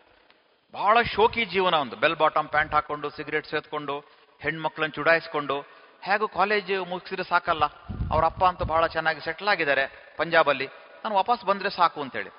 ಬಹಳ 0.73 0.97
ಶೋಕಿ 1.15 1.43
ಜೀವನ 1.45 1.73
ಒಂದು. 1.73 1.95
ಬೆಲ್ 1.95 2.15
ಬಾಟಮ್ 2.15 2.49
ಪ್ಯಾಂಟ್ 2.49 2.73
ಹಾಕೊಂಡು, 2.73 3.09
ಸಿಗರೇಟ್ 3.09 3.47
ಸೇತ್ಕೊಂಡು 3.47 3.95
ಹೆಣ್ಮಕ್ಳನ್ನ 4.41 4.91
ಚುಡಾಯಿಸ್ಕೊಂಡು, 4.91 5.57
ಹೇಗೂ 6.01 6.27
ಕಾಲೇಜ್ 6.27 6.71
ಮುಗಿಸಿದ್ರೆ 6.89 7.23
ಸಾಕಲ್ಲ. 7.23 7.65
ಅವರ 8.11 8.23
ಅಪ್ಪ 8.25 8.43
ಅಂತೂ 8.45 8.65
ಬಹಳ 8.65 8.87
ಚೆನ್ನಾಗಿ 8.87 9.21
ಸೆಟ್ಲ್ 9.21 9.47
ಆಗಿದ್ದಾರೆ 9.47 9.85
ಪಂಜಾಬಲ್ಲಿ. 10.17 10.67
ನಾನು 11.03 11.15
ವಾಪಸ್ 11.15 11.43
ಬಂದರೆ 11.45 11.69
ಸಾಕು 11.69 12.01
ಅಂತೇಳಿ. 12.01 12.31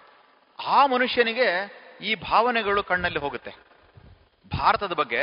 ಆ 0.58 0.86
ಮನುಷ್ಯನಿಗೆ 0.86 1.48
ಈ 2.00 2.14
ಭಾವನೆಗಳು 2.28 2.80
ಕಣ್ಣಲ್ಲಿ 2.82 3.20
ಹೋಗುತ್ತೆ. 3.24 3.52
ಭಾರತದ 4.52 4.94
ಬಗ್ಗೆ 5.00 5.22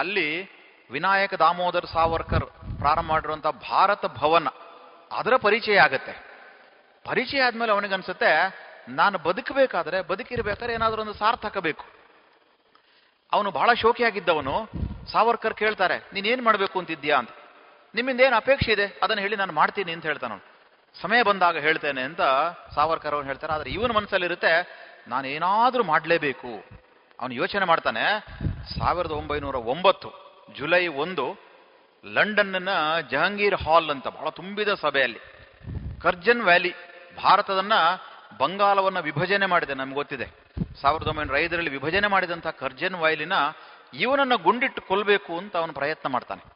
ಅಲ್ಲಿ 0.00 0.28
ವಿನಾಯಕ 0.90 1.34
ದಾಮೋದರ್ 1.42 1.86
ಸಾವರ್ಕರ್ 1.94 2.46
ಪ್ರಾರಂಭ 2.80 3.08
ಮಾಡಿರುವಂಥ 3.12 3.46
ಭಾರತ 3.70 4.04
ಭವನ 4.20 4.48
ಅದರ 5.10 5.34
ಪರಿಚಯ 5.46 5.76
ಆಗತ್ತೆ. 5.86 6.14
ಪರಿಚಯ 7.04 7.46
ಆದ್ಮೇಲೆ 7.46 7.72
ಅವನಿಗನ್ಸುತ್ತೆ 7.72 8.32
ನಾನು 9.00 9.16
ಬದುಕಬೇಕಾದ್ರೆ 9.26 9.98
ಬದುಕಿರ್ಬೇಕಾದ್ರೆ 10.10 10.74
ಏನಾದರೂ 10.78 11.00
ಒಂದು 11.04 11.16
ಸಾರ್ಥಕ 11.22 11.56
ಬೇಕು 11.66 11.84
ಅವನು 13.32 13.48
ಬಹಳ 13.56 13.70
ಶೋಕಿಯಾಗಿದ್ದವನು. 13.82 14.54
ಸಾವರ್ಕರ್ 15.12 15.54
ಕೇಳ್ತಾರೆ, 15.60 15.96
ನೀನೇನ್ 16.14 16.42
ಮಾಡಬೇಕು 16.46 16.76
ಅಂತಿದ್ಯಾ 16.78 17.16
ಅಂತ. 17.20 17.32
ನಿಮ್ಮಿಂದ 17.94 18.20
ಏನು 18.26 18.36
ಅಪೇಕ್ಷೆ 18.36 18.70
ಇದೆ? 18.76 18.86
ಅದನ್ನು 19.02 19.22
ಹೇಳಿ 19.24 19.36
ನಾನು 19.42 19.52
ಮಾಡ್ತೀನಿ 19.52 19.92
ಅಂತ 19.96 20.04
ಹೇಳ್ತಾನೆ 20.10 20.36
ಸಮಯ 20.94 21.20
ಬಂದಾಗ 21.28 21.56
ಹೇಳ್ತೇನೆ 21.66 22.02
ಅಂತ 22.08 22.22
ಸಾವರ್ಕರ್ 22.76 23.14
ಅವನು 23.16 23.28
ಹೇಳ್ತಾರೆ, 23.30 23.52
ಆದ್ರೆ 23.56 23.70
ಇವನ 23.76 23.92
ಮನಸ್ಸಲ್ಲಿರುತ್ತೆ 23.98 24.52
ನಾನು 25.08 25.28
ಏನಾದರೂ 25.28 25.84
ಮಾಡಲೇಬೇಕು. 25.84 26.64
ಅವನು 27.20 27.34
ಯೋಚನೆ 27.34 27.64
ಮಾಡ್ತಾನೆ, 27.64 28.26
ಸಾವಿರದ 28.78 29.10
ಒಂಬೈನೂರ 29.10 29.54
ಒಂಬತ್ತು, 29.54 30.10
ಜುಲೈ 30.56 30.86
ಒಂದು, 30.86 31.36
ಲಂಡನ್ನ 32.04 32.68
ಜಹಾಂಗೀರ್ 33.10 33.54
ಹಾಲ್ 33.54 33.90
ಅಂತ 33.90 34.08
ಬಹಳ 34.08 34.28
ತುಂಬಿದ 34.28 34.74
ಸಭೆಯಲ್ಲಿ. 34.74 35.18
ಕರ್ಜನ್ 36.00 36.42
ವ್ಯಾಲಿ 36.42 36.72
ಭಾರತದನ್ನ 37.22 37.72
ಬಂಗಾಲವನ್ನ 38.38 39.00
ವಿಭಜನೆ 39.00 39.46
ಮಾಡಿದೆ 39.46 39.74
ನಮ್ಗೆ 39.74 39.94
ಗೊತ್ತಿದೆ. 39.94 40.26
ಸಾವಿರದ 40.80 41.06
ಒಂಬೈನೂರ 41.06 41.36
ಐದರಲ್ಲಿ 41.36 41.70
ವಿಭಜನೆ 41.70 42.06
ಮಾಡಿದಂಥ 42.06 42.46
ಕರ್ಜನ್ 42.46 42.94
ವ್ಯಾಲಿನ 42.94 43.32
ಇವನನ್ನು 43.94 44.38
ಗುಂಡಿಟ್ಟು 44.38 44.82
ಕೊಲ್ಲಬೇಕು 44.82 45.38
ಅಂತ 45.38 45.56
ಅವನು 45.56 45.72
ಪ್ರಯತ್ನ 45.72 46.08
ಮಾಡ್ತಾನೆ. 46.08 46.52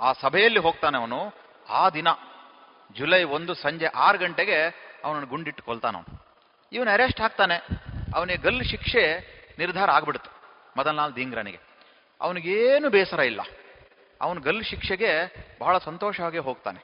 ಆ 0.00 0.12
ಸಭೆಯಲ್ಲಿ 0.12 0.58
ಹೋಗ್ತಾನೆ 0.58 0.98
ಅವನು, 0.98 1.34
ಆ 1.68 1.90
ದಿನ, 1.90 2.08
ಜುಲೈ 2.96 3.22
ಒಂದು 3.22 3.54
ಸಂಜೆ 3.54 3.86
ಆರು 3.86 4.18
ಗಂಟೆಗೆ 4.18 4.58
ಅವನನ್ನು 5.04 5.26
ಗುಂಡಿಟ್ಟು 5.26 5.62
ಕೊಲ್ತಾನ 5.62 5.96
ಅವನು 5.96 6.29
ಇವನು 6.72 6.90
ಅರೆಸ್ಟ್ 6.90 7.20
ಆಗ್ತಾನೆ 7.20 7.56
ಅವನಿಗೆ 8.14 8.42
ಗಲ್ಲು 8.42 8.64
ಶಿಕ್ಷೆ 8.64 9.02
ನಿರ್ಧಾರ 9.58 9.90
ಆಗ್ಬಿಡುತ್ತೆ 9.90 10.30
ಮದನ್ಲಾಲ್ 10.78 11.16
ದೀಂಗ್ರನಿಗೆ 11.16 11.60
ಅವನಿಗೇನು 12.20 12.90
ಬೇಸರ 12.90 13.20
ಇಲ್ಲ. 13.20 13.40
ಅವನು 14.20 14.40
ಗಲ್ಲು 14.40 14.62
ಶಿಕ್ಷೆಗೆ 14.62 15.10
ಬಹಳ 15.60 15.78
ಸಂತೋಷವಾಗಿ 15.78 16.38
ಹೋಗ್ತಾನೆ. 16.38 16.80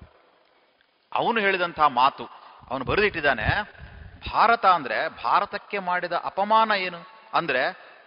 ಅವನು 1.15 1.41
ಹೇಳಿದಂಥ 1.41 1.81
ಮಾತು, 1.81 2.25
ಅವನು 2.71 2.85
ಬರೆದಿಟ್ಟಿದ್ದಾನೆ, 2.85 3.47
ಭಾರತ 4.33 4.67
ಅಂದ್ರೆ 4.67 5.09
ಭಾರತಕ್ಕೆ 5.09 5.79
ಮಾಡಿದ 5.79 6.13
ಅಪಮಾನ 6.13 6.71
ಏನು? 6.77 6.99
ಅಂದ್ರೆ 7.35 7.63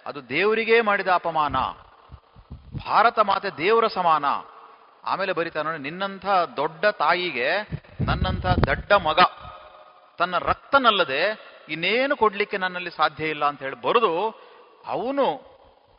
ಅದು 0.05 0.29
ದೇವರಿಗೇ 0.29 0.81
ಮಾಡಿದ 0.81 1.07
ಅಪಮಾನ. 1.07 1.55
ಭಾರತ 2.85 3.19
ಮಾತೆ 3.19 3.49
ದೇವರ 3.57 3.87
ಸಮಾನ. 3.87 4.25
ಆಮೇಲೆ 5.03 5.31
ಬರೀತಾನೆ 5.31 5.77
ನಿನ್ನಂಥ 5.77 6.25
ದೊಡ್ಡ 6.57 6.85
ತಾಯಿಗೆ 6.85 7.49
ನನ್ನಂಥ 8.05 8.45
ದಡ್ಡ 8.45 8.91
ಮಗ, 8.91 9.19
ತನ್ನ 10.17 10.37
ರಕ್ತನಲ್ಲದೆ 10.37 11.48
ಇನ್ನೇನು 11.69 12.17
ಕೊಡ್ಲಿಕ್ಕೆ 12.17 12.57
ನನ್ನಲ್ಲಿ 12.57 12.91
ಸಾಧ್ಯ 12.91 13.29
ಇಲ್ಲ 13.29 13.45
ಅಂತ 13.45 13.63
ಹೇಳಿ 13.63 13.81
ಬರೆದು 13.81 14.29
ಅವನು 14.85 15.49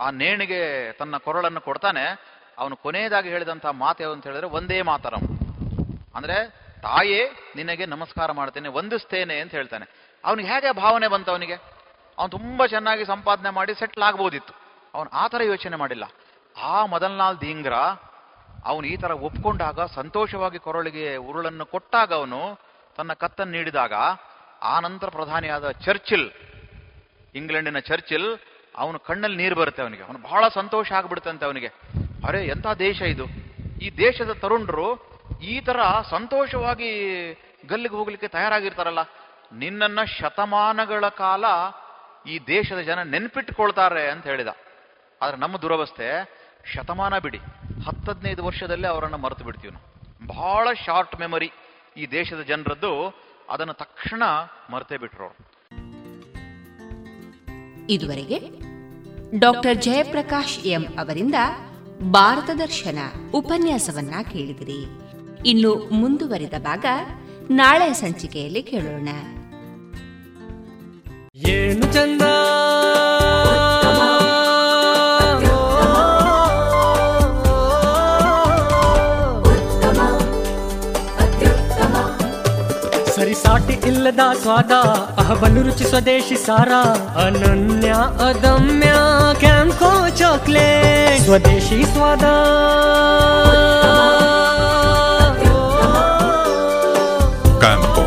ಆ 0.00 0.10
ನೇಣಿಗೆ 0.10 0.92
ತನ್ನ 0.92 1.16
ಕೊರಳನ್ನು 1.16 1.60
ಕೊಡ್ತಾನೆ. 1.60 2.30
ಅವನು 2.58 2.76
ಕೊನೆಯದಾಗಿ 2.76 3.28
ಹೇಳಿದಂತಹ 3.28 3.70
ಮಾತು 3.70 4.02
ಯಾವುದು 4.02 4.16
ಅಂತ 4.16 4.26
ಹೇಳಿದ್ರೆ, 4.26 4.46
ಒಂದೇ 4.46 4.82
ಮಾತರಂ. 4.82 5.38
ಅಂದ್ರೆ, 6.14 6.48
ತಾಯೇ, 6.82 7.30
ನಿನಗೆ 7.56 7.86
ನಮಸ್ಕಾರ 7.86 8.32
ಮಾಡ್ತೇನೆ, 8.32 8.68
ವಂದಿಸ್ತೇನೆ 8.68 9.40
ಅಂತ 9.40 9.50
ಹೇಳ್ತಾನೆ. 9.50 10.12
ಅವನಿಗೆ 10.24 10.48
ಹೇಗೆ 10.48 10.72
ಭಾವನೆ 10.72 11.08
ಬಂತು 11.08 11.30
ಅವನಿಗೆ? 11.30 11.54
ಅವನು 12.18 12.28
ತುಂಬಾ 12.28 12.66
ಚೆನ್ನಾಗಿ 12.66 13.04
ಸಂಪಾದನೆ 13.04 13.50
ಮಾಡಿ 13.50 13.74
ಸೆಟ್ಲ್ 13.74 14.02
ಆಗ್ಬೋದಿತ್ತು. 14.02 14.54
ಅವನು 14.94 15.10
ಆ 15.10 15.28
ಥರ 15.28 15.42
ಯೋಚನೆ 15.42 15.76
ಮಾಡಿಲ್ಲ. 15.76 16.04
ಆ 16.62 16.86
ಮದನ್ಲಾಲ್ 16.86 17.40
ದೀಂಗ್ರ, 17.40 17.74
ಅವನು 18.64 18.86
ಈ 18.86 18.96
ತರ 18.96 19.10
ಒಪ್ಕೊಂಡಾಗ, 19.10 19.80
ಸಂತೋಷವಾಗಿ 19.80 20.58
ಕೊರಳಿಗೆ 20.58 21.16
ಉರುಳನ್ನು 21.16 21.66
ಕೊಟ್ಟಾಗ 21.66 22.14
ಅವನು 22.14 22.58
ತನ್ನ 22.96 23.12
ಕತ್ತನ್ನು 23.12 23.52
ನೀಡಿದಾಗ 23.52 23.92
ಆ 24.62 24.80
ನಂತರ 24.80 25.08
ಪ್ರಧಾನಿಯಾದ 25.08 25.70
ಚರ್ಚಿಲ್, 25.70 26.30
ಇಂಗ್ಲೆಂಡಿನ 27.34 27.78
ಚರ್ಚಿಲ್, 27.78 28.38
ಅವನ 28.76 28.96
ಕಣ್ಣಲ್ಲಿ 28.96 29.36
ನೀರು 29.36 29.56
ಬರುತ್ತೆ 29.56 29.82
ಅವನಿಗೆ. 29.82 30.02
ಅವನು 30.02 30.18
ಬಹಳ 30.18 30.48
ಸಂತೋಷ 30.48 30.92
ಆಗ್ಬಿಡುತ್ತಂತೆ 30.92 31.44
ಅವನಿಗೆ. 31.44 31.66
ಅರೆ, 32.26 32.46
ಎಂಥ 32.46 32.66
ದೇಶ 32.66 33.02
ಇದು? 33.02 33.24
ಈ 33.82 33.90
ದೇಶದ 33.90 34.30
ತರುಣರು 34.32 35.10
ಈ 35.42 35.60
ತರ 35.60 35.76
ಸಂತೋಷವಾಗಿ 36.10 36.90
ಗಲ್ಲಿಗೆ 37.68 37.94
ಹೋಗ್ಲಿಕ್ಕೆ 37.94 38.28
ತಯಾರಾಗಿರ್ತಾರಲ್ಲ. 38.28 38.98
ನಿನ್ನನ್ನ 39.52 40.04
ಶತಮಾನಗಳ 40.04 41.08
ಕಾಲ 41.08 41.44
ಈ 42.28 42.38
ದೇಶದ 42.38 42.78
ಜನ 42.78 43.02
ನೆನ್ಪಿಟ್ಕೊಳ್ತಾರೆ 43.02 44.10
ಅಂತ 44.10 44.26
ಹೇಳಿದ. 44.26 44.48
ಆದ್ರೆ 45.22 45.36
ನಮ್ಮ 45.36 45.56
ದುರವಸ್ಥೆ, 45.56 46.40
ಶತಮಾನ 46.74 47.18
ಬಿಡಿ. 47.18 47.38
ಹತ್ತದೈದು 47.86 48.44
ವರ್ಷದಲ್ಲೇ 48.44 48.88
ಅವರನ್ನು 48.88 49.18
ಮರೆತು 49.18 49.44
ಬಿಡ್ತೀವಿ 49.44 49.74
ನಾವು. 49.74 49.90
ಬಹಳ 50.26 50.68
ಶಾರ್ಟ್ 50.72 51.20
ಮೆಮೊರಿ 51.20 51.52
ಈ 51.96 52.06
ದೇಶದ 52.06 52.40
ಜನರದ್ದು. 52.40 53.14
ಅದನ್ನು 53.50 53.72
ತಕ್ಷಣ 53.72 54.22
ಮರೆತೇ 54.72 54.96
ಬಿಟ್ರು 54.96 55.24
ಅವರು 55.24 55.50
ಇದುವರೆಗೆ 57.86 58.38
ಡಾಕ್ಟರ್ 59.38 59.82
ಜಯಪ್ರಕಾಶ್ 59.82 60.58
ಎಂ 60.58 60.86
ಅವರಿಂದ 60.98 61.34
ಭಾರತ 62.02 62.50
ದರ್ಶನ 62.58 62.98
ಉಪನ್ಯಾಸವನ್ನ 63.34 64.14
ಕೇಳಿದಿರಿ. 64.32 64.86
ಇನ್ನು 65.46 65.88
ಮುಂದುವರಿದ 65.92 66.54
ಭಾಗ 66.58 66.84
ನಾಳೆ 67.50 67.92
ಸಂಚಿಕೆಯಲ್ಲಿ 67.92 68.62
ಕೇಳೋಣ. 68.62 69.08
ಏನು 71.48 71.92
ಚಂದ? 71.92 72.22
ಸರಿಸಾಟಿ 83.50 83.88
ಇಲ್ಲದ 83.88 84.20
ಸ್ವಾದ 84.42 84.72
ಅಹಬಲು 85.18 85.62
ರುಚಿ 85.62 85.84
ಸ್ವದೇಶಿ 85.84 86.36
ಸಾರ 86.36 86.72
ಅನನ್ಯ 87.18 87.88
ಅದಮ್ಯ 88.24 88.92
ಕ್ಯಾಂಕೋ 89.38 90.08
ಚಾಕ್ಲೇಟ್. 90.08 91.22
ಸ್ವದೇಶಿ 91.22 91.84
ಸ್ವಾದ. 91.84 92.24
ಕ್ಯಾಂಕೋ 97.58 98.06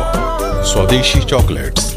ಸ್ವದೇಶಿ 0.64 1.20
ಚಾಕ್ಲೇಟ್ಸ್. 1.20 1.94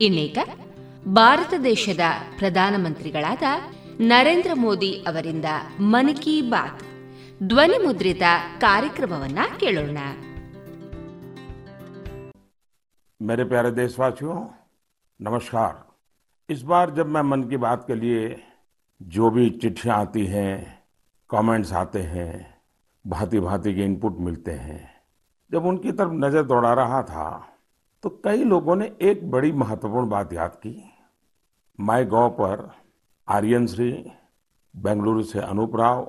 ಇನ್ನೀಗ 0.00 0.38
ಭಾರತ 1.08 1.54
ದೇಶದ 1.64 2.00
ಪ್ರಧಾನಮಂತ್ರಿಗಳಾದ 2.38 3.42
ನರೇಂದ್ರ 4.00 4.50
ಮೋದಿ 4.54 4.92
ಅವರಿಂದ 4.92 5.44
ಮನ್ 5.80 6.16
ಕಿ 6.16 6.40
ಬಾತ್. 6.40 6.87
ಧ್ವನಿ 7.47 7.79
ಮುದ್ರಿತ 7.85 8.23
ಕಾರ್ಯಕ್ರಮವನ್ನ 8.65 9.39
ಕೇಳೋಣ 9.61 9.99
मेरे 13.21 13.43
प्यारे 13.45 13.69
देशवासियों 13.73 14.37
नमस्कार 15.19 15.73
इस 16.49 16.61
बार 16.61 16.89
जब 16.91 17.07
मैं 17.07 17.21
मन 17.23 17.43
की 17.43 17.57
बात 17.57 17.83
के 17.87 17.95
लिए 17.95 18.23
जो 19.01 19.29
भी 19.29 19.49
चिट्ठियां 19.61 19.97
आती 19.97 20.25
हैं 20.25 20.51
कमेंट्स 21.29 21.71
आते 21.73 22.01
हैं 22.05 22.31
भांति 23.05 23.39
भांति 23.39 23.73
के 23.73 23.85
इनपुट 23.85 24.17
मिलते 24.19 24.51
हैं 24.65 24.81
जब 25.51 25.65
उनकी 25.65 25.91
तरफ 25.91 26.11
नजर 26.15 26.43
दौड़ा 26.43 26.73
रहा 26.73 27.01
था 27.03 27.27
तो 28.03 28.09
कई 28.25 28.43
लोगों 28.45 28.75
ने 28.75 28.91
एक 29.03 29.29
बड़ी 29.31 29.51
महत्वपूर्ण 29.63 30.09
बात 30.09 30.33
याद 30.33 30.59
की 30.65 30.75
माई 31.79 32.05
गौ 32.07 32.27
पर 32.39 32.69
आर्यन 33.27 33.67
श्री 33.67 33.89
बेंगलुरु 34.73 35.23
से 35.23 35.39
अनूप 35.41 35.75
राव 35.75 36.05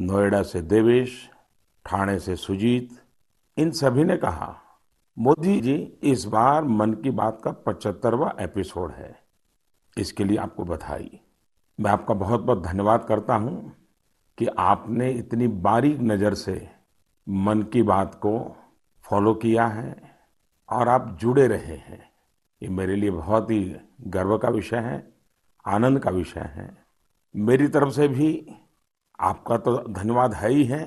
नोएडा 0.00 0.42
से 0.42 0.62
देवेश, 0.62 1.30
ठाणे 1.84 2.18
से 2.18 2.36
सुजीत, 2.36 2.88
इन 3.56 3.70
सभी 3.70 4.04
ने 4.04 4.16
कहा, 4.16 4.62
मोदी 5.18 5.60
जी, 5.60 5.98
इस 6.02 6.24
बार 6.24 6.64
मन 6.64 6.92
की 6.92 7.10
बात 7.10 7.40
का 7.44 7.50
पचहत्तरवा 7.50 8.34
एपिसोड 8.40 8.92
है। 8.92 9.22
इसके 9.98 10.24
लिए 10.24 10.36
आपको 10.36 10.64
बधाई। 10.64 11.20
मैं 11.80 11.90
आपका 11.90 12.14
बहुत 12.14 12.40
बहुत 12.40 12.62
धन्यवाद 12.62 13.04
करता 13.04 13.34
हूँ 13.34 13.76
कि 14.38 14.46
आपने 14.46 15.10
इतनी 15.10 15.48
बारीक 15.48 16.00
नज़र 16.00 16.34
से 16.34 16.68
मन 17.28 17.62
की 17.62 17.82
बात 17.82 18.14
को 18.14 18.56
फॉलो 19.04 19.34
किया 19.34 19.66
है 19.66 20.18
और 20.68 20.88
आप 20.88 21.18
जुड़े 21.20 21.46
रहे 21.46 21.76
हैं। 21.76 22.10
ये 22.62 22.68
मेरे 22.68 22.96
लिए 22.96 23.10
बहुत 23.10 23.50
ही 23.50 23.76
गर्व 24.00 24.38
का 24.38 24.48
विषय 24.48 24.76
है, 24.76 25.12
आनंद 25.66 25.98
का 25.98 26.10
विषय 26.10 26.40
है। 26.40 26.84
मेरी 27.36 27.68
तरफ़ 27.68 27.90
से 27.90 28.08
भी 28.08 28.56
आपका 29.18 29.56
तो 29.56 29.76
धन्यवाद 29.88 30.34
है 30.34 30.50
ही 30.50 30.64
है। 30.64 30.84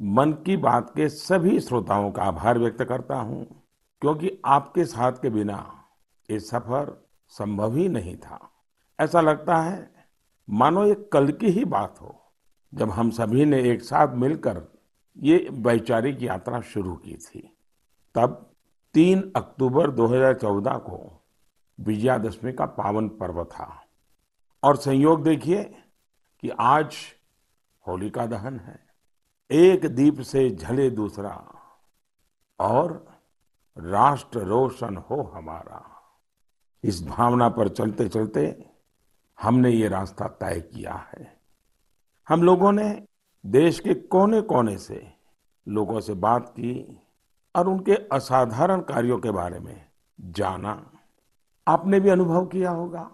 मन 0.00 0.32
की 0.46 0.56
बात 0.56 0.90
के 0.90 1.08
सभी 1.08 1.58
श्रोताओं 1.60 2.10
का 2.10 2.22
आभार 2.22 2.58
व्यक्त 2.58 2.82
करता 2.84 3.16
हूँ, 3.16 3.44
क्योंकि 4.02 4.30
आपके 4.44 4.84
साथ 4.84 5.12
के 5.12 5.30
बिना 5.30 5.58
ये 6.28 6.38
सफ़र 6.40 6.92
संभव 7.32 7.76
ही 7.76 7.88
नहीं 7.88 8.16
था। 8.16 8.38
ऐसा 8.98 9.20
लगता 9.20 9.56
है, 9.56 9.90
मानो 10.48 10.84
ये 10.86 10.94
कल 11.12 11.32
की 11.32 11.50
ही 11.50 11.64
बात 11.64 12.00
हो, 12.00 12.14
जब 12.72 12.90
हम 12.90 13.10
सभी 13.10 13.44
ने 13.44 13.62
एक 13.70 13.82
साथ 13.82 14.14
मिलकर 14.14 14.62
ये 15.16 15.48
वैचारिक 15.52 16.22
यात्रा 16.22 16.60
शुरू 16.64 16.94
की 16.94 17.16
थी। 17.16 17.40
तब 18.14 18.50
3 18.94 19.22
अक्टूबर 19.36 19.90
2014 19.90 20.78
को 20.78 21.00
विजयादशमी 21.78 22.52
का 22.52 22.66
पावन 22.66 23.08
पर्व 23.08 23.44
था। 23.44 23.68
और 24.62 24.76
संयोग 24.76 25.22
देखिए 25.22 25.62
कि 26.42 26.50
आज 26.50 26.96
होलिका 27.88 28.26
दहन 28.26 28.60
है। 28.60 28.86
एक 29.50 29.86
दीप 29.86 30.20
से 30.20 30.50
झले 30.50 30.90
दूसरा, 30.90 31.54
और 32.60 33.12
राष्ट्र 33.78 34.40
रोशन 34.40 34.96
हो 34.96 35.22
हमारा। 35.22 35.88
इस 36.84 37.06
भावना 37.06 37.48
पर 37.48 37.68
चलते 37.68 38.08
चलते 38.08 38.70
हमने 39.42 39.70
ये 39.70 39.88
रास्ता 39.88 40.28
तय 40.28 40.60
किया 40.60 40.94
है। 40.94 41.40
हम 42.28 42.42
लोगों 42.42 42.72
ने 42.72 43.06
देश 43.46 43.80
के 43.80 43.94
कोने 43.94 44.40
कोने 44.40 44.78
से 44.78 45.12
लोगों 45.68 46.00
से 46.00 46.14
बात 46.14 46.48
की 46.48 47.02
और 47.56 47.68
उनके 47.68 47.92
असाधारण 47.92 48.80
कार्यों 48.80 49.18
के 49.18 49.30
बारे 49.30 49.58
में 49.58 49.86
जाना। 50.20 50.90
आपने 51.68 52.00
भी 52.00 52.08
अनुभव 52.08 52.46
किया 52.46 52.70
होगा। 52.70 53.10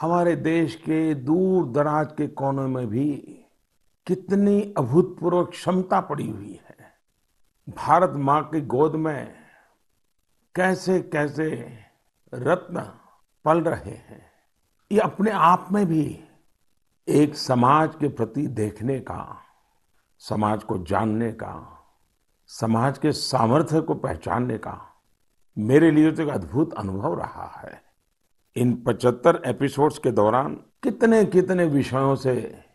हमारे 0.00 0.36
देश 0.36 0.74
के 0.76 1.14
दूर 1.14 1.68
दराज 1.68 2.12
के 2.12 2.26
कोनों 2.28 2.68
में 2.68 2.86
भी 2.86 3.44
कितनी 4.08 4.74
अभूतपूर्व 4.78 5.44
क्षमता 5.44 6.00
पड़ी 6.00 6.30
हुई 6.30 6.60
है। 6.68 6.76
भारत 7.68 8.12
माँ 8.16 8.42
की 8.42 8.60
गोद 8.60 8.94
में 8.94 9.34
कैसे 10.54 11.00
कैसे 11.00 11.78
रत्न 12.34 12.80
पल 13.44 13.60
रहे 13.60 13.90
हैं। 13.90 14.30
ये 14.92 14.98
अपने 14.98 15.30
आप 15.30 15.68
में 15.72 15.86
भी 15.86 16.24
एक 17.08 17.34
समाज 17.34 17.94
के 17.94 18.08
प्रति 18.08 18.46
देखने 18.46 19.00
का, 19.00 19.40
समाज 20.18 20.64
को 20.64 20.78
जानने 20.78 21.32
का, 21.32 21.84
समाज 22.46 22.98
के 22.98 23.12
सामर्थ्य 23.12 23.80
को 23.80 23.94
पहचानने 23.94 24.58
का 24.58 24.94
मेरे 25.58 25.90
लिए 25.90 26.12
तो 26.12 26.22
एक 26.22 26.28
अद्भुत 26.28 26.74
अनुभव 26.74 27.18
रहा 27.18 27.60
है। 27.60 27.82
इन 28.56 28.84
75 28.88 29.42
एपिसोड्स 29.46 29.98
के 29.98 30.10
दौरान 30.10 30.54
कितने 30.82 31.24
कितने 31.24 31.64
विषयों 31.64 32.16
से 32.16 32.67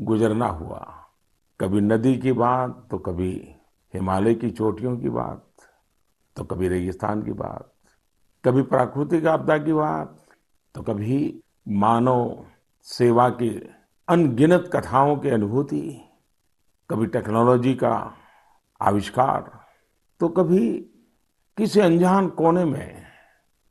गुजरना 0.00 0.46
हुआ। 0.46 0.78
कभी 1.60 1.80
नदी 1.80 2.16
की 2.16 2.32
बात 2.32 2.86
तो 2.90 2.98
कभी 2.98 3.32
हिमालय 3.94 4.34
की 4.34 4.50
चोटियों 4.50 4.96
की 4.98 5.08
बात 5.08 5.46
तो 6.36 6.44
कभी 6.44 6.68
रेगिस्तान 6.68 7.22
की 7.22 7.32
बात, 7.32 7.72
कभी 8.44 8.62
प्राकृतिक 8.62 9.26
आपदा 9.26 9.56
की 9.58 9.72
बात 9.72 10.16
तो 10.74 10.82
कभी 10.82 11.42
मानव 11.68 12.46
सेवा 12.86 13.28
की 13.32 13.50
अनगिनत 14.08 14.70
कथाओं 14.74 15.16
की 15.16 15.28
अनुभूति, 15.28 15.82
कभी 16.90 17.06
टेक्नोलॉजी 17.06 17.74
का 17.74 17.92
आविष्कार 18.80 19.50
तो 20.20 20.28
कभी 20.28 20.70
किसी 21.58 21.80
अनजान 21.80 22.28
कोने 22.30 22.64
में 22.64 23.02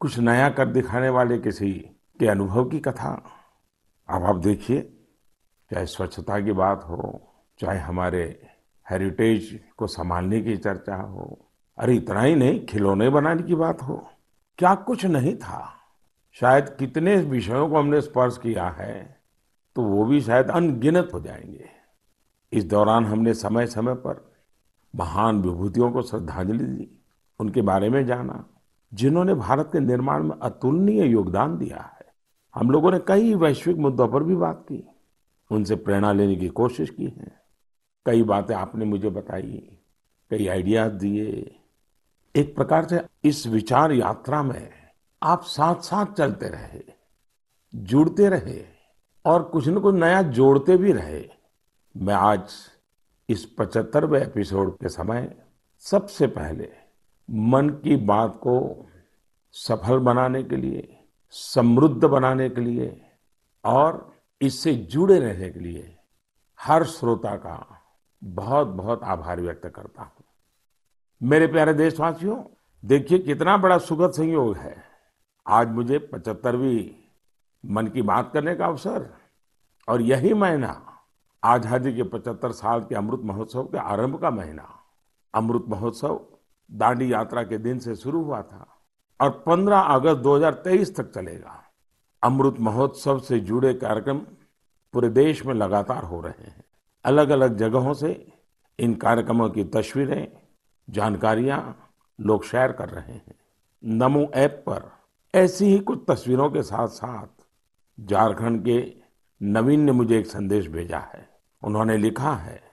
कुछ 0.01 0.19
नया 0.19 0.49
कर 0.49 0.67
दिखाने 0.67 1.09
वाले 1.09 1.37
किसी 1.39 1.71
के 2.19 2.27
अनुभव 2.27 2.69
की 2.69 2.79
कथा। 2.79 3.11
अब 4.09 4.23
आप 4.23 4.35
देखिए 4.35 4.79
चाहे 5.71 5.85
स्वच्छता 5.85 6.39
की 6.39 6.51
बात 6.51 6.83
हो, 6.83 7.21
चाहे 7.59 7.79
हमारे 7.79 8.47
हेरिटेज 8.91 9.59
को 9.77 9.87
संभालने 9.87 10.41
की 10.41 10.57
चर्चा 10.57 10.95
हो, 10.95 11.45
अरे 11.77 11.95
इतना 11.95 12.21
ही 12.21 12.35
नहीं, 12.35 12.65
खिलौने 12.65 13.09
बनाने 13.09 13.43
की 13.43 13.55
बात 13.55 13.81
हो। 13.81 14.07
क्या 14.57 14.75
कुछ 14.75 15.05
नहीं 15.05 15.35
था। 15.35 15.75
शायद 16.33 16.69
कितने 16.69 17.15
विषयों 17.17 17.69
को 17.69 17.77
हमने 17.77 18.01
स्पर्श 18.01 18.37
किया 18.37 18.69
है 18.69 19.19
तो 19.75 19.81
वो 19.83 20.05
भी 20.05 20.21
शायद 20.21 20.49
अनगिनत 20.49 21.11
हो 21.13 21.19
जाएँगे। 21.19 21.69
इस 22.53 22.65
दौरान 22.65 23.05
हमने 23.05 23.33
समय 23.33 23.65
समय 23.67 23.93
पर 23.93 24.33
महान 24.95 25.41
विभूतियों 25.41 25.91
को 25.91 26.01
श्रद्धांजलि 26.01 26.63
दी, 26.63 26.99
उनके 27.39 27.61
बारे 27.61 27.89
में 27.89 28.05
जाना, 28.05 28.45
जिन्होंने 28.93 29.33
भारत 29.33 29.69
के 29.73 29.79
निर्माण 29.79 30.23
में 30.23 30.35
अतुलनीय 30.41 31.05
योगदान 31.05 31.57
दिया 31.57 31.77
है। 31.77 32.05
हम 32.55 32.69
लोगों 32.71 32.91
ने 32.91 32.99
कई 32.99 33.33
वैश्विक 33.35 33.77
मुद्दों 33.77 34.07
पर 34.07 34.23
भी 34.23 34.35
बात 34.35 34.65
की। 34.69 34.87
उनसे 35.49 35.75
प्रेरणा 35.75 36.11
लेने 36.13 36.35
की 36.35 36.47
कोशिश 36.47 36.89
की 36.89 37.05
है। 37.05 37.31
कई 38.05 38.23
बातें 38.23 38.55
आपने 38.55 38.85
मुझे 38.85 39.09
बताई, 39.09 39.77
कई 40.31 40.47
आइडियाज़ 40.47 40.93
दिए। 40.93 41.55
एक 42.35 42.55
प्रकार 42.55 42.85
से 42.85 43.01
इस 43.23 43.47
विचार 43.47 43.91
यात्रा 43.91 44.43
में 44.43 44.69
आप 45.23 45.43
साथ 45.43 45.75
साथ 45.75 46.05
चलते 46.05 46.47
रहे, 46.47 46.81
जुड़ते 47.75 48.29
रहे 48.29 48.65
और 49.25 49.43
कुछ 49.43 49.67
न 49.67 49.79
कुछ 49.79 49.95
नया 49.95 50.21
जोड़ते 50.21 50.77
भी 50.77 50.91
रहे। 50.91 51.29
मैं 51.97 52.13
आज 52.13 52.51
इस 53.29 53.45
पचहत्तरवें 53.57 54.21
एपिसोड 54.21 54.75
के 54.77 54.89
समय 54.89 55.35
सबसे 55.79 56.27
पहले 56.27 56.69
मन 57.29 57.69
की 57.69 57.95
बात 57.95 58.35
को 58.35 58.85
सफल 59.51 59.97
बनाने 59.97 60.43
के 60.43 60.55
लिए, 60.55 60.97
समृद्ध 61.31 62.05
बनाने 62.05 62.49
के 62.49 62.61
लिए 62.61 63.01
और 63.65 64.18
इससे 64.41 64.73
जुड़े 64.73 65.19
रहने 65.19 65.49
के 65.49 65.59
लिए 65.59 65.95
हर 66.59 66.83
श्रोता 66.83 67.35
का 67.35 67.81
बहुत 68.21 68.67
बहुत 68.67 69.03
आभार 69.03 69.41
व्यक्त 69.41 69.65
करता 69.65 70.01
हूँ। 70.01 70.25
मेरे 71.21 71.47
प्यारे 71.47 71.73
देशवासियों, 71.73 72.43
देखिए 72.83 73.19
कितना 73.19 73.57
बड़ा 73.57 73.77
सुखद 73.77 74.11
संयोग 74.11 74.57
है। 74.57 74.75
आज 75.45 75.69
मुझे 75.69 75.97
पचहत्तरवीं 75.99 76.89
मन 77.63 77.87
की 77.87 78.01
बात 78.01 78.31
करने 78.33 78.55
का 78.55 78.65
अवसर 78.65 79.09
और 79.87 80.01
यही 80.01 80.33
महीना 80.33 80.85
आज़ादी 81.43 81.93
के 81.93 82.03
75 82.03 82.51
साल 82.51 82.83
के 82.83 82.95
अमृत 82.95 83.21
महोत्सव 83.23 83.63
के 83.63 83.77
आरंभ 83.77 84.19
का 84.21 84.29
महीना। 84.29 84.67
अमृत 85.33 85.65
महोत्सव 85.69 86.19
दांडी 86.69 87.11
यात्रा 87.13 87.43
के 87.43 87.57
दिन 87.57 87.79
से 87.79 87.95
शुरू 87.95 88.23
हुआ 88.23 88.41
था 88.41 88.67
और 89.19 89.29
15 89.47 89.79
अगस्त 89.79 90.19
2023 90.19 90.95
तक 90.95 91.11
चलेगा। 91.11 91.58
अमृत 92.23 92.55
महोत्सव 92.59 93.19
से 93.19 93.39
जुड़े 93.39 93.73
कार्यक्रम 93.73 94.17
पूरे 94.93 95.09
देश 95.09 95.45
में 95.45 95.53
लगातार 95.53 96.03
हो 96.03 96.21
रहे 96.21 96.43
हैं। 96.43 96.63
अलग 97.05 97.29
अलग 97.29 97.57
जगहों 97.57 97.93
से 97.93 98.31
इन 98.79 98.95
कार्यक्रमों 98.95 99.49
की 99.49 99.63
तस्वीरें, 99.63 100.27
जानकारियाँ 100.89 101.89
लोग 102.21 102.43
शेयर 102.43 102.71
कर 102.71 102.89
रहे 102.89 103.13
हैं। 103.13 103.35
नमो 103.83 104.31
ऐप 104.33 104.63
पर 104.69 104.91
ऐसी 105.35 105.65
ही 105.65 105.79
कुछ 105.79 106.05
तस्वीरों 106.07 106.49
के 106.49 106.63
साथ 106.63 106.87
साथ 106.87 107.27
झारखंड 108.05 108.65
के 108.65 108.93
नवीन 109.43 109.79
ने 109.79 109.91
मुझे 109.91 110.19
एक 110.19 110.27
संदेश 110.27 110.67
भेजा 110.67 110.99
है। 110.99 111.29
उन्होंने 111.63 111.97
लिखा 111.97 112.33
है 112.33 112.63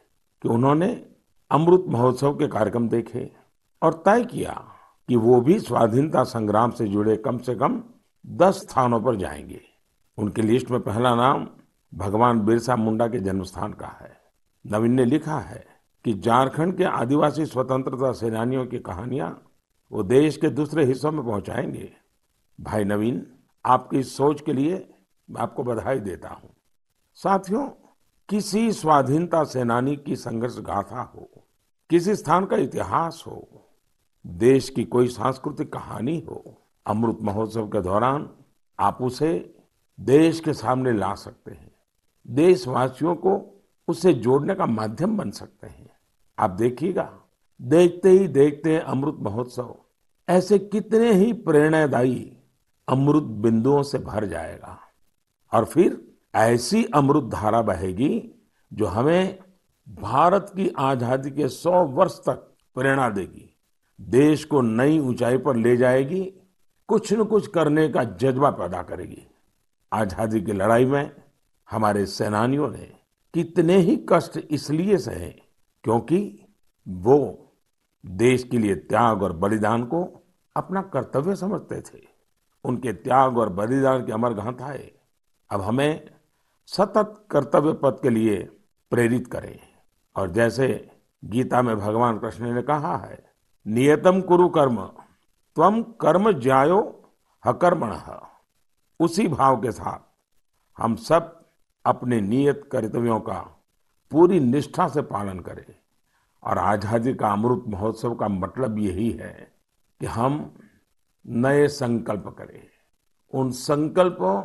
कि 0.43 0.49
उन्होंने 0.49 1.07
अमृत 1.51 1.85
महोत्सव 1.89 2.35
के 2.35 2.49
कार्यक्रम 2.49 2.89
देखे 2.89 3.33
और 3.83 4.03
तय 4.07 4.25
किया 4.25 4.65
कि 5.09 5.17
वो 5.17 5.41
भी 5.41 5.61
स्वाधीनता 5.61 6.25
संग्राम 6.25 6.71
से 6.71 6.87
जुड़े 6.89 7.17
कम 7.17 7.39
से 7.39 7.55
कम 7.55 7.83
दस 8.29 8.55
स्थानों 8.55 9.01
पर 9.01 9.17
जाएँगे। 9.17 9.61
उनकी 10.19 10.43
लिस्ट 10.43 10.71
में 10.71 10.81
पहला 10.81 11.15
नाम 11.15 11.49
भगवान 11.95 12.41
बिरसा 12.41 12.77
मुंडा 12.77 13.07
के 13.09 13.19
जन्मस्थान 13.19 13.73
का 13.73 13.87
है। 13.87 14.21
नवीन 14.67 14.93
ने 14.93 15.05
लिखा 15.05 15.39
है 15.39 15.67
कि 16.05 16.15
झारखंड 16.15 16.77
के 16.77 16.85
आदिवासी 16.85 17.47
स्वतंत्रता 17.47 18.13
सेनानियों 18.13 18.67
की 18.67 18.79
कहानियाँ 18.79 19.43
वो 19.93 20.03
देश 20.03 20.37
के 20.37 20.49
दूसरे 20.49 20.85
हिस्सों 20.85 21.13
में 21.13 21.25
पहुंचाएँगे। 21.25 21.93
भाई 22.61 22.85
नवीन, 22.85 23.33
आपकी 23.67 23.99
इस 23.99 24.17
सोच 24.17 24.41
के 24.41 24.53
लिए 24.53 24.95
मैं 25.31 25.43
आपको 25.43 25.65
बधाई 25.65 26.01
देता 26.01 26.29
हूँ। 26.29 26.51
साथियों, 27.15 27.69
किसी 28.29 28.73
स्वाधीनता 28.73 29.45
सेनानी 29.45 29.97
की 29.97 30.17
संघर्ष 30.17 30.59
गाथा 30.59 31.01
हो, 31.01 31.31
किसी 31.91 32.17
स्थान 32.17 32.45
का 32.45 32.57
इतिहास 32.57 33.25
हो, 33.27 33.69
देश 34.27 34.71
की 34.71 34.85
कोई 34.85 35.09
सांस्कृतिक 35.09 35.73
कहानी 35.73 36.21
हो 36.21 36.63
अमृत 36.87 37.19
महोत्सव 37.23 37.67
के 37.67 37.81
दौरान 37.81 38.29
आप 38.79 38.99
उसे 39.03 39.33
देश 39.99 40.41
के 40.41 40.53
सामने 40.53 40.93
ला 40.93 41.15
सकते 41.15 41.51
हैं। 41.51 41.71
देशवासियों 42.27 43.15
को 43.17 43.35
उससे 43.89 44.13
जोड़ने 44.15 44.55
का 44.55 44.67
माध्यम 44.67 45.17
बन 45.17 45.31
सकते 45.31 45.67
हैं। 45.67 45.91
आप 46.39 46.51
देखिएगा, 46.51 47.11
देखते 47.61 48.11
ही 48.11 48.29
देखते 48.29 48.79
अमृत 48.79 49.17
महोत्सव, 49.21 49.75
ऐसे 50.29 50.59
कितने 50.59 51.13
ही 51.13 51.33
प्रेरणादायी 51.33 52.37
अमृत 52.89 53.23
बिंदुओं 53.23 53.83
से 53.83 53.99
भर 53.99 54.27
जाएगा। 54.27 54.79
और 55.53 55.65
फिर 55.65 56.01
ऐसी 56.35 56.85
अमृत 56.85 57.25
धारा 57.25 57.63
बहेगी 57.63 58.31
जो 58.73 58.87
हमें 58.87 59.39
भारत 59.87 60.53
की 60.57 60.69
आज़ादी 60.79 61.31
के 61.31 61.49
सौ 61.49 61.85
वर्ष 61.87 62.19
तक 62.19 62.57
प्रेरणा 62.77 63.09
देगी। 63.09 63.55
देश 63.99 64.45
को 64.45 64.61
नई 64.61 64.99
ऊंचाई 64.99 65.39
पर 65.39 65.57
ले 65.57 65.77
जाएगी। 65.77 66.23
कुछ 66.89 67.13
न 67.13 67.25
कुछ 67.25 67.47
करने 67.47 67.89
का 67.89 68.03
जज्बा 68.05 68.51
पैदा 68.51 68.83
करेगी। 68.83 69.27
आज़ादी 69.93 70.41
की 70.41 70.53
लड़ाई 70.53 70.85
में 70.85 71.11
हमारे 71.69 72.05
सेनानियों 72.07 72.69
ने 72.71 72.93
कितने 73.35 73.77
ही 73.77 73.97
कष्ट 74.09 74.39
इसलिए 74.51 74.99
सहे, 74.99 75.29
क्योंकि 75.85 76.19
वो 76.87 77.19
देश 78.05 78.45
के 78.45 78.59
लिए 78.59 78.75
त्याग 78.75 79.23
और 79.23 79.33
बलिदान 79.33 79.85
को 79.85 80.03
अपना 80.57 80.83
कर्तव्य 80.83 81.37
समझते 81.37 81.81
थे। 81.81 82.05
उनके 82.65 82.93
त्याग 82.93 83.39
और 83.39 83.49
बलिदान 83.49 84.05
की 84.07 84.13
अमर 84.13 84.35
गाथाएँ 84.35 84.91
अब 85.51 85.61
हमें 85.61 86.11
सतत 86.69 87.15
कर्तव्य 87.31 87.73
पथ 87.73 88.03
के 88.03 88.11
लिए 88.11 88.37
प्रेरित 88.93 89.27
करें। 89.27 89.59
और 90.17 90.31
जैसे 90.31 90.69
गीता 91.23 91.63
में 91.63 91.77
भगवान 91.77 92.19
कृष्ण 92.19 92.53
ने 92.55 92.63
कहा 92.63 92.97
है, 92.97 93.19
नियतम 93.67 94.21
कुरु 94.21 94.49
कर्म 94.49 94.79
त्वम 95.57 95.81
कर्म 96.01 96.31
ज्यायो 96.33 96.79
हकर्मण। 97.45 97.95
उसी 99.01 99.27
भाव 99.29 99.57
के 99.61 99.71
साथ 99.73 100.01
हम 100.79 100.97
सब 101.01 101.33
अपने 101.85 102.21
नियत 102.21 102.69
कर्तव्यों 102.73 103.19
का 103.21 103.39
पूरी 104.13 104.41
निष्ठा 104.41 104.89
से 104.89 105.03
पालन 105.05 105.39
करें। 105.41 105.75
और 106.43 106.59
आज़ादी 106.59 107.15
का 107.15 107.33
अमृत 107.33 107.65
महोत्सव 107.69 108.15
का 108.15 108.29
मतलब 108.29 108.79
यही 108.79 109.11
है 109.13 109.33
कि 110.01 110.07
हम 110.07 110.39
नए 111.25 111.67
संकल्प 111.71 112.35
करें। 112.39 112.63
उन 113.33 113.51
संकल्पों 113.53 114.41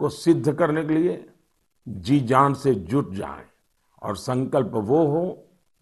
को 0.00 0.08
सिद्ध 0.08 0.52
करने 0.52 0.84
के 0.84 0.94
लिए 0.94 1.26
जी 1.86 2.20
जान 2.22 2.54
से 2.54 2.74
जुट 2.74 3.12
जाएँ। 3.14 3.44
और 4.02 4.16
संकल्प 4.18 4.72
वो 4.74 5.06
हो 5.06 5.22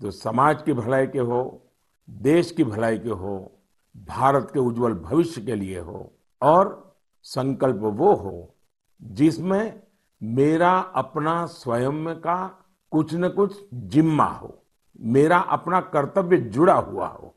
जो 0.01 0.11
समाज 0.13 0.63
की 0.63 0.73
भलाई 0.73 1.07
के 1.07 1.19
हो, 1.21 1.63
देश 2.09 2.51
की 2.51 2.65
भलाई 2.65 2.99
के 2.99 3.11
हो 3.11 3.58
भारत 4.07 4.51
के 4.53 4.61
उज्जवल 4.61 4.95
भविष्य 4.95 5.41
के 5.41 5.55
लिए 5.55 5.81
हो 5.81 6.13
और 6.43 6.97
संकल्प 7.23 7.77
वो 7.77 8.15
हो 8.15 8.55
जिसमें 9.03 9.83
मेरा 10.23 10.79
अपना 10.79 11.47
स्वयं 11.47 12.15
का 12.17 12.65
कुछ 12.91 13.15
न 13.15 13.29
कुछ 13.29 13.65
जिम्मा 13.75 14.25
हो, 14.25 14.63
मेरा 15.01 15.39
अपना 15.39 15.81
कर्तव्य 15.81 16.37
जुड़ा 16.37 16.75
हुआ 16.75 17.09
हो। 17.09 17.35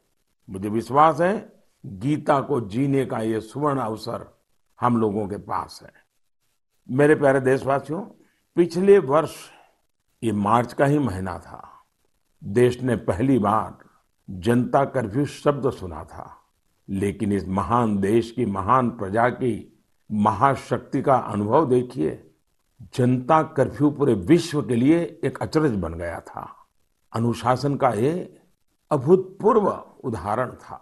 मुझे 0.50 0.70
विश्वास 0.70 1.22
है, 1.22 1.64
गीता 1.86 2.42
को 2.42 2.62
जीने 2.62 3.06
का 3.06 3.20
ये 3.20 3.42
सुवर्ण 3.42 3.80
अवसर 3.80 4.40
हम 4.82 4.98
लोगों 4.98 5.28
के 5.28 5.38
पास 5.38 5.80
है। 5.84 5.94
मेरे 6.92 7.16
प्यारे 7.16 7.40
देशवासियों, 7.40 8.02
पिछले 8.56 9.00
वर्ष 9.00 9.36
ये 10.24 10.32
मार्च 10.32 10.74
का 10.74 10.86
ही 10.86 11.00
महीना 11.00 11.40
था। 11.40 11.86
देश 12.44 12.82
ने 12.82 12.96
पहली 12.96 13.40
बार 13.40 13.78
जनता 14.30 14.86
कर्फ्यू 14.86 15.26
शब्द 15.26 15.72
सुना 15.72 16.04
था। 16.04 16.41
लेकिन 16.92 17.32
इस 17.32 17.48
महान 17.48 17.98
देश 17.98 18.32
की, 18.32 18.46
महान 18.46 18.90
प्रजा 18.90 19.30
की 19.30 19.82
महाशक्ति 20.12 21.02
का 21.02 21.16
अनुभव 21.16 21.70
देखिए, 21.70 22.32
जनता 22.94 23.44
कर्फ्यू 23.44 23.90
पूरे 23.92 24.14
विश्व 24.14 24.62
के 24.62 24.76
लिए 24.76 25.20
एक 25.24 25.38
अचरज 25.38 25.76
बन 25.76 25.94
गया 25.94 26.20
था। 26.20 26.68
अनुशासन 27.14 27.76
का 27.76 27.90
ये 27.90 28.40
अभूतपूर्व 28.92 29.68
उदाहरण 30.04 30.52
था। 30.52 30.82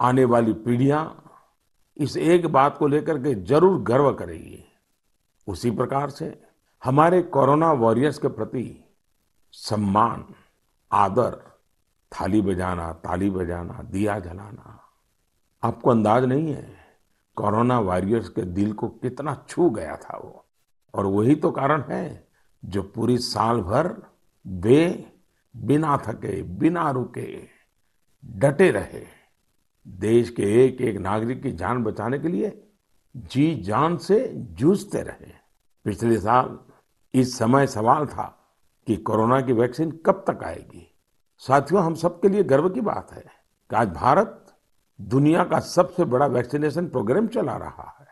आने 0.00 0.24
वाली 0.24 0.52
पीढ़ियाँ 0.52 1.22
इस 1.96 2.16
एक 2.16 2.46
बात 2.46 2.78
को 2.78 2.86
लेकर 2.86 3.18
के 3.18 3.34
ज़रूर 3.34 3.82
गर्व 3.82 4.12
करेगी। 4.12 4.64
उसी 5.48 5.70
प्रकार 5.70 6.10
से 6.10 6.42
हमारे 6.84 7.22
कोरोना 7.22 7.72
वॉरियर्स 7.72 8.18
के 8.18 8.28
प्रति 8.28 8.84
सम्मान, 9.52 10.24
आदर, 10.92 11.42
थाली 12.12 12.40
बजाना, 12.40 12.92
ताली 12.92 13.30
बजाना, 13.30 13.82
दिया 13.82 14.18
जलाना 14.18 14.75
आपको 15.62 15.90
अंदाज 15.90 16.24
नहीं 16.24 16.52
है, 16.52 16.76
कोरोना 17.36 17.78
वॉरियर्स 17.80 18.28
के 18.28 18.42
दिल 18.42 18.72
को 18.72 18.88
कितना 18.88 19.44
छू 19.48 19.70
गया 19.70 19.96
था 19.96 20.18
वो। 20.18 20.44
और 20.94 21.06
वही 21.06 21.34
तो 21.34 21.50
कारण 21.50 21.82
है 21.82 22.28
जो 22.64 22.82
पूरी 22.82 23.18
साल 23.18 23.60
भर 23.60 23.94
वे 24.46 25.12
बिना 25.56 25.96
थके, 25.96 26.42
बिना 26.42 26.90
रुके, 26.90 27.42
डटे 28.24 28.70
रहे। 28.70 29.04
देश 29.88 30.30
के 30.30 30.42
एक 30.64 30.80
एक 30.80 30.96
नागरिक 30.96 31.42
की 31.42 31.52
जान 31.52 31.82
बचाने 31.84 32.18
के 32.18 32.28
लिए 32.28 32.62
जी 33.16 33.54
जान 33.54 33.96
से 33.96 34.32
जूझते 34.34 35.02
रहे। 35.02 35.32
पिछले 35.84 36.18
साल 36.18 36.58
इस 37.14 37.38
समय 37.38 37.66
सवाल 37.66 38.06
था 38.06 38.56
कि 38.86 38.96
कोरोना 38.96 39.40
की 39.40 39.52
वैक्सीन 39.52 39.90
कब 40.06 40.24
तक 40.30 40.44
आएगी। 40.44 40.94
साथियों, 41.38 41.84
हम 41.84 41.94
सबके 41.94 42.28
लिए 42.28 42.42
गर्व 42.42 42.68
की 42.70 42.80
बात 42.80 43.12
है 43.12 43.24
कि 43.70 43.76
आज 43.76 43.88
भारत 43.88 44.45
दुनिया 45.00 45.44
का 45.44 45.58
सबसे 45.58 46.04
बड़ा 46.04 46.26
वैक्सीनेशन 46.26 46.86
प्रोग्राम 46.86 47.26
चला 47.26 47.56
रहा 47.56 47.96
है। 48.00 48.06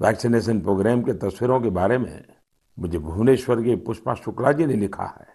वैक्सीनेशन 0.00 0.60
प्रोग्राम 0.60 1.02
के 1.02 1.12
तस्वीरों 1.12 1.60
के 1.60 1.70
बारे 1.70 1.98
में 1.98 2.24
मुझे 2.78 2.98
भुवनेश्वर 2.98 3.62
के 3.62 3.76
पुष्पा 3.76 4.14
शुक्ला 4.14 4.52
जी 4.52 4.66
ने 4.66 4.74
लिखा 4.74 5.04
है। 5.04 5.26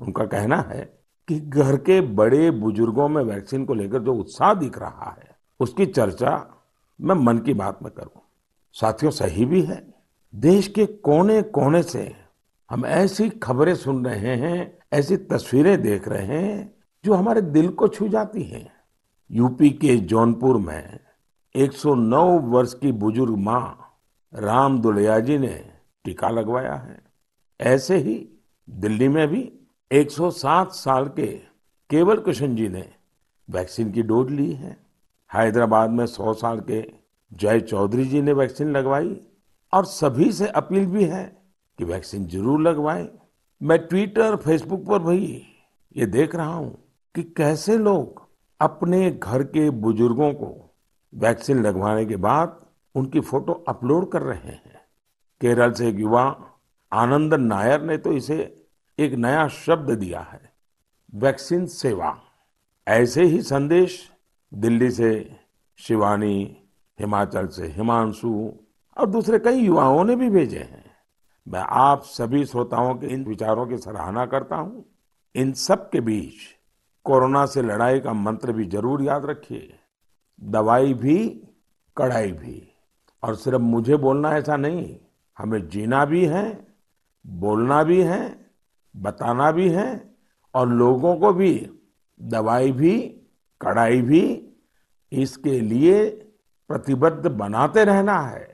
उनका 0.00 0.24
कहना 0.24 0.56
है 0.56 0.98
कि 1.28 1.40
घर 1.40 1.76
के 1.76 2.00
बड़े 2.00 2.50
बुज़ुर्गों 2.50 3.08
में 3.08 3.22
वैक्सीन 3.22 3.64
को 3.64 3.74
लेकर 3.74 4.02
जो 4.02 4.14
उत्साह 4.14 4.54
दिख 4.54 4.78
रहा 4.78 5.16
है, 5.18 5.36
उसकी 5.60 5.86
चर्चा 5.86 6.54
मैं 7.00 7.14
मन 7.14 7.38
की 7.38 7.54
बात 7.54 7.78
में 7.82 7.92
करूँ। 7.92 8.22
साथियों, 8.72 9.12
सही 9.12 9.44
भी 9.44 9.62
है। 9.62 9.94
देश 10.34 10.68
के 10.68 10.86
कोने 10.86 11.42
कोने 11.42 11.82
से 11.82 12.16
हम 12.70 12.86
ऐसी 12.86 13.30
खबरें 13.30 13.74
सुन 13.74 14.06
रहे 14.06 14.36
हैं, 14.36 14.78
ऐसी 14.92 15.16
तस्वीरें 15.16 15.82
देख 15.82 16.08
रहे 16.08 16.26
हैं, 16.26 16.74
जो 17.04 17.14
हमारे 17.14 17.40
दिल 17.40 17.68
को 17.68 17.88
छू 17.88 18.08
जाती 18.08 18.42
हैं। 18.42 18.77
यूपी 19.30 19.70
के 19.70 19.96
जौनपुर 20.10 20.56
में 20.58 20.98
109 21.54 22.22
वर्ष 22.50 22.72
की 22.74 22.92
बुज़ुर्ग 22.94 23.36
माँ 23.38 23.94
राम 24.32 24.78
दुलिया 24.80 25.18
जी 25.20 25.38
ने 25.38 25.54
टीका 26.04 26.28
लगवाया 26.28 26.74
है। 26.74 26.98
ऐसे 27.60 27.96
ही 27.96 28.14
दिल्ली 28.68 29.08
में 29.08 29.26
भी 29.28 29.40
107 29.90 30.72
साल 30.72 31.08
के 31.08 31.26
केवल 31.90 32.20
कृष्ण 32.20 32.54
जी 32.56 32.68
ने 32.68 32.88
वैक्सीन 33.48 33.90
की 33.92 34.02
डोज 34.02 34.30
ली 34.30 34.52
है। 34.52 34.76
हैदराबाद 35.30 35.90
में 35.90 36.04
सौ 36.06 36.32
साल 36.34 36.60
के 36.60 36.80
जय 37.32 37.60
चौधरी 37.60 38.04
जी 38.04 38.22
ने 38.22 38.32
वैक्सीन 38.32 38.70
लगवाई 38.70 39.16
और 39.72 39.84
सभी 39.84 40.30
से 40.32 40.46
अपील 40.48 40.86
भी 40.86 41.04
है 41.04 41.24
कि 41.78 41.84
वैक्सीन 41.84 42.26
ज़रूर 42.26 42.60
लगवाएँ। 42.60 43.08
मैं 43.60 43.78
ट्विटर, 43.78 44.36
फेसबुक 44.36 44.86
पर 44.86 44.98
भी 44.98 45.42
ये 45.96 46.06
देख 46.06 46.34
रहा 46.34 46.54
हूँ 46.54 46.76
कि 47.14 47.22
कैसे 47.36 47.78
लोग 47.78 48.27
अपने 48.60 49.10
घर 49.12 49.42
के 49.44 49.68
बुज़ुर्गों 49.70 50.32
को 50.34 50.54
वैक्सीन 51.12 51.62
लगवाने 51.62 52.04
के 52.06 52.16
बाद 52.18 52.60
उनकी 52.94 53.20
फ़ोटो 53.20 53.52
अपलोड 53.68 54.10
कर 54.12 54.22
रहे 54.22 54.52
हैं। 54.52 54.80
केरल 55.40 55.72
से 55.72 55.88
एक 55.88 55.98
युवा 55.98 56.24
आनंद 56.92 57.34
नायर 57.34 57.82
ने 57.82 57.96
तो 57.98 58.12
इसे 58.12 58.36
एक 58.98 59.12
नया 59.14 59.46
शब्द 59.48 59.90
दिया 59.90 60.20
है, 60.22 60.40
वैक्सीन 61.12 61.66
सेवा। 61.66 62.16
ऐसे 62.86 63.24
ही 63.24 63.40
संदेश 63.42 64.00
दिल्ली 64.52 64.90
से 64.90 65.10
शिवानी, 65.78 66.56
हिमाचल 66.98 67.46
से 67.48 67.66
हिमांशु 67.68 68.52
और 68.96 69.06
दूसरे 69.06 69.38
कई 69.38 69.60
युवाओं 69.60 70.04
ने 70.04 70.16
भी 70.16 70.30
भेजे 70.30 70.58
हैं। 70.58 70.84
मैं 71.46 71.60
आप 71.60 72.02
सभी 72.04 72.44
श्रोताओं 72.44 72.94
के 72.94 73.06
इन 73.06 73.24
विचारों 73.24 73.66
की 73.66 73.76
सराहना 73.78 74.26
करता 74.26 74.56
हूँ। 74.56 74.84
इन 75.34 75.52
सब 75.54 75.88
के 75.90 76.00
बीच 76.00 76.34
कोरोना 77.04 77.46
से 77.46 77.62
लड़ाई 77.62 78.00
का 78.00 78.12
मंत्र 78.12 78.52
भी 78.52 78.64
ज़रूर 78.64 79.02
याद 79.02 79.24
रखिए। 79.26 79.78
दवाई 80.42 80.94
भी 80.94 81.18
कड़ाई 81.96 82.32
भी। 82.32 82.72
और 83.22 83.34
सिर्फ़ 83.34 83.58
मुझे 83.58 83.96
बोलना 83.96 84.36
ऐसा 84.36 84.56
नहीं, 84.56 84.96
हमें 85.38 85.68
जीना 85.68 86.04
भी 86.04 86.24
है, 86.26 86.66
बोलना 87.26 87.82
भी 87.82 88.02
है, 88.02 88.50
बताना 88.96 89.50
भी 89.52 89.68
है 89.68 90.14
और 90.54 90.68
लोगों 90.68 91.16
को 91.16 91.32
भी 91.32 91.70
दवाई 92.22 92.72
भी 92.72 92.98
कड़ाई 93.60 94.02
भी 94.02 94.22
इसके 95.12 95.60
लिए 95.60 96.08
प्रतिबद्ध 96.70 97.26
बनाते 97.26 97.84
रहना 97.84 98.18
है। 98.20 98.48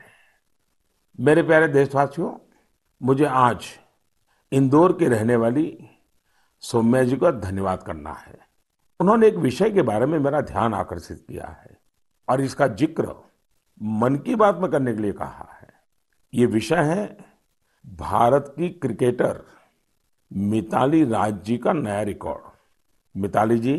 मेरे 1.21 1.43
प्यारे 1.43 1.69
देशवासियों, 1.69 2.33
मुझे 3.03 3.25
आज 3.25 3.65
इंदौर 4.53 4.93
की 4.93 5.07
रहने 5.07 5.37
वाली 5.37 5.67
सौम्या 6.65 7.03
जी 7.05 7.17
का 7.17 7.31
धन्यवाद 7.31 7.83
करना 7.83 8.13
है। 8.19 8.39
उन्होंने 9.01 9.27
एक 9.29 9.37
विषय 9.39 9.71
के 9.71 9.83
बारे 9.83 10.07
में 10.07 10.19
मेरा 10.19 10.41
ध्यान 10.43 10.75
आकर्षित 10.75 11.25
किया 11.29 11.47
है 11.63 11.77
और 12.29 12.41
इसका 12.41 12.67
ज़िक्र 12.69 13.15
मन 13.81 14.17
की 14.17 14.35
बात 14.35 14.59
में 14.59 14.71
करने 14.71 14.95
के 14.95 15.03
लिए 15.03 15.13
कहा 15.13 15.49
है। 15.53 15.69
ये 16.33 16.47
विषय 16.47 16.83
है 16.85 17.17
भारत 17.85 18.55
की 18.57 18.69
क्रिकेटर 18.69 19.43
मिताली 20.31 21.05
राज 21.05 21.43
जी 21.45 21.57
का 21.59 21.73
नया 21.73 22.01
रिकॉर्ड। 22.03 22.53
मिताली 23.15 23.59
जी, 23.59 23.77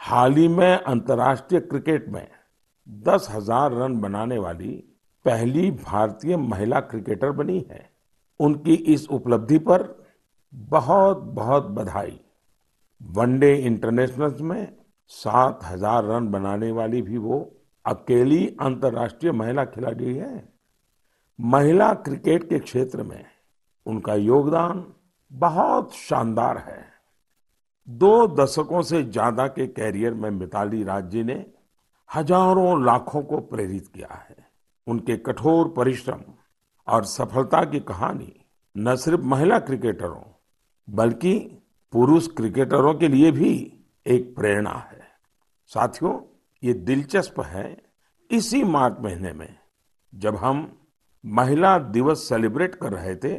हाल 0.00 0.34
ही 0.34 0.48
में 0.48 0.72
अंतर्राष्ट्रीय 0.72 1.60
क्रिकेट 1.60 2.08
में 2.08 2.26
दस 2.86 3.28
हज़ार 3.30 3.72
रन 3.72 4.00
बनाने 4.00 4.38
वाली 4.38 4.72
पहली 5.24 5.70
भारतीय 5.70 6.36
महिला 6.36 6.80
क्रिकेटर 6.82 7.30
बनी 7.32 7.64
है। 7.70 7.88
उनकी 8.40 8.74
इस 8.74 9.08
उपलब्धि 9.08 9.58
पर 9.60 9.82
बहुत 10.52 11.18
बहुत 11.34 11.66
बधाई। 11.70 12.18
वनडे 13.00 13.54
इंटरनेशनल 13.56 14.42
में 14.42 14.76
सात 15.10 15.60
हज़ार 15.64 16.04
रन 16.04 16.28
बनाने 16.28 16.70
वाली 16.72 17.02
भी 17.02 17.18
वो 17.18 17.38
अकेली 17.84 18.46
अंतर्राष्ट्रीय 18.60 19.32
महिला 19.32 19.64
खिलाड़ी 19.64 20.14
है। 20.16 20.48
महिला 21.38 21.92
क्रिकेट 21.96 22.48
के 22.48 22.58
क्षेत्र 22.58 23.02
में 23.02 23.24
उनका 23.86 24.14
योगदान 24.14 24.84
बहुत 25.30 25.94
शानदार 25.96 26.58
है। 26.58 26.84
दो 27.88 28.26
दशकों 28.36 28.82
से 28.82 29.02
ज़्यादा 29.02 29.46
के 29.48 29.66
कैरियर 29.68 30.14
में 30.14 30.30
मिताली 30.30 30.82
राज 30.84 31.10
जी 31.10 31.22
ने 31.24 31.44
हज़ारों 32.10 32.84
लाखों 32.84 33.22
को 33.22 33.38
प्रेरित 33.46 33.86
किया 33.86 34.14
है। 34.18 34.36
उनके 34.86 35.16
कठोर 35.18 35.68
परिश्रम 35.68 36.20
और 36.88 37.04
सफलता 37.06 37.64
की 37.64 37.80
कहानी 37.82 38.32
न 38.76 38.96
सिर्फ़ 38.96 39.20
महिला 39.22 39.58
क्रिकेटरों 39.60 40.22
बल्कि 40.90 41.62
पुरुष 41.92 42.28
क्रिकेटरों 42.28 42.94
के 42.94 43.08
लिए 43.08 43.32
भी 43.32 43.80
एक 44.06 44.36
प्रेरणा 44.36 44.70
है। 44.70 45.00
साथियों, 45.66 46.20
ये 46.64 46.72
दिलचस्प 46.72 47.40
है, 47.40 47.82
इसी 48.30 48.64
मार्च 48.64 48.96
महीने 49.00 49.32
में 49.32 49.58
जब 50.14 50.36
हम 50.36 50.78
महिला 51.26 51.78
दिवस 51.78 52.28
सेलिब्रेट 52.28 52.74
कर 52.74 52.92
रहे 52.92 53.16
थे, 53.16 53.34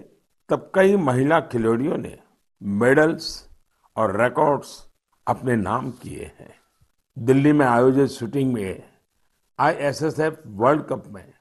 तब 0.50 0.72
कई 0.76 0.96
महिला 0.96 1.40
खिलाड़ियों 1.40 1.98
ने 1.98 2.20
मेडल्स 2.64 3.50
और 3.96 4.22
रिकॉर्ड्स 4.22 4.90
अपने 5.28 5.56
नाम 5.56 5.92
किए 5.92 6.32
हैं। 6.40 6.54
दिल्ली 7.20 7.52
में 7.52 7.66
आयोजित 7.66 8.08
शूटिंग 8.08 8.54
में 8.54 8.84
आईएसएसएफ 9.60 10.42
वर्ल्ड 10.48 10.82
कप 10.82 11.04
में 11.08 11.34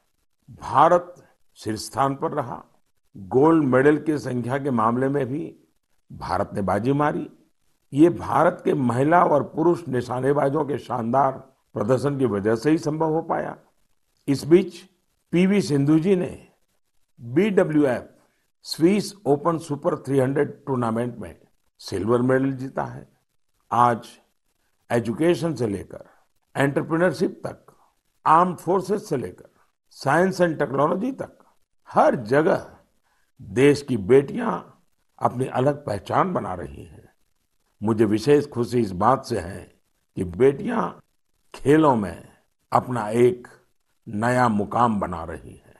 भारत 0.50 1.14
शीर्ष 1.54 1.80
स्थान 1.80 2.14
पर 2.14 2.32
रहा। 2.32 2.64
गोल्ड 3.16 3.64
मेडल 3.64 3.98
की 3.98 4.18
संख्या 4.18 4.58
के 4.58 4.70
मामले 4.70 5.08
में 5.08 5.26
भी 5.26 5.56
भारत 6.12 6.50
ने 6.54 6.62
बाजी 6.62 6.92
मारी। 6.92 7.30
ये 7.92 8.10
भारत 8.10 8.60
के 8.64 8.74
महिला 8.74 9.24
और 9.24 9.42
पुरुष 9.42 9.88
निशानेबाजों 9.88 10.64
के 10.64 10.78
शानदार 10.78 11.32
प्रदर्शन 11.74 12.18
की 12.18 12.26
वजह 12.26 12.56
से 12.56 12.70
ही 12.70 12.78
संभव 12.78 13.12
हो 13.12 13.22
पाया। 13.22 13.56
इस 14.28 14.44
बीच 14.44 14.82
पीवी 15.32 15.62
सिंधु 15.62 15.98
जी 15.98 16.16
ने 16.16 16.48
BWF 17.20 18.10
Swiss 18.62 19.14
Open 19.26 19.58
Super 19.58 19.96
300 19.96 20.66
tournament 20.66 21.16
में 21.16 21.40
सिल्वर 21.78 22.22
मेडल 22.22 22.52
जीता 22.52 22.84
है। 22.84 23.08
आज 23.72 24.08
एजुकेशन 24.90 25.54
से 25.54 25.66
लेकर 25.66 26.04
एंटरप्रेन्योरशिप 26.56 27.40
तक 27.46 27.66
आर्म 28.26 28.54
फोर्सेस 28.54 29.08
से 29.08 29.16
लेकर 29.16 29.48
साइंस 29.90 30.40
एंड 30.40 30.58
टेक्नोलॉजी 30.58 31.12
तक, 31.12 31.38
हर 31.88 32.16
जगह 32.16 32.70
देश 33.42 33.82
की 33.82 33.96
बेटियाँ 33.96 34.77
अपनी 35.18 35.46
अलग 35.46 35.86
पहचान 35.86 36.32
बना 36.32 36.54
रही 36.54 36.84
हैं। 36.84 37.08
मुझे 37.82 38.04
विशेष 38.04 38.46
खुशी 38.46 38.80
इस 38.80 38.92
बात 38.92 39.24
से 39.24 39.38
है 39.38 39.80
कि 40.16 40.24
बेटियाँ 40.24 41.02
खेलों 41.54 41.96
में 41.96 42.28
अपना 42.72 43.08
एक 43.08 43.48
नया 44.08 44.48
मुकाम 44.48 45.00
बना 45.00 45.24
रही 45.24 45.56
हैं। 45.56 45.76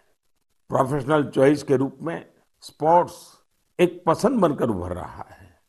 प्रोफेशनल 0.68 1.28
चॉइस 1.28 1.62
के 1.62 1.76
रूप 1.76 1.98
में 2.02 2.30
स्पोर्ट्स 2.60 3.38
एक 3.80 4.04
पसंद 4.06 4.40
बनकर 4.40 4.70
उभर 4.70 4.92
रहा 4.92 5.26
है। 5.30 5.60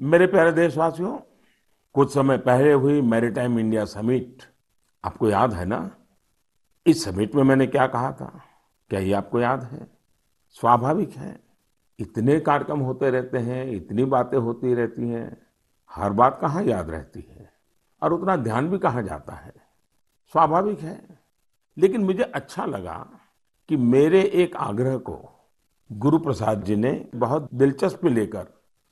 मेरे 0.00 0.26
प्यारे 0.26 0.52
देशवासियों, 0.52 1.18
कुछ 1.94 2.14
समय 2.14 2.38
पहले 2.38 2.72
हुई 2.72 3.02
मैरीटाइम 3.02 3.58
इंडिया 3.58 3.84
समिट 3.84 4.42
आपको 5.04 5.28
याद 5.28 5.52
है 5.52 5.64
ना? 5.64 5.90
इस 6.86 7.04
समिट 7.04 7.34
में 7.34 7.42
मैंने 7.42 7.66
क्या 7.66 7.86
कहा 7.86 8.12
था? 8.12 8.42
क्या 8.90 9.00
ये 9.00 9.12
आपको 9.12 9.40
याद 9.40 9.62
है? 9.62 9.90
स्वाभाविक 10.50 11.10
है। 11.16 11.47
इतने 11.98 12.40
कार्यक्रम 12.40 12.80
होते 12.80 13.10
रहते 13.10 13.38
हैं, 13.38 13.66
इतनी 13.66 14.04
बातें 14.04 14.38
होती 14.38 14.74
रहती 14.74 15.08
हैं, 15.08 15.46
हर 15.90 16.12
बात 16.12 16.38
कहाँ 16.40 16.64
याद 16.64 16.90
रहती 16.90 17.26
है? 17.30 17.52
और 18.02 18.12
उतना 18.12 18.36
ध्यान 18.36 18.68
भी 18.68 18.78
कहाँ 18.78 19.02
जाता 19.02 19.32
है? 19.32 19.52
स्वाभाविक 20.32 20.80
है। 20.80 21.18
लेकिन 21.78 22.04
मुझे 22.04 22.22
अच्छा 22.22 22.64
लगा 22.66 23.10
कि 23.68 23.76
मेरे 23.76 24.22
एक 24.22 24.56
आग्रह 24.56 24.96
को 24.96 25.46
गुरु 25.92 26.18
प्रसाद 26.18 26.64
जी 26.64 26.76
ने 26.76 27.08
बहुत 27.14 27.48
दिलचस्पी 27.54 28.08
लेकर 28.08 28.46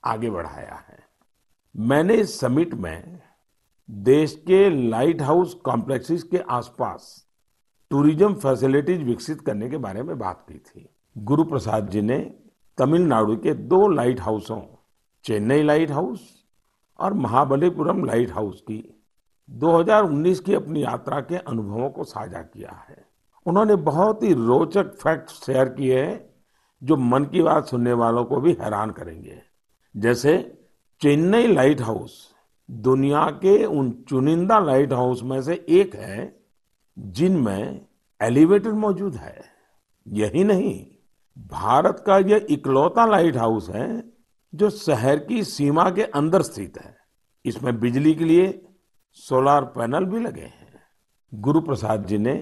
आगे 0.04 0.30
बढ़ाया 0.30 0.74
है। 0.74 0.98
मैंने 1.76 2.14
इस 2.14 2.40
समिट 2.40 2.74
में 2.74 3.20
देश 3.90 4.44
के 4.46 4.88
लाइट 4.88 5.22
हाउस 5.22 5.54
कॉम्प्लेक्सेस 5.54 6.22
के 6.22 6.38
आसपास 6.38 7.26
टूरिज़्म 7.90 8.34
फैसिलिटीज़ 8.34 9.02
विकसित 9.02 9.40
करने 9.40 9.70
के 9.70 9.76
बारे 9.76 10.02
में 10.02 10.18
बात 10.18 10.46
की 10.48 10.58
थी। 10.58 10.88
गुरु 11.18 11.44
प्रसाद 11.44 11.88
जी 11.88 12.02
ने 12.02 12.34
तमिलनाडु 12.78 13.36
के 13.36 13.54
दो 13.54 13.88
लाइट 13.88 14.20
हाउसों 14.20 14.62
चेन्नई 15.24 15.62
लाइट 15.62 15.90
हाउस 15.90 16.44
और 17.00 17.14
महाबलीपुरम 17.14 18.04
लाइट 18.04 18.32
हाउस 18.32 18.60
की 18.60 19.02
2019 19.50 20.40
की 20.40 20.54
अपनी 20.54 20.84
यात्रा 20.84 21.20
के 21.20 21.36
अनुभवों 21.36 21.90
को 21.90 22.04
साझा 22.04 22.42
किया 22.42 22.86
है। 22.88 23.06
उन्होंने 23.46 23.76
बहुत 23.76 24.22
ही 24.22 24.32
रोचक 24.32 24.94
फैक्ट 24.94 25.30
शेयर 25.30 25.68
किए 25.68 26.02
हैं, 26.02 26.30
जो 26.82 26.96
मन 26.96 27.24
की 27.24 27.42
बात 27.42 27.66
सुनने 27.66 27.92
वालों 27.92 28.24
को 28.24 28.40
भी 28.40 28.52
हैरान 28.60 28.90
करेंगे। 28.90 29.42
जैसे, 29.96 30.64
चेन्नई 31.00 31.46
लाइट 31.46 31.80
हाउस 31.80 32.34
दुनिया 32.70 33.30
के 33.30 33.64
उन 33.64 34.04
चुनिंदा 34.08 34.58
लाइट 34.58 34.92
हाउस 34.92 35.22
में 35.22 35.42
से 35.42 35.66
एक 35.68 35.94
है, 35.94 36.40
जिनमें 36.98 37.86
एलिवेटर 38.22 38.72
मौजूद 38.72 39.14
है। 39.14 39.44
यही 40.08 40.44
नहीं 40.44 40.95
भारत 41.36 42.02
का 42.06 42.18
यह 42.18 42.46
इकलौता 42.50 43.06
लाइट 43.06 43.36
हाउस 43.36 43.68
है 43.70 44.02
जो 44.52 44.70
शहर 44.70 45.18
की 45.18 45.42
सीमा 45.44 45.88
के 45.90 46.02
अंदर 46.02 46.42
स्थित 46.42 46.78
है। 46.78 46.94
इसमें 47.44 47.78
बिजली 47.80 48.14
के 48.14 48.24
लिए 48.24 48.46
सोलार 49.18 49.64
पैनल 49.74 50.04
भी 50.04 50.20
लगे 50.20 50.40
हैं। 50.40 50.82
गुरु 51.32 51.60
प्रसाद 51.60 52.06
जी 52.06 52.18
ने 52.18 52.34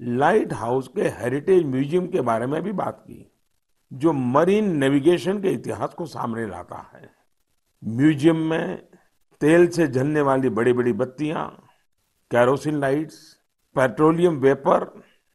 लाइट 0.00 0.52
हाउस 0.52 0.88
के 0.88 1.08
हेरिटेज 1.18 1.64
म्यूज़ियम 1.66 2.06
के 2.06 2.20
बारे 2.20 2.46
में 2.46 2.62
भी 2.62 2.72
बात 2.72 2.98
की, 3.00 3.30
जो 3.92 4.12
मरीन 4.12 4.76
नेविगेशन 4.76 5.40
के 5.42 5.50
इतिहास 5.50 5.94
को 5.94 6.06
सामने 6.06 6.46
लाता 6.46 6.90
है। 6.94 7.10
म्यूज़ियम 7.82 8.36
में 8.40 8.76
तेल 9.40 9.66
से 9.68 9.86
जलने 9.88 10.20
वाली 10.20 10.48
बड़ी 10.50 10.72
बड़ी 10.72 10.92
बत्तियाँ, 10.92 11.48
कैरोसिन 12.30 12.80
लाइट्स, 12.80 13.16
पेट्रोलियम 13.76 14.36
वेपर 14.36 14.92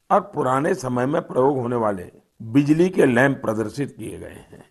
और 0.10 0.22
पुराने 0.36 0.74
समय 0.76 1.06
में 1.06 1.22
प्रयोग 1.22 1.58
होने 1.58 1.76
वाले 1.76 2.12
बिजली 2.42 2.90
के 2.90 3.06
लैंप 3.06 3.42
प्रदर्शित 3.42 3.96
किए 3.98 4.18
गए 4.20 4.28
हैं। 4.28 4.64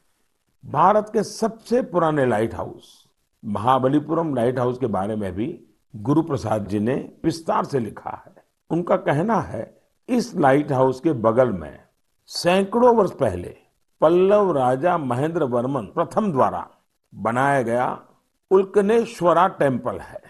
भारत 0.65 1.11
के 1.13 1.23
सबसे 1.23 1.83
पुराने 1.83 2.27
light 2.27 2.55
house, 2.55 3.09
Mahabalipuram 3.45 4.35
light 4.35 4.59
house 4.59 4.79
के 4.79 4.87
बारे 4.87 5.17
में 5.17 5.33
भी 5.33 5.49
गुरु 5.95 6.23
प्रसाद 6.23 6.67
जी 6.67 6.79
ने 6.79 6.95
विस्तार 7.25 7.65
से 7.65 7.79
लिखा 7.79 8.11
है। 8.27 8.35
उनका 8.71 8.97
कहना 8.97 9.41
है, 9.41 9.81
इस 10.09 10.35
लाइट 10.37 10.73
हाउस 10.73 11.01
के 11.01 11.13
बगल 11.13 11.53
में 11.53 11.79
सैकड़ों 12.27 12.95
वर्ष 12.97 13.11
पहले 13.11 13.57
पल्लव 14.01 14.53
राजा 14.53 14.99
महेंद्र 14.99 15.45
वर्मन 15.45 15.87
प्रथम 15.87 16.33
द्वारा 16.33 16.69
बनाया 17.15 17.63
गया 17.63 18.03
उल्कनेश्वरा 18.51 19.49
टेंपल 19.49 19.99
है। 19.99 20.23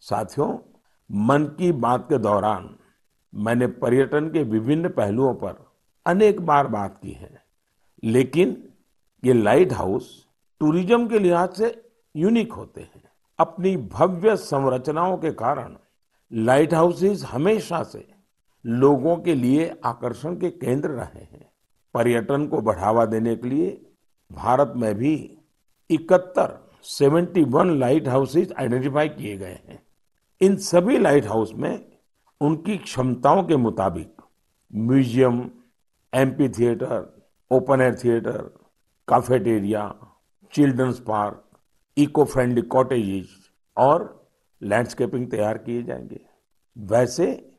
साथियों, 0.00 0.58
मन 1.10 1.44
की 1.58 1.72
बात 1.72 2.06
के 2.08 2.18
दौरान 2.18 2.76
मैंने 3.34 3.66
पर्यटन 3.66 4.28
के 4.28 4.42
विभिन्न 4.42 4.88
पहलुओं 4.88 5.34
पर 5.34 5.67
अनेक 6.08 6.40
बार 6.40 6.66
बात 6.66 6.98
की 7.02 7.12
है। 7.12 7.30
लेकिन 8.02 8.56
ये 9.22 9.32
लाइट 9.34 9.72
हाउस 9.72 10.10
टूरिज़्म 10.60 11.06
के 11.08 11.18
लिहाज 11.18 11.54
से 11.54 11.74
यूनिक 12.14 12.52
होते 12.52 12.80
हैं। 12.80 13.02
अपनी 13.38 13.76
भव्य 13.76 14.36
संरचनाओं 14.36 15.16
के 15.18 15.30
कारण 15.32 15.76
लाइट 16.30 16.74
हाउसेज 16.74 17.24
हमेशा 17.24 17.82
से 17.82 18.06
लोगों 18.64 19.16
के 19.16 19.34
लिए 19.34 19.68
आकर्षण 19.84 20.36
के 20.36 20.50
केंद्र 20.50 20.88
रहे 20.88 21.20
हैं। 21.20 21.46
पर्यटन 21.94 22.46
को 22.46 22.60
बढ़ावा 22.60 23.04
देने 23.06 23.34
के 23.36 23.48
लिए 23.48 23.80
भारत 24.30 24.72
में 24.76 24.94
भी 24.94 25.14
इकहत्तर, 25.90 26.58
seventy 26.84 27.42
one 27.44 27.78
light 27.78 28.08
houses 28.08 28.52
identify 28.58 29.08
किए 29.08 29.36
गए 29.36 29.58
हैं। 29.68 29.82
इन 30.40 30.56
सभी 30.56 30.98
लाइट 30.98 31.26
हाउस 31.26 31.52
में 31.54 31.84
उनकी 32.40 32.76
क्षमताओं 32.78 33.42
के 33.44 33.56
मुताबिक 33.56 34.22
museum 34.70 35.40
amphitheatre 36.48 37.26
open 37.50 37.80
air 37.80 37.94
theatre 37.94 38.38
cafeteria 39.08 39.94
children's 40.52 40.98
park 41.00 41.44
eco 41.96 42.24
friendly 42.24 42.62
cottages 42.62 43.36
और 43.76 44.28
लैंडस्केपिंग 44.62 45.30
तैयार 45.30 45.58
किए 45.58 45.82
जाएँगे। 45.82 46.20
वैसे 46.76 47.54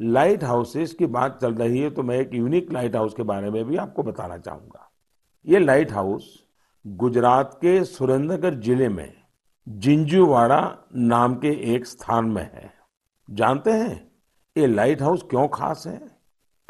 लाइट 0.00 0.44
हाउसेस 0.44 0.92
की 0.94 1.06
बात 1.06 1.38
चल 1.42 1.54
रही 1.54 1.80
है 1.80 1.90
तो 1.90 2.02
मैं 2.02 2.16
एक 2.16 2.34
यूनिक 2.34 2.72
लाइट 2.72 2.96
हाउस 2.96 3.14
के 3.14 3.22
बारे 3.22 3.50
में 3.50 3.64
भी 3.64 3.76
आपको 3.76 4.02
बताना 4.02 4.38
चाहूँगा। 4.38 4.90
ये 5.46 5.58
लाइट 5.58 5.92
हाउस 5.92 6.44
गुजरात 6.86 7.54
के 7.54 7.84
सुरेंद्रनगर 7.84 8.54
ज़िले 8.54 8.88
में 8.88 9.12
जिंजूवाड़ा 9.68 10.60
नाम 10.94 11.34
के 11.34 11.48
एक 11.74 11.86
स्थान 11.86 12.24
में 12.24 12.42
है। 12.42 12.72
जानते 13.30 13.70
हैं? 13.70 14.10
ये 14.56 14.66
लाइट 14.66 15.02
हाउस 15.02 15.22
क्यों 15.30 15.48
खास 15.48 15.84
है? 15.86 16.09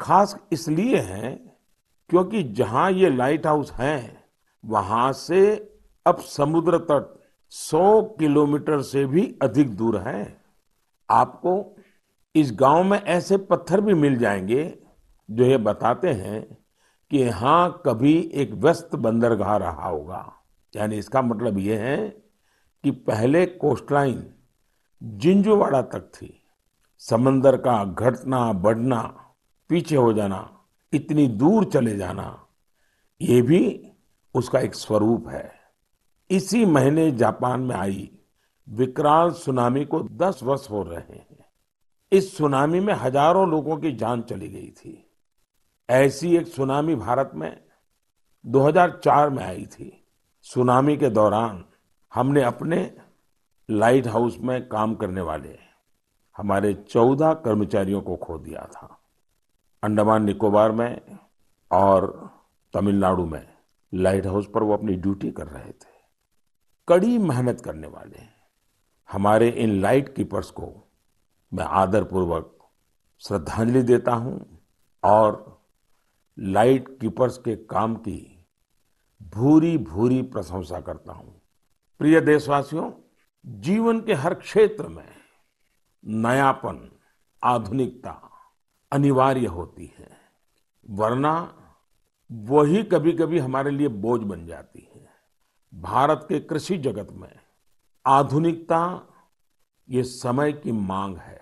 खास 0.01 0.35
इसलिए 0.51 0.97
है 0.97 1.31
क्योंकि 2.09 2.43
जहाँ 2.43 2.91
ये 2.91 3.09
लाइट 3.09 3.47
हाउस 3.47 3.71
है, 3.71 4.23
वहाँ 4.65 5.11
से 5.13 5.55
अब 6.05 6.19
समुद्र 6.19 6.77
तट 6.77 7.19
100 7.51 8.01
किलोमीटर 8.19 8.81
से 8.81 9.05
भी 9.05 9.35
अधिक 9.41 9.75
दूर 9.75 9.97
है। 9.97 10.41
आपको 11.09 11.75
इस 12.35 12.51
गाँव 12.53 12.83
में 12.83 12.97
ऐसे 12.99 13.37
पत्थर 13.37 13.81
भी 13.81 13.93
मिल 13.93 14.17
जाएँगे 14.17 14.63
जो 15.29 15.43
ये 15.43 15.57
बताते 15.57 16.09
हैं 16.09 16.57
कि 17.11 17.17
यहाँ 17.17 17.81
कभी 17.85 18.13
एक 18.33 18.53
व्यस्त 18.53 18.95
बंदरगाह 18.95 19.55
रहा 19.57 19.87
होगा। 19.87 20.33
यानी 20.73 20.97
इसका 20.97 21.21
मतलब 21.21 21.57
ये 21.57 21.77
है 21.77 22.07
कि 22.83 22.91
पहले 22.91 23.45
कोस्टलाइन 23.45 24.23
जिंजूवाड़ा 25.03 25.81
तक 25.81 26.11
थी। 26.13 26.37
समंदर 27.01 27.57
का 27.57 27.83
घटना, 27.85 28.53
बढ़ना 28.53 29.20
पीछे 29.71 29.95
हो 29.95 30.13
जाना, 30.13 30.67
इतनी 30.93 31.27
दूर 31.27 31.65
चले 31.65 31.97
जाना, 31.97 32.47
ये 33.21 33.41
भी 33.41 33.91
उसका 34.35 34.59
एक 34.59 34.75
स्वरूप 34.75 35.27
है। 35.27 35.51
इसी 36.29 36.65
महीने 36.65 37.11
जापान 37.11 37.59
में 37.59 37.75
आई 37.75 38.11
विकराल 38.69 39.31
सुनामी 39.31 39.85
को 39.85 39.99
10 40.03 40.43
वर्ष 40.43 40.69
हो 40.69 40.83
रहे 40.83 41.17
हैं। 41.17 41.45
इस 42.11 42.37
सुनामी 42.37 42.79
में 42.79 42.93
हज़ारों 42.93 43.49
लोगों 43.49 43.77
की 43.77 43.91
जान 43.91 44.21
चली 44.21 44.49
गई 44.49 44.69
थी। 44.69 45.11
ऐसी 45.89 46.37
एक 46.37 46.47
सुनामी 46.47 46.95
भारत 46.95 47.31
में 47.35 47.63
2004 48.45 49.29
में 49.29 49.43
आई 49.43 49.65
थी। 49.65 50.07
सुनामी 50.41 50.97
के 50.97 51.09
दौरान 51.09 51.65
हमने 52.13 52.41
अपने 52.41 52.97
लाइट 53.69 54.07
हाउस 54.07 54.37
में 54.39 54.67
काम 54.67 54.95
करने 54.95 55.21
वाले 55.21 55.59
हमारे 56.37 56.73
14 56.73 57.33
कर्मचारियों 57.33 58.01
को 58.01 58.15
खो 58.15 58.37
दिया 58.37 58.69
था। 58.73 59.00
अंडमान 59.83 60.23
निकोबार 60.23 60.71
में 60.71 61.17
और 61.71 62.29
तमिलनाडु 62.73 63.25
में 63.25 63.47
लाइट 63.93 64.25
हाउस 64.25 64.49
पर 64.53 64.63
वो 64.63 64.73
अपनी 64.73 64.95
ड्यूटी 64.95 65.31
कर 65.31 65.47
रहे 65.47 65.71
थे। 65.71 65.89
कड़ी 66.87 67.17
मेहनत 67.17 67.61
करने 67.61 67.87
वाले 67.87 68.19
हमारे 69.09 69.49
इन 69.49 69.81
लाइट 69.81 70.15
कीपर्स 70.15 70.51
को 70.51 70.73
मैं 71.53 71.63
आदरपूर्वक 71.63 72.57
श्रद्धांजलि 73.19 73.81
देता 73.81 74.11
हूँ 74.11 74.59
और 75.03 75.61
लाइट 76.39 76.97
कीपर्स 77.01 77.37
के 77.37 77.55
काम 77.55 77.95
की 77.95 78.47
भूरी 79.21 79.77
भूरी 79.77 80.21
प्रशंसा 80.21 80.81
करता 80.81 81.13
हूँ। 81.13 81.41
प्रिय 81.99 82.21
देशवासियों, 82.21 82.91
जीवन 83.45 83.99
के 84.01 84.13
हर 84.13 84.33
क्षेत्र 84.33 84.87
में 84.87 85.09
नयापन, 86.05 86.89
आधुनिकता 87.43 88.11
अनिवार्य 88.91 89.45
होती 89.47 89.93
है, 89.99 90.09
वरना 90.85 91.33
वही 92.29 92.83
कभी 92.83 93.11
कभी 93.11 93.39
हमारे 93.39 93.71
लिए 93.71 93.87
बोझ 93.87 94.19
बन 94.21 94.45
जाती 94.47 94.87
है। 94.95 95.09
भारत 95.73 96.25
के 96.29 96.39
कृषि 96.39 96.77
जगत 96.77 97.07
में 97.11 97.39
आधुनिकता, 98.05 99.07
ये 99.89 100.03
समय 100.03 100.51
की 100.53 100.71
मांग 100.71 101.17
है। 101.17 101.39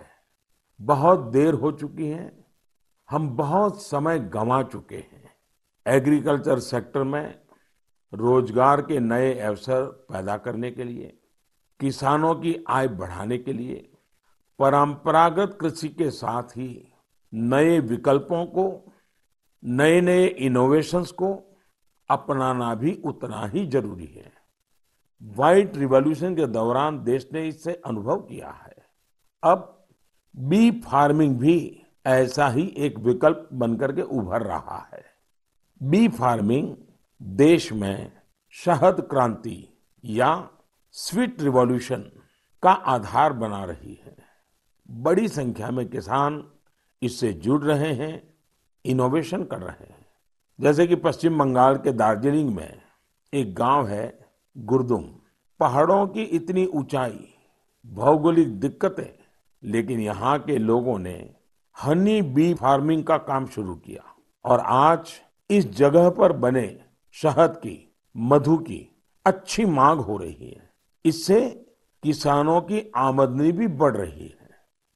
बहुत 0.80 1.20
देर 1.32 1.54
हो 1.54 1.72
चुकी 1.72 2.08
है, 2.08 2.32
हम 3.08 3.28
बहुत 3.36 3.82
समय 3.82 4.18
गंवा 4.18 4.62
चुके 4.62 4.96
हैं। 4.96 5.32
एग्रीकल्चर 5.86 6.58
सेक्टर 6.58 7.02
में 7.04 7.34
रोज़गार 8.12 8.80
के 8.82 8.98
नए 9.00 9.34
अवसर 9.38 9.84
पैदा 10.10 10.36
करने 10.36 10.70
के 10.70 10.84
लिए, 10.84 11.16
किसानों 11.80 12.34
की 12.34 12.54
आय 12.68 12.88
बढ़ाने 12.88 13.38
के 13.38 13.52
लिए, 13.52 13.76
परंपरागत 14.58 15.56
कृषि 15.60 15.88
के 15.88 16.10
साथ 16.10 16.56
ही 16.56 16.89
नए 17.32 17.78
विकल्पों 17.80 18.44
को 18.46 18.92
नए 19.62 20.00
नए 20.00 20.26
इनोवेशंस 20.26 21.10
को 21.12 21.32
अपनाना 22.10 22.74
भी 22.74 22.92
उतना 23.04 23.46
ही 23.46 23.66
ज़रूरी 23.66 24.06
है। 24.06 24.32
व्हाइट 25.22 25.76
रिवॉल्यूशन 25.76 26.34
के 26.36 26.46
दौरान 26.46 27.02
देश 27.04 27.28
ने 27.32 27.46
इससे 27.48 27.72
अनुभव 27.86 28.20
किया 28.20 28.50
है। 28.50 28.74
अब 29.42 29.86
बी 30.34 30.70
फ़ार्मिंग 30.80 31.38
भी 31.38 31.56
ऐसा 32.06 32.48
ही 32.48 32.66
एक 32.78 32.98
विकल्प 32.98 33.48
बनकर 33.52 33.92
के 33.92 34.02
उभर 34.02 34.42
रहा 34.42 34.78
है। 34.94 35.04
बी 35.80 36.08
फ़ार्मिंग 36.08 36.74
देश 37.22 37.72
में 37.72 38.12
शहद 38.54 39.00
क्रांति 39.00 39.68
या 40.04 40.48
स्वीट 40.94 41.42
रिवॉल्यूशन 41.42 42.10
का 42.62 42.70
आधार 42.70 43.32
बना 43.32 43.64
रही 43.64 43.94
है। 44.04 44.16
बड़ी 44.88 45.28
संख्या 45.28 45.70
में 45.70 45.88
किसान 45.88 46.42
इससे 47.02 47.32
जुड़ 47.32 47.62
रहे 47.64 47.92
हैं 47.92 48.22
इनोवेशन 48.84 49.44
कर 49.44 49.58
रहे 49.58 49.84
हैं। 49.84 50.06
जैसे 50.58 50.86
कि 50.86 50.94
पश्चिम 50.94 51.38
बंगाल 51.38 51.76
के 51.76 51.92
दार्जिलिंग 51.92 52.54
में 52.54 52.80
एक 53.32 53.54
गाँव 53.54 53.86
है 53.88 54.28
गुरदुम। 54.56 55.04
पहाड़ों 55.60 56.06
की 56.06 56.22
इतनी 56.22 56.66
ऊंचाई, 56.66 57.28
भौगोलिक 57.86 58.60
दिक्कतें, 58.60 59.18
लेकिन 59.62 60.00
यहाँ 60.00 60.38
के 60.38 60.58
लोगों 60.58 60.98
ने 60.98 61.34
हनी 61.84 62.22
बी 62.22 62.54
फ़ार्मिंग 62.54 63.04
का 63.04 63.16
काम 63.18 63.46
शुरू 63.46 63.74
किया 63.74 64.14
और 64.44 64.60
आज 64.60 65.12
इस 65.50 65.70
जगह 65.70 66.10
पर 66.10 66.32
बने 66.32 66.80
शहद 67.12 67.56
की, 67.56 67.92
मधु 68.16 68.56
की 68.56 68.96
अच्छी 69.26 69.64
मांग 69.64 70.00
हो 70.00 70.16
रही 70.16 70.50
है। 70.50 70.70
इससे 71.04 71.66
किसानों 72.02 72.60
की 72.60 72.92
आमदनी 72.96 73.52
भी 73.52 73.66
बढ़ 73.66 73.96
रही 73.96 74.26
है। 74.26 74.50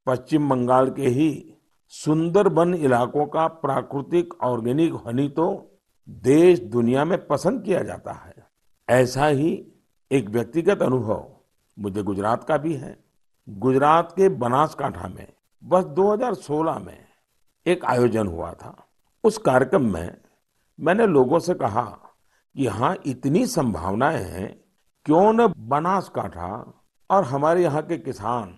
पश्चिम 0.06 0.48
बंगाल 0.48 0.90
के 0.90 1.08
ही 1.08 1.53
सुंदरबन 1.94 2.74
इलाकों 2.74 3.24
का 3.26 3.46
प्राकृतिक 3.46 4.34
ऑर्गेनिक 4.42 4.94
हनी 5.06 5.28
तो 5.28 5.46
देश 6.08 6.58
दुनिया 6.60 7.04
में 7.04 7.26
पसंद 7.26 7.62
किया 7.64 7.82
जाता 7.82 8.12
है। 8.12 8.34
ऐसा 8.88 9.26
ही 9.26 9.50
एक 10.10 10.28
व्यक्तिगत 10.28 10.82
अनुभव 10.82 11.26
मुझे 11.76 12.02
गुजरात 12.02 12.44
का 12.44 12.56
भी 12.56 12.74
है। 12.74 12.96
गुजरात 13.48 14.12
के 14.12 14.28
बनासकांठा 14.28 15.08
में 15.08 15.26
बस 15.62 15.84
2016 15.84 16.78
में 16.78 16.98
एक 17.66 17.84
आयोजन 17.84 18.26
हुआ 18.26 18.52
था। 18.52 18.76
उस 19.24 19.38
कार्यक्रम 19.38 19.92
में 19.92 20.16
मैंने 20.78 21.06
लोगों 21.06 21.38
से 21.38 21.54
कहा 21.54 21.82
कि 21.82 22.64
यहाँ 22.64 22.96
इतनी 23.06 23.46
संभावनाएँ 23.46 24.22
हैं, 24.24 24.54
क्यों 25.06 25.32
न 25.32 25.52
बनासकांठा 25.68 26.82
और 27.10 27.24
हमारे 27.24 27.62
यहाँ 27.62 27.82
के 27.82 27.98
किसान 27.98 28.56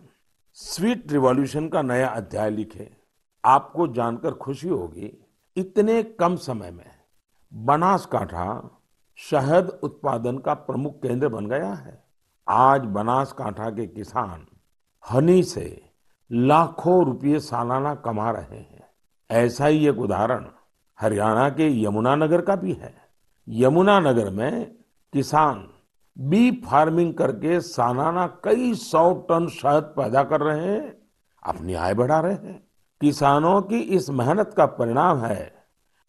स्वीट 0.52 1.12
रिवॉल्यूशन 1.12 1.68
का 1.68 1.82
नया 1.82 2.08
अध्याय 2.08 2.50
लिखे। 2.50 3.05
आपको 3.46 3.86
जानकर 3.86 4.34
खुशी 4.34 4.68
होगी, 4.68 5.26
इतने 5.56 6.02
कम 6.02 6.36
समय 6.36 6.70
में 6.70 6.90
बनासकांठा 7.52 8.78
शहद 9.18 9.68
उत्पादन 9.82 10.38
का 10.38 10.54
प्रमुख 10.54 11.02
केंद्र 11.02 11.28
बन 11.28 11.46
गया 11.46 11.72
है। 11.72 12.04
आज 12.48 12.80
बनासकांठा 12.80 13.70
के 13.70 13.86
किसान 13.86 14.46
हनी 15.12 15.42
से 15.42 15.90
लाखों 16.32 17.04
रुपये 17.04 17.40
सालाना 17.40 17.94
कमा 17.94 18.30
रहे 18.30 18.58
हैं। 18.58 18.84
ऐसा 19.30 19.66
ही 19.66 19.88
एक 19.88 19.98
उदाहरण 19.98 20.46
हरियाणा 21.00 21.48
के 21.48 21.68
यमुनानगर 21.82 22.40
का 22.40 22.56
भी 22.56 22.72
है। 22.72 22.94
यमुनानगर 23.48 24.30
में 24.30 24.76
किसान 25.12 25.68
बी 26.18 26.50
फ़ार्मिंग 26.66 27.14
करके 27.14 27.60
सालाना 27.60 28.26
कई 28.44 28.74
सौ 28.74 29.12
टन 29.14 29.48
शहद 29.48 29.82
पैदा 29.82 30.22
कर 30.22 30.40
रहे 30.40 30.68
हैं, 30.68 30.96
अपनी 31.42 31.74
आय 31.74 31.94
बढ़ा 31.94 32.20
रहे 32.20 32.34
हैं। 32.34 32.65
किसानों 33.00 33.60
की 33.62 33.78
इस 33.78 34.08
मेहनत 34.10 34.54
का 34.56 34.66
परिणाम 34.66 35.18
है 35.18 35.44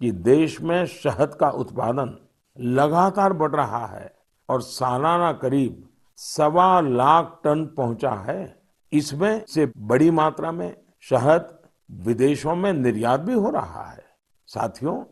कि 0.02 0.12
देश 0.12 0.60
में 0.62 0.86
शहद 0.86 1.34
का 1.34 1.50
उत्पादन 1.50 2.18
लगातार 2.58 3.34
बढ़ 3.34 3.52
रहा 3.52 3.86
है 3.88 4.14
और 4.50 4.62
सालाना 4.62 5.32
करीब 5.34 5.84
सवा 6.18 6.80
लाख 6.82 7.40
टन 7.44 7.66
पहुँचा 7.78 8.12
है। 8.28 8.64
इसमें 8.92 9.44
से 9.48 9.72
बड़ी 9.78 10.10
मात्रा 10.12 10.52
में 10.52 10.76
शहद 11.02 11.58
विदेशों 11.92 12.56
में 12.56 12.72
निर्यात 12.74 13.20
भी 13.20 13.34
हो 13.34 13.50
रहा 13.50 13.84
है। 13.84 14.06
साथियों, 14.48 15.04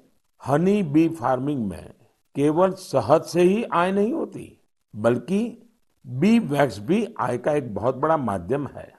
हनी 0.42 0.82
बी 0.84 1.08
फ़ार्मिंग 1.10 1.68
में 1.70 1.94
केवल 2.36 2.72
शहद 2.72 3.24
से 3.24 3.42
ही 3.42 3.64
आय 3.64 3.92
नहीं 3.92 4.14
होती, 4.14 4.62
बल्कि 4.94 5.72
बी 6.06 6.38
वैक्स 6.40 6.80
भी 6.80 7.08
आय 7.20 7.38
का 7.38 7.52
एक 7.52 7.74
बहुत 7.76 7.96
बड़ा 7.96 8.18
माध्यम 8.18 8.68
है। 8.68 8.92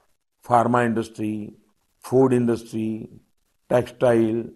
Pharma 0.45 0.83
industry 0.83 1.63
food 2.07 2.33
industry 2.33 3.21
textile 3.71 4.51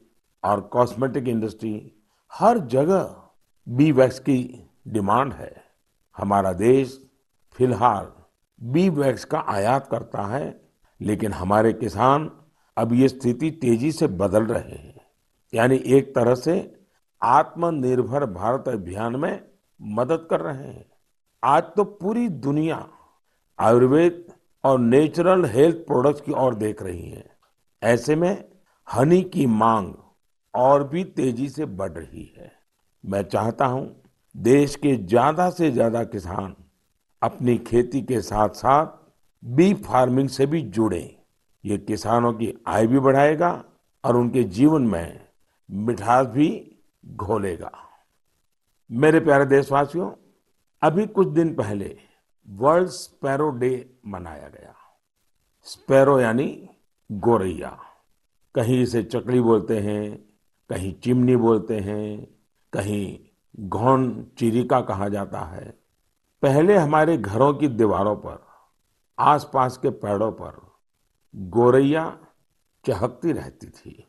और 0.44 0.60
कॉस्मेटिक 0.60 1.28
इंडस्ट्री 1.28 1.93
हर 2.32 2.59
जगह 2.59 3.16
बी 3.66 3.90
वैक्स 3.93 4.18
की 4.18 4.68
डिमांड 4.89 5.32
है। 5.32 5.64
हमारा 6.16 6.52
देश 6.52 7.09
फ़िलहाल 7.56 8.12
बी 8.60 8.89
वैक्स 8.89 9.24
का 9.24 9.44
आयात 9.48 9.86
करता 9.86 10.27
है, 10.27 10.60
लेकिन 11.01 11.32
हमारे 11.32 11.72
किसान 11.72 12.31
अब 12.77 12.93
ये 12.93 13.09
स्थिति 13.09 13.51
तेज़ी 13.51 13.93
से 13.93 14.06
बदल 14.06 14.44
रहे 14.44 14.77
हैं। 14.77 15.01
यानी 15.55 15.77
एक 15.77 16.14
तरह 16.14 16.35
से 16.35 16.55
आत्मनिर्भर 17.22 18.27
भारत 18.27 18.68
अभियान 18.68 19.16
में 19.16 19.40
मदद 19.81 20.27
कर 20.31 20.40
रहे 20.40 20.68
हैं। 20.68 20.85
आज 21.44 21.62
तो 21.62 21.85
पूरी 21.85 22.28
दुनिया 22.28 22.89
आयुर्वेद 23.59 24.24
और 24.64 24.78
नेचुरल 24.78 25.44
हेल्थ 25.44 25.77
प्रोडक्ट्स 25.77 26.20
की 26.20 26.32
ओर 26.32 26.55
देख 26.55 26.82
रही 26.82 27.10
है। 27.10 27.30
ऐसे 27.82 28.16
में 28.16 28.44
हनी 28.89 29.20
की 29.24 29.47
मांग 29.47 29.93
और 30.55 30.86
भी 30.89 31.05
तेज़ी 31.05 31.48
से 31.48 31.65
बढ़ 31.65 31.93
रही 31.93 32.32
है। 32.39 32.52
मैं 33.05 33.23
चाहता 33.23 33.66
हूँ 33.66 34.02
देश 34.35 34.74
के 34.77 34.97
ज़्यादा 34.97 35.48
से 35.51 35.70
ज़्यादा 35.70 36.02
किसान 36.05 36.55
अपनी 37.23 37.57
खेती 37.59 38.02
के 38.02 38.20
साथ 38.20 38.48
साथ 38.48 38.86
बी 39.43 39.73
फ़ार्मिंग 39.74 40.28
से 40.28 40.47
भी 40.47 40.61
जुड़े। 40.62 41.02
ये 41.65 41.78
किसानों 41.78 42.32
की 42.32 42.52
आय 42.69 42.86
भी 42.86 42.98
बढ़ाएगा 42.98 43.52
और 44.05 44.16
उनके 44.16 44.43
जीवन 44.44 44.82
में 44.82 45.20
मिठास 45.69 46.27
भी 46.27 46.48
घोलेगा। 47.05 47.73
मेरे 48.90 49.20
प्यारे 49.20 49.44
देशवासियों, 49.47 50.11
अभी 50.82 51.07
कुछ 51.07 51.28
दिन 51.28 51.55
पहले 51.55 51.97
वर्ल्ड 52.48 52.89
स्पैरो 52.89 53.51
डे 53.51 53.90
मनाया 54.07 54.48
गया। 54.48 54.74
स्पैरो 55.66 56.19
यानी 56.20 56.69
गोरैया। 57.11 57.78
कहीं 58.55 58.82
इसे 58.82 59.03
चकली 59.03 59.41
बोलते 59.41 59.78
हैं, 59.78 60.24
कहीं 60.69 60.95
चिमनी 60.95 61.37
बोलते 61.37 61.78
हैं, 61.78 62.27
कहीं 62.73 63.19
घौन 63.69 64.27
चिरिका 64.39 64.81
कहा 64.81 65.09
जाता 65.09 65.41
है। 65.41 65.78
पहले 66.43 66.77
हमारे 66.77 67.19
घरों 67.19 67.55
की 67.55 67.69
दीवारों 67.69 68.16
पर, 68.16 68.47
आसपास 69.19 69.77
के 69.77 69.91
पेड़ों 69.91 70.32
पर 70.32 70.73
गोरैया 71.37 72.19
चहकती 72.87 73.32
रहती 73.32 73.66
थी। 73.66 74.07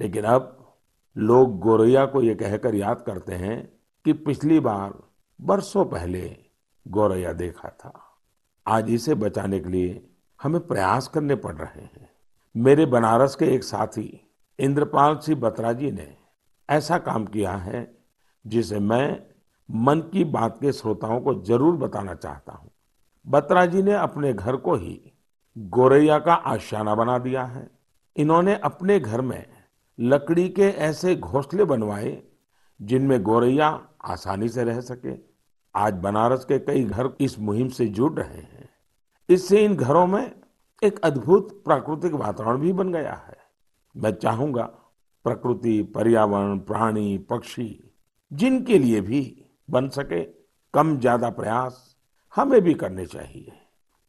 लेकिन 0.00 0.24
अब 0.24 0.74
लोग 1.16 1.58
गोरैया 1.58 2.06
को 2.06 2.22
ये 2.22 2.34
कहकर 2.34 2.74
याद 2.74 3.02
करते 3.02 3.34
हैं 3.34 3.72
कि 4.04 4.12
पिछली 4.12 4.60
बार 4.60 5.02
बरसों 5.40 5.84
पहले 5.84 6.36
गोरैया 6.88 7.32
देखा 7.32 7.68
था। 7.68 8.18
आज 8.66 8.90
इसे 8.90 9.14
बचाने 9.14 9.60
के 9.60 9.68
लिए 9.68 10.10
हमें 10.42 10.66
प्रयास 10.66 11.08
करने 11.08 11.34
पड़ 11.34 11.56
रहे 11.56 11.82
हैं। 11.82 12.09
मेरे 12.54 12.86
बनारस 12.86 13.34
के 13.34 13.44
एक 13.44 13.64
साथी 13.64 14.20
इंद्रपाल 14.58 15.16
सिंह 15.16 15.40
बत्रा 15.40 15.72
जी 15.72 15.90
ने 15.90 16.06
ऐसा 16.68 16.98
काम 16.98 17.24
किया 17.24 17.52
है 17.52 18.00
जिसे 18.44 18.78
मैं 18.78 19.22
मन 19.68 20.00
की 20.00 20.24
बात 20.24 20.58
के 20.60 20.72
श्रोताओं 20.72 21.20
को 21.20 21.34
ज़रूर 21.44 21.76
बताना 21.76 22.14
चाहता 22.14 22.52
हूँ। 22.52 22.70
बत्रा 23.26 23.64
जी 23.66 23.82
ने 23.82 23.92
अपने 23.92 24.32
घर 24.32 24.56
को 24.56 24.74
ही 24.74 25.00
गोरैया 25.56 26.18
का 26.18 26.34
आशियाना 26.34 26.94
बना 26.94 27.18
दिया 27.18 27.44
है। 27.44 27.70
इन्होंने 28.16 28.54
अपने 28.54 28.98
घर 29.00 29.20
में 29.20 29.46
लकड़ी 29.98 30.48
के 30.48 30.62
ऐसे 30.62 31.16
घोंसले 31.16 31.64
बनवाए 31.64 32.22
जिनमें 32.80 33.22
गोरैया 33.22 33.68
आसानी 34.04 34.48
से 34.48 34.64
रह 34.64 34.80
सके। 34.80 35.14
आज 35.74 35.94
बनारस 35.94 36.44
के 36.44 36.58
कई 36.58 36.84
घर 36.84 37.10
इस 37.20 37.38
मुहिम 37.38 37.68
से 37.68 37.86
जुड़ 37.86 38.12
रहे 38.12 38.40
हैं। 38.40 38.68
इससे 39.28 39.64
इन 39.64 39.76
घरों 39.76 40.06
में 40.06 40.39
एक 40.82 40.98
अद्भुत 41.04 41.50
प्राकृतिक 41.64 42.12
वातावरण 42.12 42.58
भी 42.58 42.72
बन 42.72 42.92
गया 42.92 43.12
है। 43.28 43.36
मैं 43.94 44.10
चाहूँगा 44.12 44.62
प्रकृति, 45.24 45.82
पर्यावरण, 45.94 46.58
प्राणी, 46.58 47.18
पक्षी, 47.30 47.92
जिनके 48.32 48.78
लिए 48.78 49.00
भी 49.00 49.20
बन 49.70 49.88
सके 49.88 50.22
कम 50.74 50.98
ज़्यादा 50.98 51.30
प्रयास 51.30 51.96
हमें 52.34 52.60
भी 52.60 52.74
करने 52.74 53.06
चाहिए। 53.06 53.52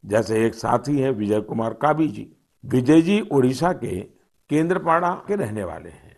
जैसे 0.03 0.45
एक 0.45 0.55
साथी 0.55 0.99
है 0.99 1.11
विजय 1.11 1.41
कुमार 1.41 1.73
काबी 1.73 2.07
जी। 2.07 2.31
विजय 2.63 3.01
जी 3.01 3.19
उड़ीसा 3.21 3.71
के 3.73 3.99
केंद्रपाड़ा 4.49 5.11
के 5.27 5.35
रहने 5.35 5.63
वाले 5.63 5.89
हैं। 5.89 6.15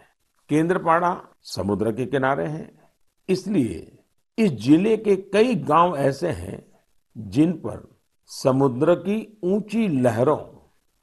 केंद्रपाड़ा 0.49 1.21
समुद्र 1.45 1.91
के 1.91 2.05
किनारे 2.05 2.45
हैं। 2.45 2.69
इसलिए 3.29 3.97
इस 4.37 4.51
ज़िले 4.51 4.95
के 4.97 5.15
कई 5.15 5.55
गाँव 5.55 5.95
ऐसे 5.97 6.29
हैं 6.29 6.65
जिन 7.15 7.51
पर 7.57 7.92
समुद्र 8.33 8.95
की 8.95 9.39
ऊँची 9.43 9.87
लहरों 10.01 10.39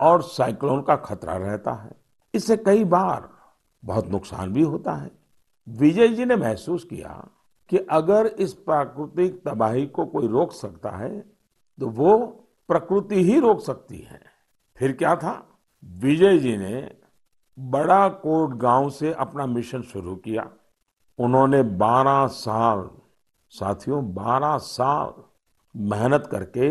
और 0.01 0.23
साइक्लोन 0.23 0.83
का 0.83 0.97
खतरा 0.97 1.37
रहता 1.37 1.73
है। 1.73 1.91
इससे 2.35 2.57
कई 2.57 2.85
बार 2.85 3.29
बहुत 3.83 4.09
नुकसान 4.09 4.53
भी 4.53 4.63
होता 4.63 4.93
है। 4.93 5.11
विजय 5.69 6.09
जी 6.09 6.25
ने 6.25 6.37
महसूस 6.37 6.85
किया 6.85 7.29
कि 7.71 7.79
अगर 7.91 8.27
इस 8.27 8.53
प्राकृतिक 8.55 9.43
तबाही 9.45 9.87
को 9.87 10.07
कोई 10.07 10.29
रोक 10.29 10.53
सकता 10.53 10.91
है 10.91 11.21
तो 11.79 11.89
वो 11.89 12.17
प्रकृति 12.69 13.23
ही 13.25 13.39
रोक 13.41 13.61
सकती 13.61 13.99
है। 14.01 14.21
फिर 14.77 14.93
क्या 14.93 15.15
था? 15.17 15.35
विजय 15.85 16.39
जी 16.39 16.57
ने 16.57 16.91
बड़ा 17.59 18.09
कोट 18.09 18.51
गाँव 18.51 18.91
से 18.91 19.13
अपना 19.15 19.47
मिशन 19.47 19.83
शुरू 19.83 20.17
किया। 20.17 20.51
उन्होंने 21.19 21.63
12 21.63 22.27
साल, 22.27 22.89
साथियों 23.53 24.05
12 24.15 24.57
साल 24.59 25.13
मेहनत 25.75 26.29
करके 26.33 26.69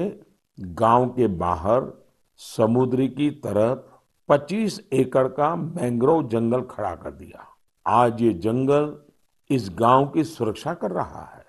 गाँव 0.60 1.08
के 1.08 1.28
बाहर 1.28 1.92
समुद्री 2.40 3.08
की 3.08 3.30
तरफ़ 3.32 3.80
25 4.30 4.80
एकड़ 4.94 5.28
का 5.28 5.56
मैंग्रोव 5.56 6.28
जंगल 6.30 6.62
खड़ा 6.62 6.96
कर 6.96 7.12
दिया। 7.12 7.46
आज 7.86 8.22
ये 8.22 8.34
जंगल 8.34 8.98
इस 9.50 9.70
गाँव 9.74 10.08
की 10.08 10.24
सुरक्षा 10.24 10.74
कर 10.74 10.92
रहा 10.92 11.24
है। 11.26 11.46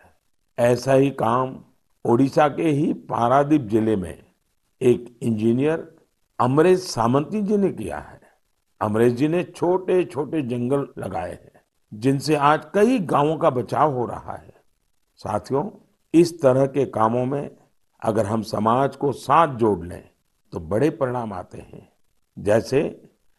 ऐसा 0.58 0.92
ही 0.92 1.10
काम 1.10 1.56
ओडिशा 2.04 2.48
के 2.48 2.62
ही 2.62 2.92
पारादीप 2.92 3.62
ज़िले 3.62 3.96
में 3.96 4.22
एक 4.80 5.18
इंजीनियर 5.22 5.96
अमरेश 6.38 6.80
सामंती 6.80 7.42
जी 7.42 7.56
ने 7.56 7.70
किया 7.70 7.98
है। 7.98 8.20
अमरेश 8.80 9.12
जी 9.12 9.28
ने 9.28 9.42
छोटे 9.44 10.04
छोटे 10.04 10.42
जंगल 10.42 10.86
लगाए 10.98 11.30
हैं, 11.30 11.60
जिनसे 11.92 12.36
आज 12.36 12.64
कई 12.74 12.98
गाँवों 12.98 13.36
का 13.36 13.50
बचाव 13.50 13.94
हो 13.94 14.06
रहा 14.06 14.36
है। 14.36 14.54
साथियों, 15.16 15.70
इस 16.14 16.40
तरह 16.42 16.66
के 16.66 16.84
कामों 16.84 17.24
में 17.26 17.50
अगर 18.02 18.26
हम 18.26 18.42
समाज 18.42 18.96
को 18.96 19.12
साथ 19.12 19.56
जोड़ 19.56 19.84
लें 19.86 20.02
तो 20.52 20.60
बड़े 20.60 20.90
परिणाम 20.90 21.32
आते 21.32 21.58
हैं। 21.58 21.88
जैसे 22.36 22.82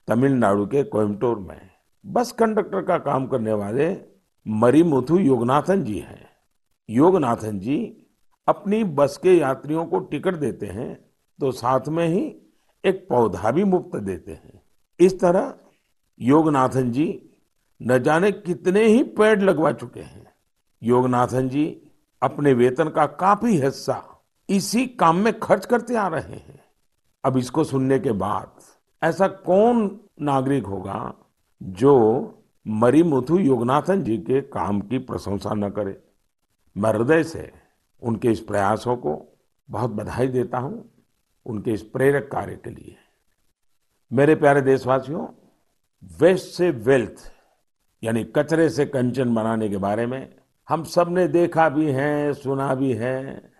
तमिलनाडु 0.07 0.65
के 0.65 0.83
कोयम्बटूर 0.83 1.39
में 1.39 1.69
बस 2.05 2.31
कंडक्टर 2.31 2.81
का 2.81 2.97
काम 2.99 3.25
करने 3.27 3.53
वाले 3.53 3.89
मरीमुथु 4.45 5.17
योगनाथन 5.19 5.83
जी 5.83 5.97
हैं। 5.99 6.29
योगनाथन 6.89 7.59
जी 7.59 7.77
अपनी 8.47 8.83
बस 8.83 9.17
के 9.17 9.37
यात्रियों 9.37 9.85
को 9.85 9.99
टिकट 10.01 10.35
देते 10.35 10.65
हैं 10.67 10.93
तो 11.39 11.51
साथ 11.51 11.87
में 11.87 12.07
ही 12.07 12.23
एक 12.83 13.05
पौधा 13.09 13.51
भी 13.51 13.63
मुफ़्त 13.63 13.95
देते 13.97 14.31
हैं। 14.31 14.61
इस 14.99 15.19
तरह 15.19 15.53
योगनाथन 16.19 16.91
जी 16.91 17.07
न 17.81 17.97
जाने 17.99 18.31
कितने 18.31 18.85
ही 18.85 19.03
पेड़ 19.11 19.41
लगवा 19.41 19.71
चुके 19.73 19.99
हैं। 19.99 20.25
योगनाथन 20.81 21.49
जी 21.49 21.65
अपने 22.21 22.53
वेतन 22.53 22.89
का 22.89 23.05
काफ़ी 23.19 23.57
हिस्सा 23.57 23.93
इसी 24.51 24.85
काम 24.87 25.17
में 25.17 25.39
खर्च 25.39 25.65
करते 25.65 25.95
आ 25.95 26.07
रहे 26.07 26.35
हैं। 26.35 26.59
अब 27.23 27.37
इसको 27.37 27.63
सुनने 27.63 27.99
के 27.99 28.11
बाद 28.11 28.61
ऐसा 29.01 29.27
कौन 29.27 29.99
नागरिक 30.21 30.65
होगा 30.65 31.13
जो 31.61 31.93
मरीमुथु 32.67 33.37
योगनाथन 33.39 34.03
जी 34.03 34.17
के 34.17 34.41
काम 34.41 34.81
की 34.81 34.97
प्रशंसा 34.97 35.53
न 35.53 35.69
करे? 35.69 36.01
मैं 36.77 36.89
हृदय 36.89 37.23
से 37.23 37.51
उनके 38.01 38.31
इस 38.31 38.39
प्रयासों 38.39 38.95
को 38.95 39.39
बहुत 39.69 39.91
बधाई 39.91 40.27
देता 40.27 40.57
हूँ, 40.57 40.89
उनके 41.45 41.71
इस 41.71 41.81
प्रेरक 41.83 42.29
कार्य 42.31 42.55
के 42.55 42.69
लिए। 42.69 42.95
मेरे 44.11 44.35
प्यारे 44.35 44.61
देशवासियों, 44.61 45.27
वेस्ट 46.19 46.47
से 46.47 46.69
वेल्थ, 46.71 47.31
यानी 48.03 48.23
कचरे 48.23 48.69
से 48.69 48.85
कंचन 48.85 49.33
बनाने 49.35 49.69
के 49.69 49.77
बारे 49.77 50.05
में 50.05 50.33
हम 50.69 50.83
सबने 50.83 51.27
देखा 51.27 51.69
भी 51.69 51.91
है, 51.91 52.33
सुना 52.33 52.75
भी 52.75 52.93
है 52.93 53.50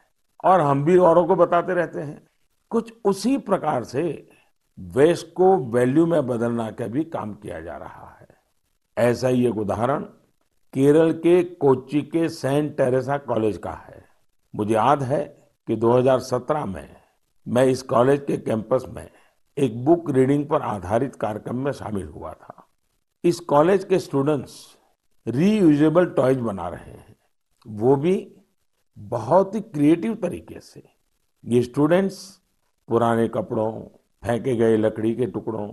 और 0.44 0.62
हम 0.62 0.84
भी 0.84 0.98
औरों 0.98 1.26
को 1.28 1.36
बताते 1.36 1.74
रहते 1.74 2.00
हैं। 2.00 2.28
कुछ 2.70 2.94
उसी 3.06 3.38
प्रकार 3.38 3.84
से 3.84 4.30
वेस्ट 4.80 5.28
को 5.34 5.58
वैल्यू 5.58 6.06
में 6.06 6.28
बदलना 6.28 6.72
का 6.72 6.88
भी 6.88 7.04
काम 7.04 7.34
किया 7.34 7.62
जा 7.62 7.78
रहा 7.78 8.18
है। 8.22 8.28
ऐसा 8.98 9.28
ही 9.28 9.48
एक 9.48 9.58
उदाहरण 9.58 10.04
केरल 10.74 11.12
के 11.12 11.44
कोच्चि 11.44 12.02
के 12.02 12.30
सेंट 12.30 12.78
टेरेसा 12.78 13.18
कॉलेज 13.18 13.58
का 13.58 13.72
है। 13.72 14.06
मुझे 14.56 14.74
याद 14.74 15.04
है 15.04 15.50
कि 15.68 15.76
2017 15.76 16.66
में 16.66 16.96
मैं 17.48 17.66
इस 17.66 17.82
कॉलेज 17.82 18.24
के 18.28 18.38
कैंपस 18.38 18.86
में 18.90 19.10
एक 19.58 19.86
बुक 19.86 20.10
रीडिंग 20.10 20.46
पर 20.50 20.62
आधारित 20.62 21.16
कार्यक्रम 21.16 21.56
में 21.56 21.72
शामिल 21.72 22.08
हुआ 22.08 22.34
था। 22.34 22.68
इस 23.24 23.40
कॉलेज 23.40 23.84
के 23.84 24.00
स्टूडेंट्स 24.00 24.78
रीयूजेबल 25.28 26.06
टॉयज 26.06 26.38
बना 26.38 26.68
रहे 26.70 26.92
हैं। 26.92 27.16
वो 27.68 27.96
भी 27.96 28.36
बहुत 28.98 29.56
ही 29.56 29.62
क्रिएटिव 29.62 30.16
तरीके 30.16 30.60
से 30.60 30.84
ये 31.44 31.62
स्टूडेंट्स 31.62 32.18
पुराने 32.90 33.28
कपड़ों, 33.28 33.72
फेंके 34.24 34.56
गए 34.56 34.78
लकड़ी 34.78 35.14
के 35.16 35.26
टुकड़ों 35.26 35.70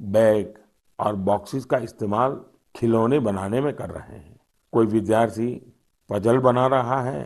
बैग 0.00 0.54
और 0.98 1.14
बॉक्सेस 1.16 1.64
का 1.64 1.78
इस्तेमाल 1.78 2.40
खिलौने 2.74 3.18
बनाने 3.18 3.60
में 3.60 3.72
कर 3.74 3.90
रहे 3.90 4.16
हैं। 4.16 4.38
कोई 4.72 4.86
विद्यार्थी 4.86 5.50
पजल 6.10 6.38
बना 6.38 6.66
रहा 6.66 7.00
है 7.02 7.24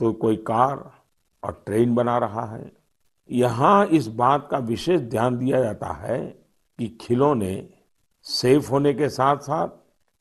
तो 0.00 0.12
कोई 0.12 0.36
कार 0.36 0.90
और 1.42 1.62
ट्रेन 1.66 1.94
बना 1.94 2.18
रहा 2.18 2.44
है। 2.46 2.72
यहाँ 3.30 3.86
इस 3.86 4.06
बात 4.06 4.48
का 4.50 4.58
विशेष 4.58 5.00
ध्यान 5.00 5.38
दिया 5.38 5.62
जाता 5.62 5.92
है 5.96 6.18
कि 6.78 6.88
खिलौने 7.00 7.68
सेफ़ 8.26 8.70
होने 8.70 8.92
के 8.94 9.08
साथ 9.08 9.36
साथ 9.36 9.68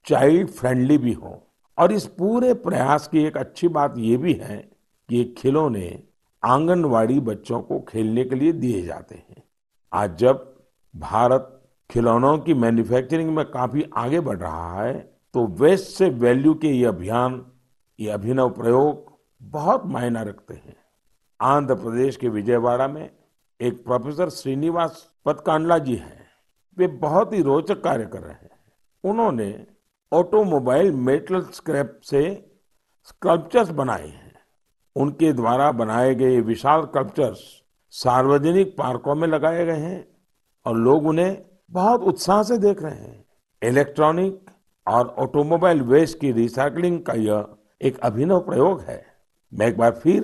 चाइल्ड 0.06 0.50
फ्रेंडली 0.50 0.98
भी 0.98 1.14
हो। 1.14 1.42
और 1.78 1.92
इस 1.92 2.06
पूरे 2.08 2.54
प्रयास 2.54 3.08
की 3.08 3.24
एक 3.24 3.38
अच्छी 3.38 3.68
बात 3.68 3.94
ये 3.98 4.18
भी 4.18 4.34
है 4.34 4.58
कि 5.10 5.16
ये 5.16 5.24
खिलौने 5.38 6.04
आंगनवाड़ी 6.44 7.20
बच्चों 7.20 7.62
को 7.62 7.80
खेलने 7.80 8.24
के 8.24 8.36
लिए 8.36 8.52
दिए 8.54 8.82
जाते 8.82 9.16
हैं। 9.16 9.44
आज 9.92 10.18
जब 10.18 10.50
भारत 10.94 11.50
खिलौनों 11.90 12.38
की 12.38 12.54
मैन्युफैक्चरिंग 12.54 13.36
में 13.36 13.46
काफ़ी 13.46 13.86
आगे 13.98 14.20
बढ़ 14.20 14.38
रहा 14.38 14.84
है 14.84 14.94
तो 15.34 15.46
वेस्ट 15.60 15.86
से 15.88 16.10
वैल्यू 16.10 16.54
के 16.54 16.68
ये 16.68 16.86
अभियान, 16.86 17.46
ये 18.00 18.10
अभिनव 18.10 18.50
प्रयोग 18.50 19.12
बहुत 19.42 19.86
मायना 19.86 20.22
रखते 20.22 20.54
हैं। 20.54 20.76
आंध्र 21.40 21.76
प्रदेश 21.76 22.16
के 22.16 22.30
विजयवाड़ा 22.30 22.88
में 22.88 23.10
एक 23.60 23.84
प्रोफेसर 23.86 24.30
श्रीनिवास 24.30 25.08
पतकांडला 25.26 25.78
जी 25.78 25.96
हैं। 25.96 26.22
वे 26.78 26.88
बहुत 26.88 27.34
ही 27.34 27.42
रोचक 27.42 27.82
कार्य 27.82 28.06
कर 28.06 28.20
रहे 28.20 28.34
हैं। 28.34 28.50
उन्होंने 29.04 29.50
ऑटोमोबाइल 30.14 30.92
मेटल 30.92 31.42
स्क्रैप 31.42 32.00
से 32.04 32.50
स्कल्पचर्स 33.04 33.70
बनाए 33.70 34.08
हैं। 34.08 34.34
उनके 34.96 35.34
द्वारा 35.34 35.72
बनाए 35.72 36.16
गए 36.16 36.40
विशाल 36.42 36.82
स्कल्पचर्स 36.82 37.40
सार्वजनिक 37.90 38.78
पार्कों 38.78 39.16
में 39.16 39.28
लगाए 39.28 39.66
गए 39.66 39.78
हैं 39.78 40.08
और 40.66 40.78
लोग 40.78 41.08
उन्हें 41.08 41.46
बहुत 41.72 42.02
उत्साह 42.02 42.44
से 42.44 42.58
देख 42.58 42.84
रहे 42.84 42.96
हैं। 42.96 43.26
इलेक्ट्रॉनिक 43.64 44.50
और 44.88 45.08
ऑटोमोबाइल 45.08 45.82
वेस्ट 45.82 46.20
की 46.20 46.32
रिसाइकलिंग 46.32 47.04
का 47.04 47.14
यह 47.14 47.48
एक 47.82 48.00
अभिनव 48.00 48.40
प्रयोग 48.40 48.82
है। 48.82 49.06
मैं 49.54 49.68
एक 49.68 49.78
बार 49.78 49.92
फिर 49.92 50.22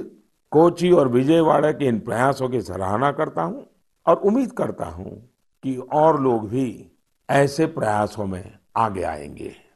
कोची 0.51 0.91
और 0.91 1.07
विजयवाड़ा 1.07 1.71
के 1.71 1.85
इन 1.85 1.99
प्रयासों 1.99 2.49
की 2.49 2.61
सराहना 2.61 3.11
करता 3.11 3.41
हूँ 3.41 3.65
और 4.07 4.15
उम्मीद 4.15 4.51
करता 4.51 4.85
हूँ 4.85 5.29
कि 5.63 5.75
और 5.77 6.21
लोग 6.21 6.49
भी 6.49 6.91
ऐसे 7.29 7.65
प्रयासों 7.65 8.25
में 8.25 8.57
आगे 8.77 9.03
आएँगे। 9.03 9.68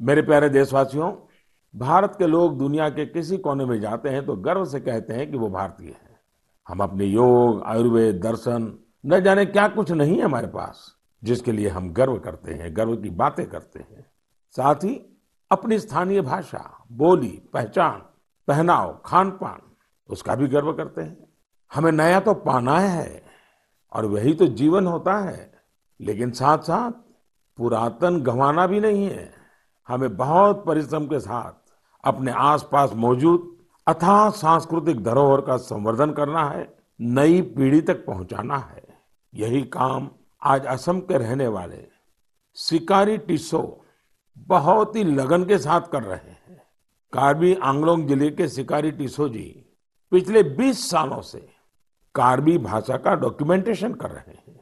मेरे 0.00 0.22
प्यारे 0.22 0.48
देशवासियों, 0.48 1.12
भारत 1.74 2.14
के 2.18 2.26
लोग 2.26 2.58
दुनिया 2.58 2.88
के 2.88 3.06
किसी 3.06 3.36
कोने 3.38 3.64
में 3.64 3.80
जाते 3.80 4.08
हैं 4.08 4.24
तो 4.26 4.36
गर्व 4.36 4.64
से 4.64 4.80
कहते 4.80 5.14
हैं 5.14 5.30
कि 5.30 5.38
वो 5.38 5.48
भारतीय 5.48 5.88
हैं। 5.88 6.18
हम 6.68 6.80
अपने 6.80 7.04
योग, 7.04 7.62
आयुर्वेद, 7.66 8.20
दर्शन, 8.20 8.72
न 9.06 9.20
जाने 9.20 9.44
क्या 9.46 9.66
कुछ 9.68 9.90
नहीं 9.90 10.16
है 10.16 10.22
हमारे 10.22 10.46
पास, 10.46 10.96
जिसके 11.22 11.52
लिए 11.52 11.68
हम 11.68 11.92
गर्व 11.92 12.18
करते 12.18 12.54
हैं, 12.54 12.76
गर्व 12.76 12.96
की 12.96 13.10
बातें 13.10 13.46
करते 13.46 13.80
हैं। 13.80 14.06
साथ 14.56 14.84
ही 14.84 14.94
अपनी 15.50 15.78
स्थानीय 15.78 16.20
भाषा, 16.20 16.84
बोली, 16.92 17.42
पहचान, 17.52 18.02
पहनाव 18.48 19.00
खान 19.04 19.30
पान 19.30 19.60
उसका 20.08 20.34
भी 20.34 20.48
गर्व 20.48 20.72
करते 20.72 21.02
हैं। 21.02 21.16
हमें 21.70 21.92
नया 21.92 22.20
तो 22.20 22.34
पाना 22.34 22.78
है 22.78 23.22
और 23.92 24.06
वही 24.06 24.34
तो 24.34 24.46
जीवन 24.46 24.86
होता 24.86 25.16
है, 25.18 25.52
लेकिन 26.00 26.30
साथ 26.30 26.58
साथ 26.58 26.90
पुरातन 27.58 28.20
गंवाना 28.20 28.66
भी 28.66 28.80
नहीं 28.80 29.04
है। 29.04 29.39
हमें 29.90 30.16
बहुत 30.16 30.64
परिश्रम 30.66 31.06
के 31.06 31.20
साथ 31.20 31.52
अपने 32.04 32.32
आसपास 32.32 32.92
मौजूद 32.96 33.48
अथा 33.86 34.30
सांस्कृतिक 34.30 35.02
धरोहर 35.04 35.40
का 35.40 35.56
संवर्धन 35.56 36.10
करना 36.10 36.44
है, 36.44 36.68
नई 37.00 37.40
पीढ़ी 37.42 37.80
तक 37.80 38.04
पहुंचाना 38.06 38.56
है। 38.58 38.82
यही 39.32 39.62
काम 39.62 40.08
आज 40.42 40.66
असम 40.66 41.00
के 41.00 41.18
रहने 41.18 41.48
वाले 41.48 41.86
सिकारी 42.56 43.16
टिस्सो 43.18 43.62
बहुत 44.48 44.96
ही 44.96 45.04
लगन 45.04 45.44
के 45.44 45.58
साथ 45.58 45.90
कर 45.92 46.02
रहे 46.02 46.30
हैं। 46.30 46.62
कार्बी 47.12 47.54
आंगलोंग 47.54 48.06
ज़िले 48.08 48.30
के 48.30 48.48
सिकारी 48.48 48.90
टिस्सो 48.90 49.28
जी 49.28 49.46
पिछले 50.12 50.42
20 50.56 50.88
सालों 50.90 51.20
से 51.22 51.38
कार्बी 52.14 52.56
भाषा 52.58 52.96
का 52.96 53.14
डॉक्यूमेंटेशन 53.14 53.94
कर 53.94 54.10
रहे 54.10 54.32
हैं। 54.32 54.60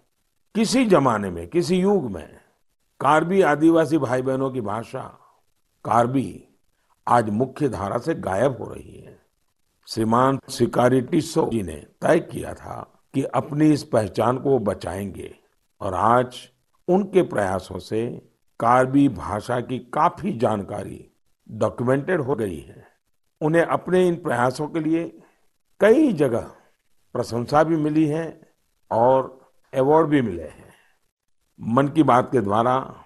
किसी 0.55 0.85
जमाने 0.85 1.31
में, 1.31 1.47
किसी 1.49 1.77
युग 1.77 2.11
में 2.11 2.38
कार्बी 3.01 3.43
आदिवासी 3.43 3.99
भाई 3.99 4.23
बहनों 4.23 4.51
की 4.51 4.61
भाषा, 4.61 5.03
कार्बी 5.85 6.45
आज 7.09 7.31
मुख्य 7.31 7.69
धारा 7.69 7.99
से 7.99 8.15
गायब 8.15 8.57
हो 8.63 8.65
रही 8.65 9.01
है। 9.01 9.19
श्रीमान 9.87 10.41
शिकारी 10.51 11.01
टिस्सो 11.01 11.49
जी 11.53 11.63
ने 11.63 11.87
तय 12.01 12.19
किया 12.21 12.55
था 12.55 13.03
कि 13.15 13.23
अपनी 13.23 13.71
इस 13.73 13.85
पहचान 13.85 14.39
को 14.39 14.51
वो 14.51 14.59
बचाएँगे 14.59 15.39
और 15.81 15.95
आज 15.95 16.49
उनके 16.89 17.23
प्रयासों 17.23 17.79
से 17.79 18.29
कार्बी 18.61 19.09
भाषा 19.09 19.61
की 19.61 19.79
काफ़ी 19.79 20.39
जानकारी 20.39 21.11
डॉक्यूमेंटेड 21.51 22.21
हो 22.21 22.35
गई 22.35 22.61
है। 22.61 22.89
उन्हें 23.41 23.63
अपने 23.63 24.09
इन 24.09 24.15
प्रयासों 24.17 24.69
के 24.69 24.81
लिए 24.81 25.23
कई 25.81 26.13
जगह 26.13 26.51
प्रशंसा 27.13 27.63
भी 27.63 27.77
मिली 27.77 28.07
है 28.07 28.53
और 28.91 29.51
अवार्ड 29.75 30.07
भी 30.07 30.23
मिले 30.23 30.43
हैं। 30.43 30.68
मन 31.61 31.89
की 31.89 32.03
बात 32.03 32.31
के 32.33 32.41
द्वारा 32.41 33.05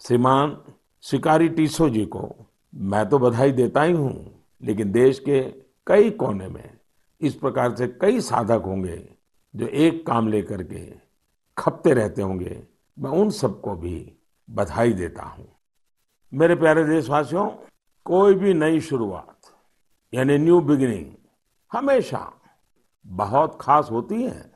श्रीमान 0.00 0.56
शिकारी 1.04 1.48
टीसो 1.48 1.88
जी 1.88 2.04
को 2.06 2.28
मैं 2.74 3.08
तो 3.08 3.18
बधाई 3.18 3.52
देता 3.52 3.82
ही 3.82 3.92
हूँ, 3.92 4.44
लेकिन 4.62 4.92
देश 4.92 5.18
के 5.18 5.40
कई 5.86 6.10
कोने 6.10 6.48
में 6.48 6.78
इस 7.20 7.34
प्रकार 7.34 7.74
से 7.76 7.86
कई 8.00 8.20
साधक 8.20 8.62
होंगे 8.66 8.96
जो 9.54 9.66
एक 9.66 10.06
काम 10.06 10.28
लेकर 10.28 10.62
के 10.62 10.84
खपते 11.56 11.92
रहते 11.94 12.22
होंगे। 12.22 12.62
मैं 12.96 13.10
उन 13.10 13.30
सबको 13.30 13.74
भी 13.74 14.12
बधाई 14.48 14.92
देता 14.92 15.22
हूँ। 15.22 15.46
मेरे 16.32 16.54
प्यारे 16.54 16.84
देशवासियों, 16.84 17.48
कोई 18.06 18.34
भी 18.34 18.54
नई 18.54 18.80
शुरुआत, 18.80 19.36
यानी 20.12 20.38
न्यू 20.38 20.60
बिगिनिंग, 20.60 21.06
हमेशा 21.72 22.32
बहुत 23.06 23.58
खास 23.60 23.88
होती 23.90 24.22
है। 24.22 24.50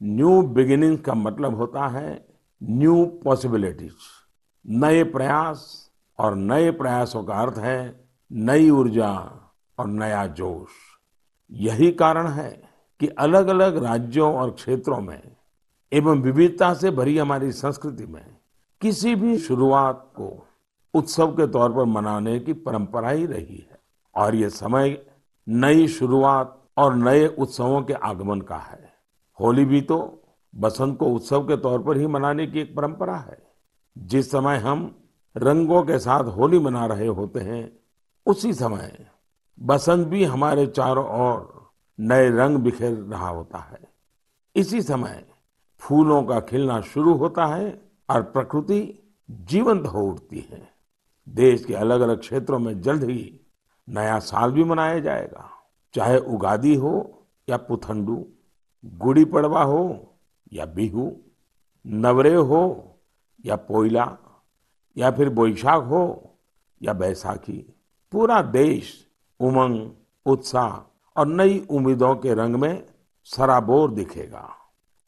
न्यू 0.00 0.40
बिगिनिंग 0.42 0.98
का 0.98 1.14
मतलब 1.14 1.54
होता 1.54 1.86
है 1.88 2.27
न्यू 2.62 3.04
पॉसिबिलिटीज, 3.24 3.94
नए 4.64 5.02
प्रयास, 5.04 5.90
और 6.18 6.34
नए 6.36 6.70
प्रयासों 6.70 7.22
का 7.24 7.34
अर्थ 7.34 7.58
है 7.58 8.08
नई 8.30 8.70
ऊर्जा 8.70 9.10
और 9.78 9.86
नया 9.86 10.26
जोश। 10.26 10.70
यही 11.52 11.90
कारण 11.92 12.26
है 12.26 12.50
कि 13.00 13.06
अलग 13.08 13.48
अलग 13.48 13.76
राज्यों 13.84 14.34
और 14.34 14.50
क्षेत्रों 14.50 15.00
में 15.00 15.20
एवं 15.92 16.22
विविधता 16.22 16.72
से 16.74 16.90
भरी 16.90 17.16
हमारी 17.18 17.52
संस्कृति 17.52 18.06
में 18.06 18.24
किसी 18.80 19.14
भी 19.14 19.38
शुरुआत 19.38 20.10
को 20.16 20.46
उत्सव 20.94 21.32
के 21.32 21.46
तौर 21.46 21.72
पर 21.72 21.84
मनाने 21.84 22.38
की 22.40 22.52
परंपरा 22.52 23.10
ही 23.10 23.26
रही 23.26 23.56
है, 23.56 23.78
और 24.14 24.34
ये 24.34 24.50
समय 24.50 24.98
नई 25.46 25.88
शुरुआत 25.88 26.58
और 26.76 26.94
नए 26.94 27.26
उत्सवों 27.28 27.82
के 27.82 27.92
आगमन 27.92 28.40
का 28.40 28.56
है। 28.56 28.92
होली 29.38 29.64
भी 29.64 29.80
तो 29.80 30.17
बसंत 30.54 30.98
को 30.98 31.06
उत्सव 31.06 31.42
के 31.42 31.56
तौर 31.56 31.82
पर 31.82 31.96
ही 31.96 32.06
मनाने 32.06 32.46
की 32.46 32.60
एक 32.60 32.76
परंपरा 32.76 33.16
है। 33.16 33.38
जिस 33.98 34.30
समय 34.30 34.56
हम 34.56 35.04
रंगों 35.36 35.82
के 35.82 35.98
साथ 35.98 36.24
होली 36.24 36.58
मना 36.58 36.86
रहे 36.86 37.06
होते 37.06 37.40
हैं, 37.40 37.78
उसी 38.26 38.52
समय 38.52 39.06
बसंत 39.60 40.06
भी 40.06 40.24
हमारे 40.24 40.66
चारों 40.66 41.06
ओर 41.06 41.68
नए 42.00 42.30
रंग 42.30 42.56
बिखेर 42.56 42.92
रहा 42.92 43.28
होता 43.28 43.58
है। 43.58 43.78
इसी 44.56 44.82
समय 44.82 45.28
फूलों 45.78 46.22
का 46.22 46.40
खिलना 46.40 46.80
शुरू 46.80 47.14
होता 47.14 47.46
है 47.46 47.82
और 48.10 48.22
प्रकृति 48.22 49.12
जीवंत 49.30 49.86
हो 49.86 50.02
उठती 50.02 50.38
है। 50.38 50.72
देश 51.28 51.64
के 51.64 51.74
अलग 51.74 52.00
अलग 52.00 52.20
क्षेत्रों 52.20 52.58
में 52.58 52.80
जल्द 52.80 53.04
ही 53.04 53.40
नया 53.88 54.18
साल 54.18 54.52
भी 54.52 54.64
मनाया 54.64 54.98
जाएगा। 54.98 55.50
चाहे 55.94 56.18
उगादी 56.18 56.74
हो 56.74 57.24
या 57.48 57.56
पुथंडू, 57.56 58.26
गुड़ी 58.84 59.24
पड़वा 59.24 59.62
हो 59.62 60.07
या 60.52 60.66
बिहू, 60.66 61.16
नवरे 61.86 62.34
हो 62.34 62.94
या 63.46 63.56
पोइला, 63.56 64.16
या 64.96 65.10
फिर 65.10 65.28
बोईशाख 65.28 65.82
हो 65.82 66.34
या 66.82 66.92
बैसाखी। 66.92 67.74
पूरा 68.12 68.42
देश 68.42 69.06
उमंग, 69.40 69.90
उत्साह 70.26 71.00
और 71.16 71.26
नई 71.26 71.66
उम्मीदों 71.70 72.16
के 72.16 72.34
रंग 72.34 72.56
में 72.56 72.86
सराबोर 73.24 73.90
दिखेगा। 73.90 74.54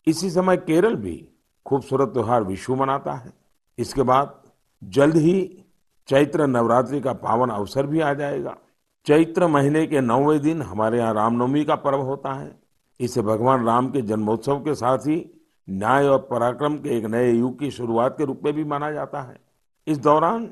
इसी 0.06 0.30
समय 0.30 0.56
केरल 0.56 0.94
भी 0.94 1.28
खूबसूरत 1.66 2.08
त्योहार 2.08 2.42
विशु 2.42 2.74
मनाता 2.74 3.12
है। 3.12 3.32
इसके 3.78 4.02
बाद 4.02 4.42
जल्द 4.84 5.16
ही 5.16 5.64
चैत्र 6.08 6.46
नवरात्रि 6.46 7.00
का 7.00 7.12
पावन 7.12 7.50
अवसर 7.50 7.86
भी 7.86 8.00
आ 8.00 8.14
जाएगा। 8.14 8.56
चैत्र 9.06 9.46
महीने 9.46 9.86
के 9.86 10.00
नौवें 10.00 10.40
दिन 10.40 10.62
हमारे 10.62 10.98
यहाँ 10.98 11.14
रामनवमी 11.14 11.64
का 11.64 11.74
पर्व 11.74 12.00
होता 12.00 12.32
है। 12.32 12.59
इसे 13.00 13.22
भगवान 13.22 13.66
राम 13.66 13.90
के 13.90 14.02
जन्मोत्सव 14.02 14.60
के 14.60 14.74
साथ 14.74 14.98
ही 14.98 15.40
न्याय 15.70 16.06
और 16.06 16.18
पराक्रम 16.18 16.78
के 16.78 16.98
एक 16.98 17.04
नए 17.04 17.32
युग 17.32 17.58
की 17.58 17.70
शुरुआत 17.70 18.18
के 18.18 18.24
रूप 18.24 18.40
में 18.44 18.54
भी 18.54 18.64
माना 18.64 18.90
जाता 18.90 19.22
है। 19.22 19.40
इस 19.86 19.98
दौरान 19.98 20.50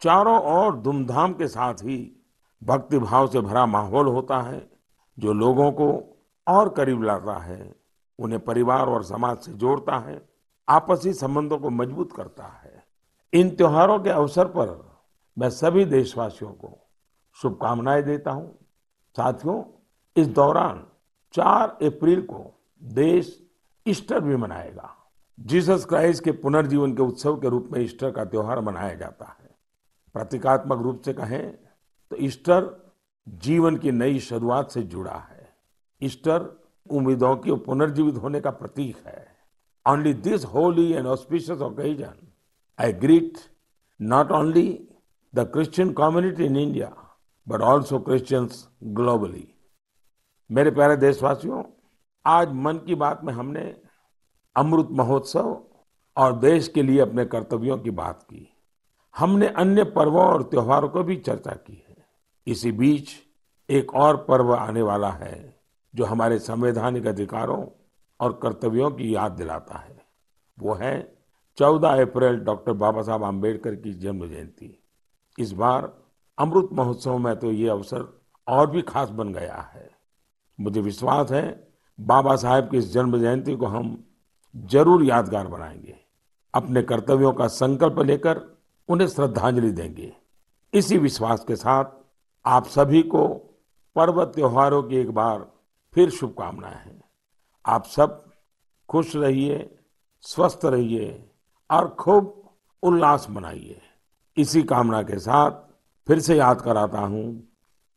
चारों 0.00 0.40
ओर 0.40 0.76
धूमधाम 0.76 1.32
के 1.32 1.48
साथ 1.48 1.74
ही 1.74 2.24
भक्ति 2.64 2.98
भाव 2.98 3.26
से 3.26 3.40
भरा 3.40 3.66
माहौल 3.66 4.06
होता 4.06 4.40
है, 4.40 4.70
जो 5.18 5.32
लोगों 5.32 5.72
को 5.72 6.18
और 6.46 6.68
करीब 6.68 7.02
लाता 7.02 7.38
है, 7.38 7.74
उन्हें 8.18 8.44
परिवार 8.44 8.86
और 8.86 9.04
समाज 9.04 9.38
से 9.38 9.52
जोड़ता 9.52 9.98
है, 9.98 10.28
आपसी 10.68 11.12
संबंधों 11.12 11.58
को 11.58 11.70
मज़बूत 11.70 12.12
करता 12.12 12.44
है। 12.44 12.84
इन 13.32 13.50
त्योहारों 13.50 13.98
के 14.00 14.10
अवसर 14.10 14.44
पर 14.44 14.98
मैं 15.38 15.50
सभी 15.50 15.84
देशवासियों 15.84 16.50
को 16.50 16.88
शुभकामनाएँ 17.34 18.02
देता 18.02 18.30
हूँ। 18.30 18.58
साथियों, 19.16 19.64
इस 20.16 20.28
दौरान 20.28 20.86
4 21.36 21.68
अप्रैल 21.84 22.20
को 22.22 22.44
देश 22.82 23.38
ईस्टर 23.86 24.20
भी 24.20 24.36
मनाएगा। 24.36 24.92
जीसस 25.38 25.84
क्राइस्ट 25.84 26.24
के 26.24 26.32
पुनर्जीवन 26.34 26.94
के 26.96 27.02
उत्सव 27.02 27.36
के 27.36 27.48
रूप 27.48 27.68
में 27.72 27.80
ईस्टर 27.80 28.10
का 28.10 28.24
त्योहार 28.24 28.60
मनाया 28.60 28.94
जाता 28.94 29.24
है। 29.24 29.50
प्रतीकात्मक 30.14 30.82
रूप 30.82 31.00
से 31.04 31.12
कहें 31.12 31.50
तो 32.10 32.16
ईस्टर 32.16 32.70
जीवन 33.26 33.76
की 33.76 33.90
नई 33.90 34.18
शुरुआत 34.20 34.70
से 34.70 34.82
जुड़ा 34.84 35.16
है। 35.30 35.48
ईस्टर 36.00 36.46
उम्मीदों 36.90 37.34
की 37.36 37.54
पुनर्जीवित 37.66 38.16
होने 38.16 38.40
का 38.40 38.50
प्रतीक 38.52 39.06
है। 39.06 39.26
Only 39.86 40.12
this 40.14 40.44
holy 40.44 40.90
and 40.92 41.06
auspicious 41.06 41.60
occasion 41.60 42.14
I 42.78 42.92
greet 42.94 43.38
not 44.00 44.30
only 44.32 44.68
the 45.34 45.46
Christian 45.52 45.92
community 45.92 46.44
in 46.44 46.56
India 46.56 46.92
but 47.46 47.60
also 47.62 47.98
Christians 47.98 48.68
globally 48.84 49.46
मेरे 50.50 50.70
प्यारे 50.70 50.96
देशवासियों, 50.96 51.62
आज 52.26 52.52
मन 52.52 52.76
की 52.76 52.94
बात 52.94 53.24
में 53.24 53.32
हमने 53.32 53.76
अमृत 54.56 54.88
महोत्सव 54.90 55.64
और 56.16 56.38
देश 56.38 56.68
के 56.68 56.82
लिए 56.82 57.00
अपने 57.00 57.24
कर्तव्यों 57.24 57.78
की 57.78 57.90
बात 57.90 58.22
की। 58.22 58.56
हमने 59.16 59.48
अन्य 59.48 59.84
पर्वों 59.84 60.24
और 60.24 60.42
त्योहारों 60.42 60.88
को 60.88 61.02
भी 61.02 61.16
चर्चा 61.16 61.50
की 61.50 61.84
है। 61.88 61.96
इसी 62.46 62.72
बीच 62.72 63.08
एक 63.70 63.94
और 63.94 64.16
पर्व 64.16 64.54
आने 64.54 64.82
वाला 64.82 65.10
है, 65.10 65.60
जो 65.94 66.04
हमारे 66.04 66.38
संवैधानिक 66.38 67.06
अधिकारों 67.06 67.66
और 68.20 68.40
कर्तव्यों 68.42 68.90
की 68.90 69.14
याद 69.14 69.32
दिलाता 69.32 69.78
है। 69.78 70.02
वो 70.58 70.74
है 70.74 71.18
14 71.56 72.02
अप्रैल 72.02 72.36
डॉक्टर 72.36 72.72
बाबा 72.72 73.02
साहब 73.02 73.24
आम्बेडकर 73.24 73.74
की 73.74 73.92
जन्म 73.92 74.28
जयंती। 74.28 74.82
इस 75.38 75.52
बार 75.52 75.94
अमृत 76.38 76.68
महोत्सव 76.72 77.18
में 77.18 77.36
तो 77.36 77.52
ये 77.52 77.68
अवसर 77.68 78.20
और 78.48 78.70
भी 78.70 78.82
खास 78.82 79.08
बन 79.08 79.32
गया 79.32 79.70
है। 79.74 79.85
मुझे 80.60 80.80
विश्वास 80.80 81.32
है, 81.32 81.68
बाबा 82.00 82.36
साहेब 82.36 82.70
की 82.70 82.76
इस 82.76 82.92
जन्म 82.92 83.18
जयंती 83.18 83.56
को 83.56 83.66
हम 83.66 84.04
ज़रूर 84.56 85.04
यादगार 85.04 85.46
बनाएँगे। 85.46 85.96
अपने 86.54 86.82
कर्तव्यों 86.82 87.32
का 87.32 87.46
संकल्प 87.46 87.98
लेकर 87.98 88.58
उन्हें 88.88 89.08
श्रद्धांजलि 89.08 89.70
देंगे। 89.70 90.16
इसी 90.74 90.98
विश्वास 90.98 91.44
के 91.44 91.56
साथ 91.56 91.84
आप 92.46 92.66
सभी 92.66 93.02
को 93.02 93.28
पर्व 93.96 94.24
त्योहारों 94.24 94.82
की 94.82 94.96
एक 94.96 95.10
बार 95.10 95.52
फिर 95.94 96.10
शुभकामनाएँ 96.10 96.74
हैं। 96.74 97.04
आप 97.66 97.84
सब 97.84 98.30
खुश 98.88 99.16
रहिए, 99.16 99.78
स्वस्थ 100.20 100.60
रहिए 100.64 101.30
और 101.70 101.88
खूब 101.88 102.50
उल्लास 102.82 103.26
मनाइए। 103.30 103.80
इसी 104.36 104.62
कामना 104.62 105.02
के 105.02 105.18
साथ 105.18 105.50
फिर 106.06 106.20
से 106.20 106.36
याद 106.36 106.60
कराता 106.60 106.98
हूँ, 106.98 107.48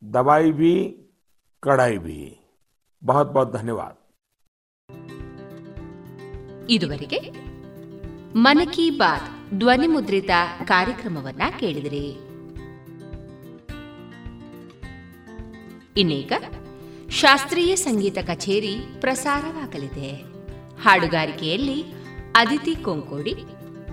दवाई 0.03 0.51
भी, 0.51 1.05
कड़ाई 1.63 1.97
भी। 1.97 2.38
बहुत 3.02 3.28
बहुत 3.28 3.50
धन्यवाद 3.54 3.94
ಇದುವರೆಗೆ 6.68 7.18
ಮನ್ 8.44 8.62
ಕಿ 8.66 8.84
ಬಾತ್ 8.96 9.26
ಧ್ವನಿ 9.58 9.86
ಮುದ್ರಿತ 9.86 10.30
ಕಾರ್ಯಕ್ರಮವನ್ನ 10.64 11.42
ಕೇಳಿದಿರಿ 11.58 12.04
ಇನ್ನೀಗ 15.96 16.32
ಶಾಸ್ತ್ರೀಯ 17.20 17.72
ಸಂಗೀತ 17.82 18.18
ಕಚೇರಿ 18.26 18.72
ಪ್ರಸಾರವಾಗಲಿದೆ 19.00 20.10
ಹಾಡುಗಾರಿಕೆಯಲ್ಲಿ 20.82 21.78
ಅದಿತಿ 22.36 22.74
ಕೊಂಕೋಡಿ 22.82 23.34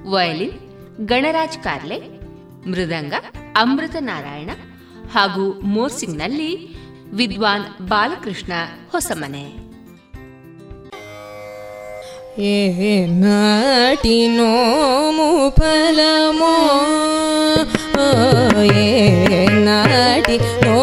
ವಯಲಿನ್ 0.09 0.57
ಗಣರಾಜ್ 1.05 1.59
ಕಾರ್ಲೆ 1.59 1.99
ಮೃದಂಗ 2.65 3.13
ಅಮೃತ 3.55 3.97
ನಾರಾಯಣ 4.03 4.51
ಹಾಗೂ 5.13 5.45
ಮೋರ್ಸಿಂಗ್ನಲ್ಲಿ 5.67 6.51
ವಿದ್ವಾನ್ 7.12 7.64
विद्वान् 7.64 7.88
बालकृष्णमने 7.90 9.46
नाटि 13.22 14.16
नो 14.36 14.50
फलो 15.58 16.14
ಏ 18.82 19.46
ನಾಟಿ 19.66 20.38
नो 20.64 20.78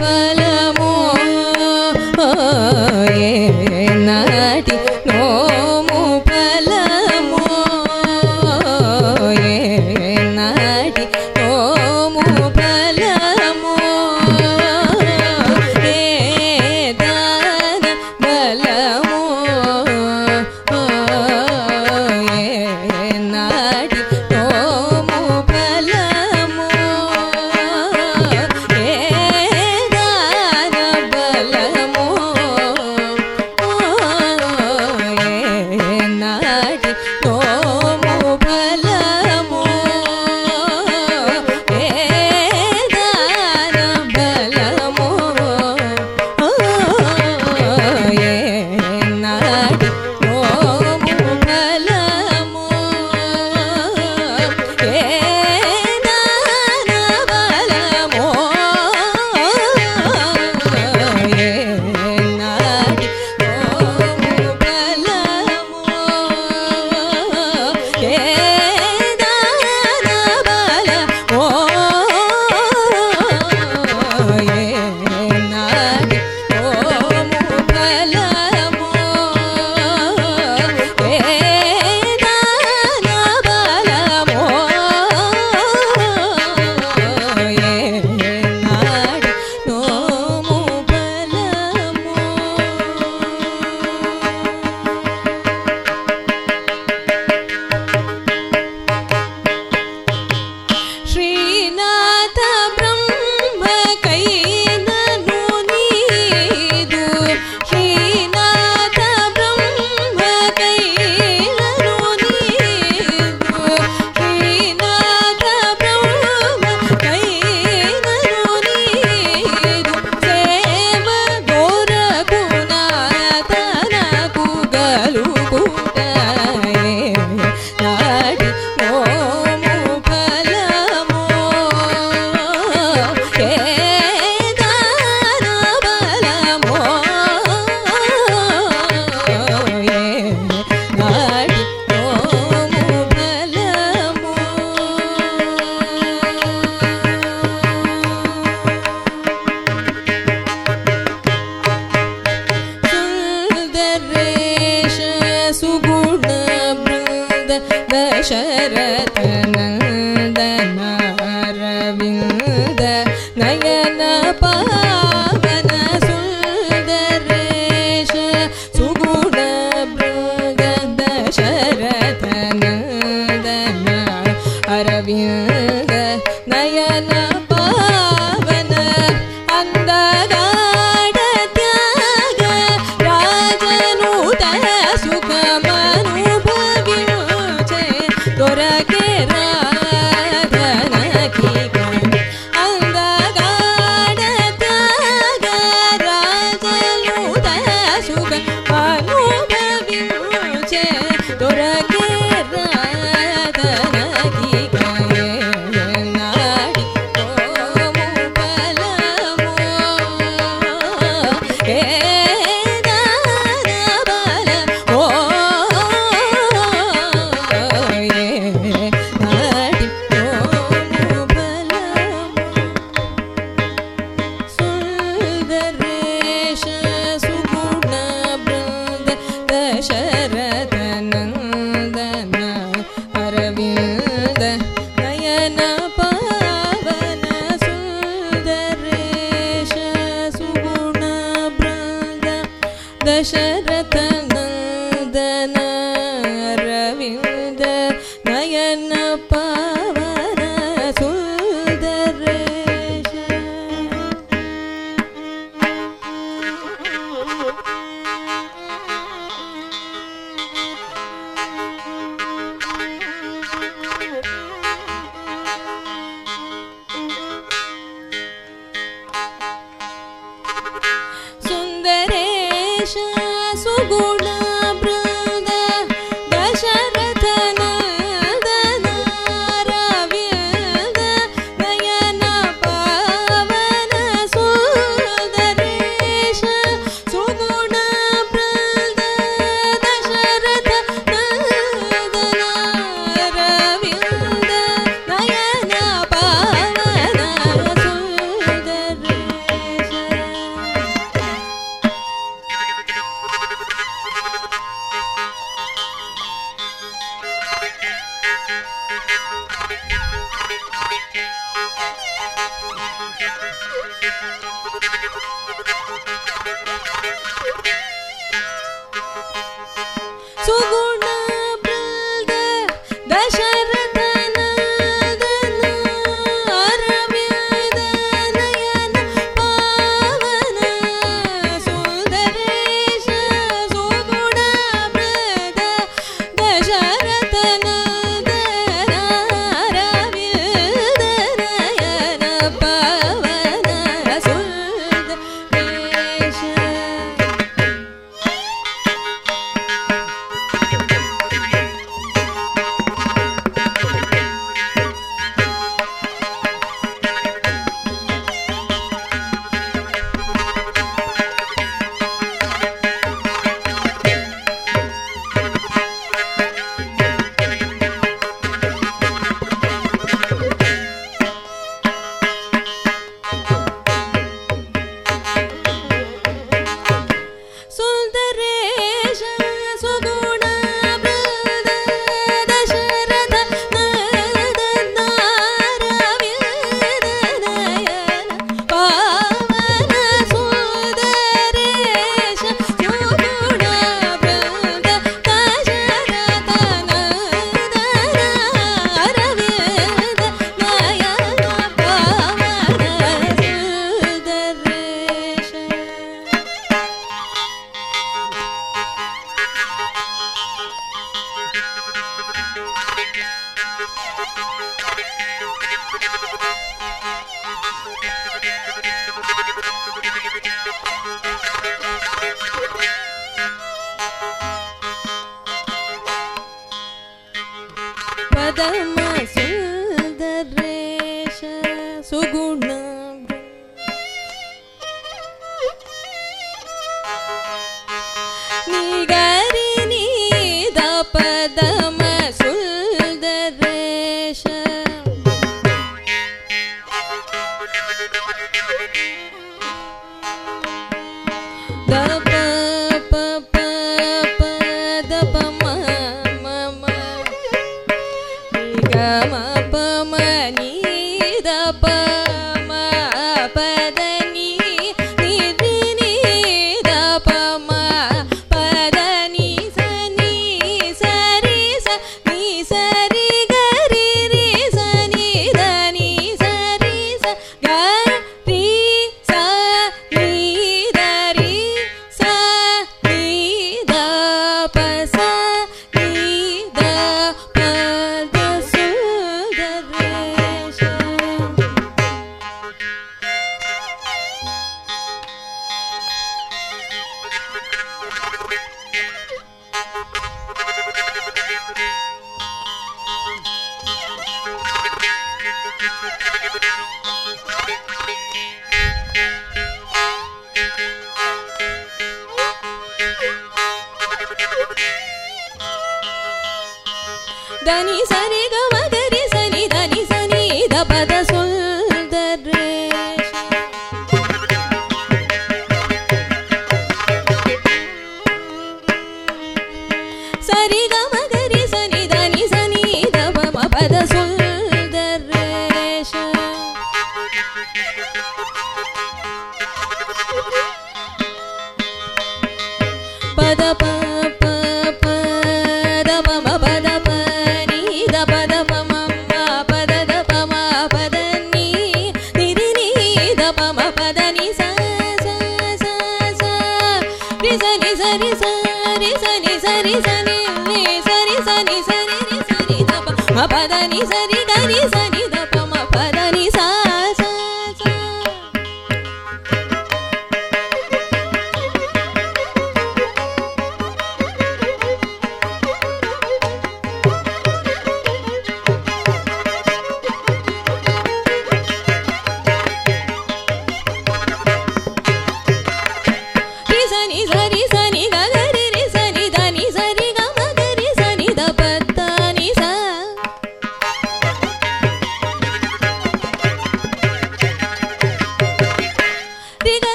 फल 0.00 0.43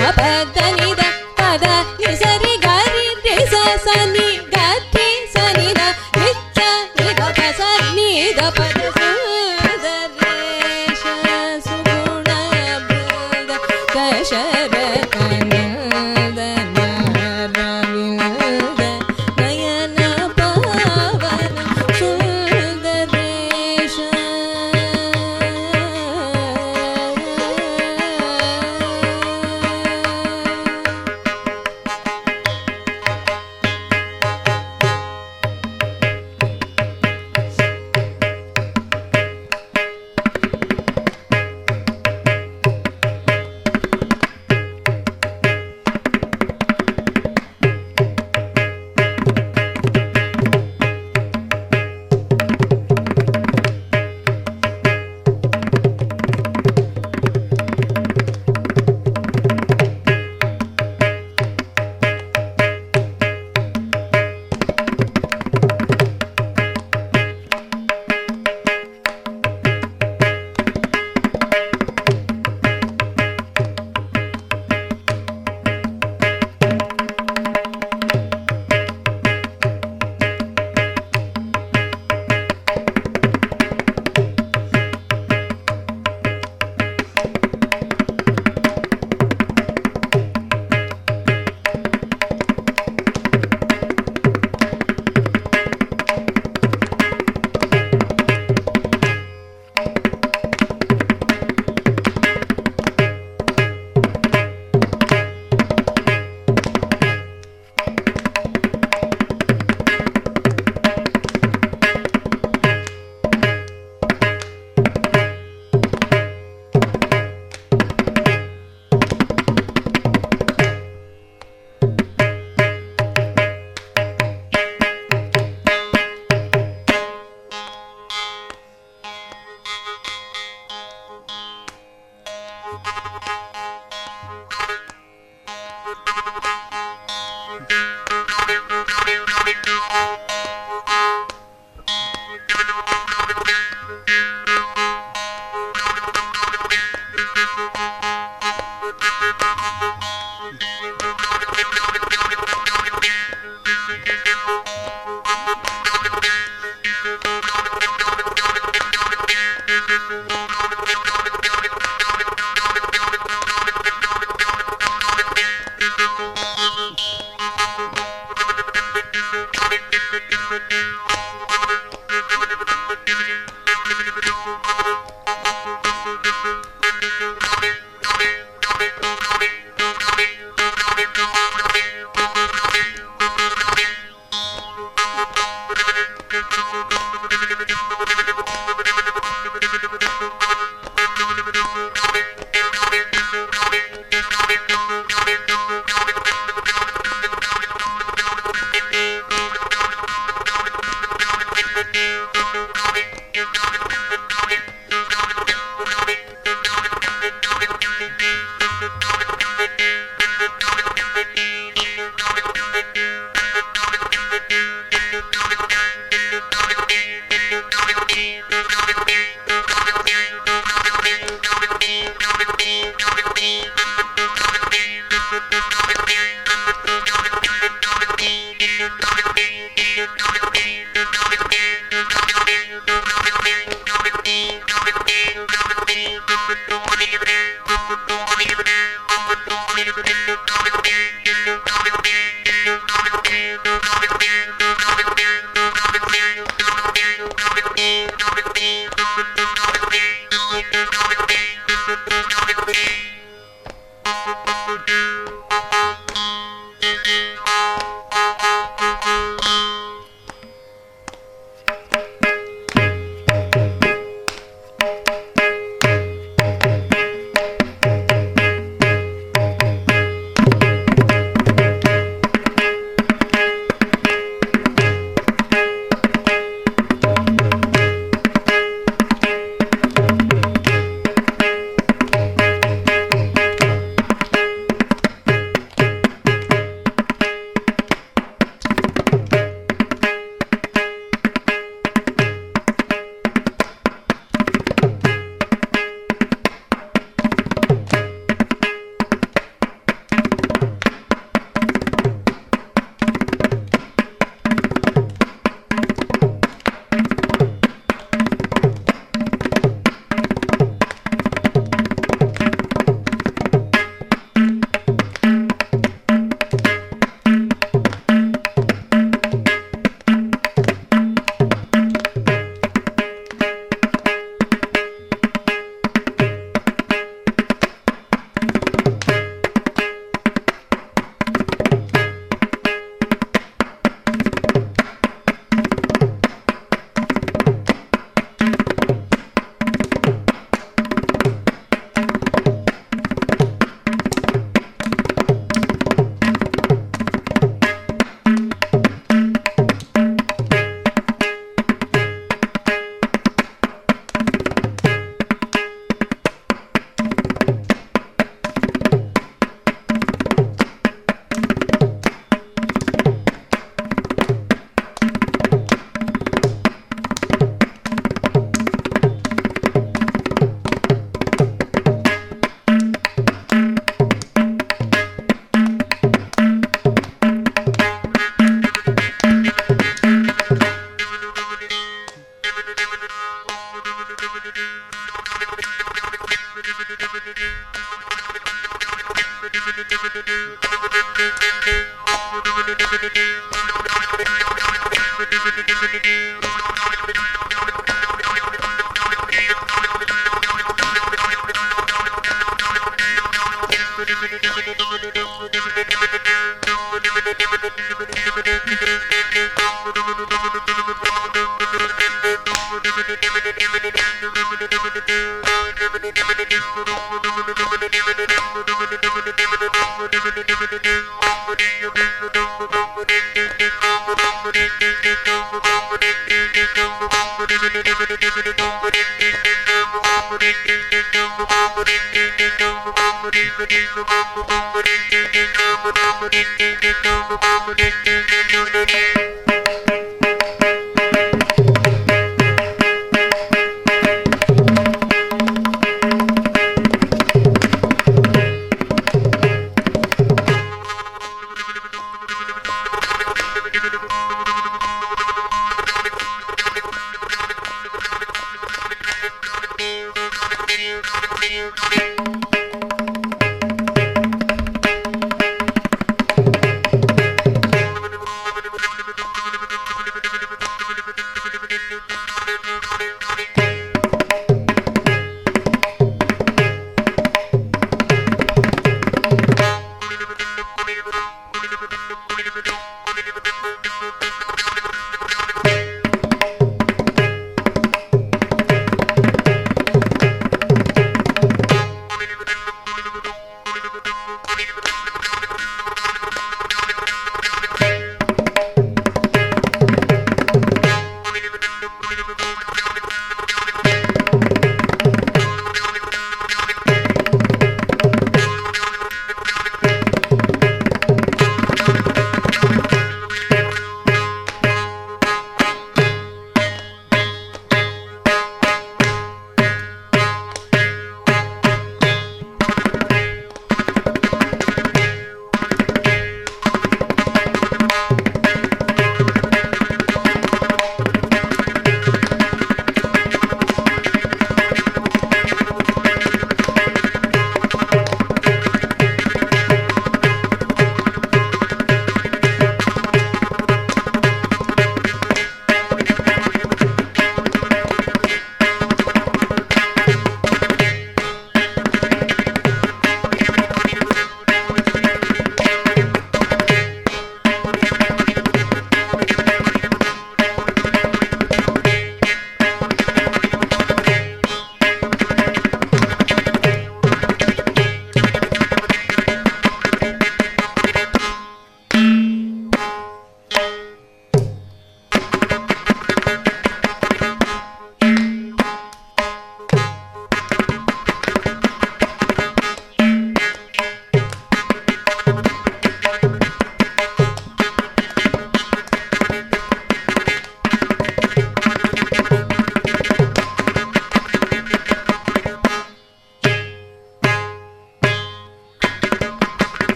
पद 0.00 0.58
निद 0.80 1.00
पद 1.40 1.64
निसरिग 2.00 2.69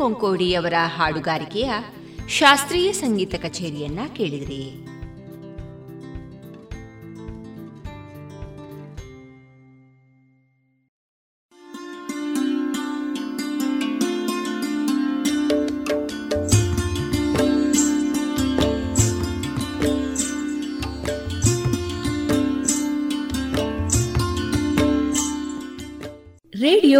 ಕೊಂಕೋಡಿಯವರ 0.00 0.74
ಹಾಡುಗಾರಿಕೆಯ 0.96 1.70
ಶಾಸ್ತ್ರೀಯ 2.28 2.92
ಸಂಗೀತ 2.92 3.34
ಕಚೇರಿಯನ್ನ 3.42 3.98
ಕೇಳಿದ್ರಿ. 4.16 4.62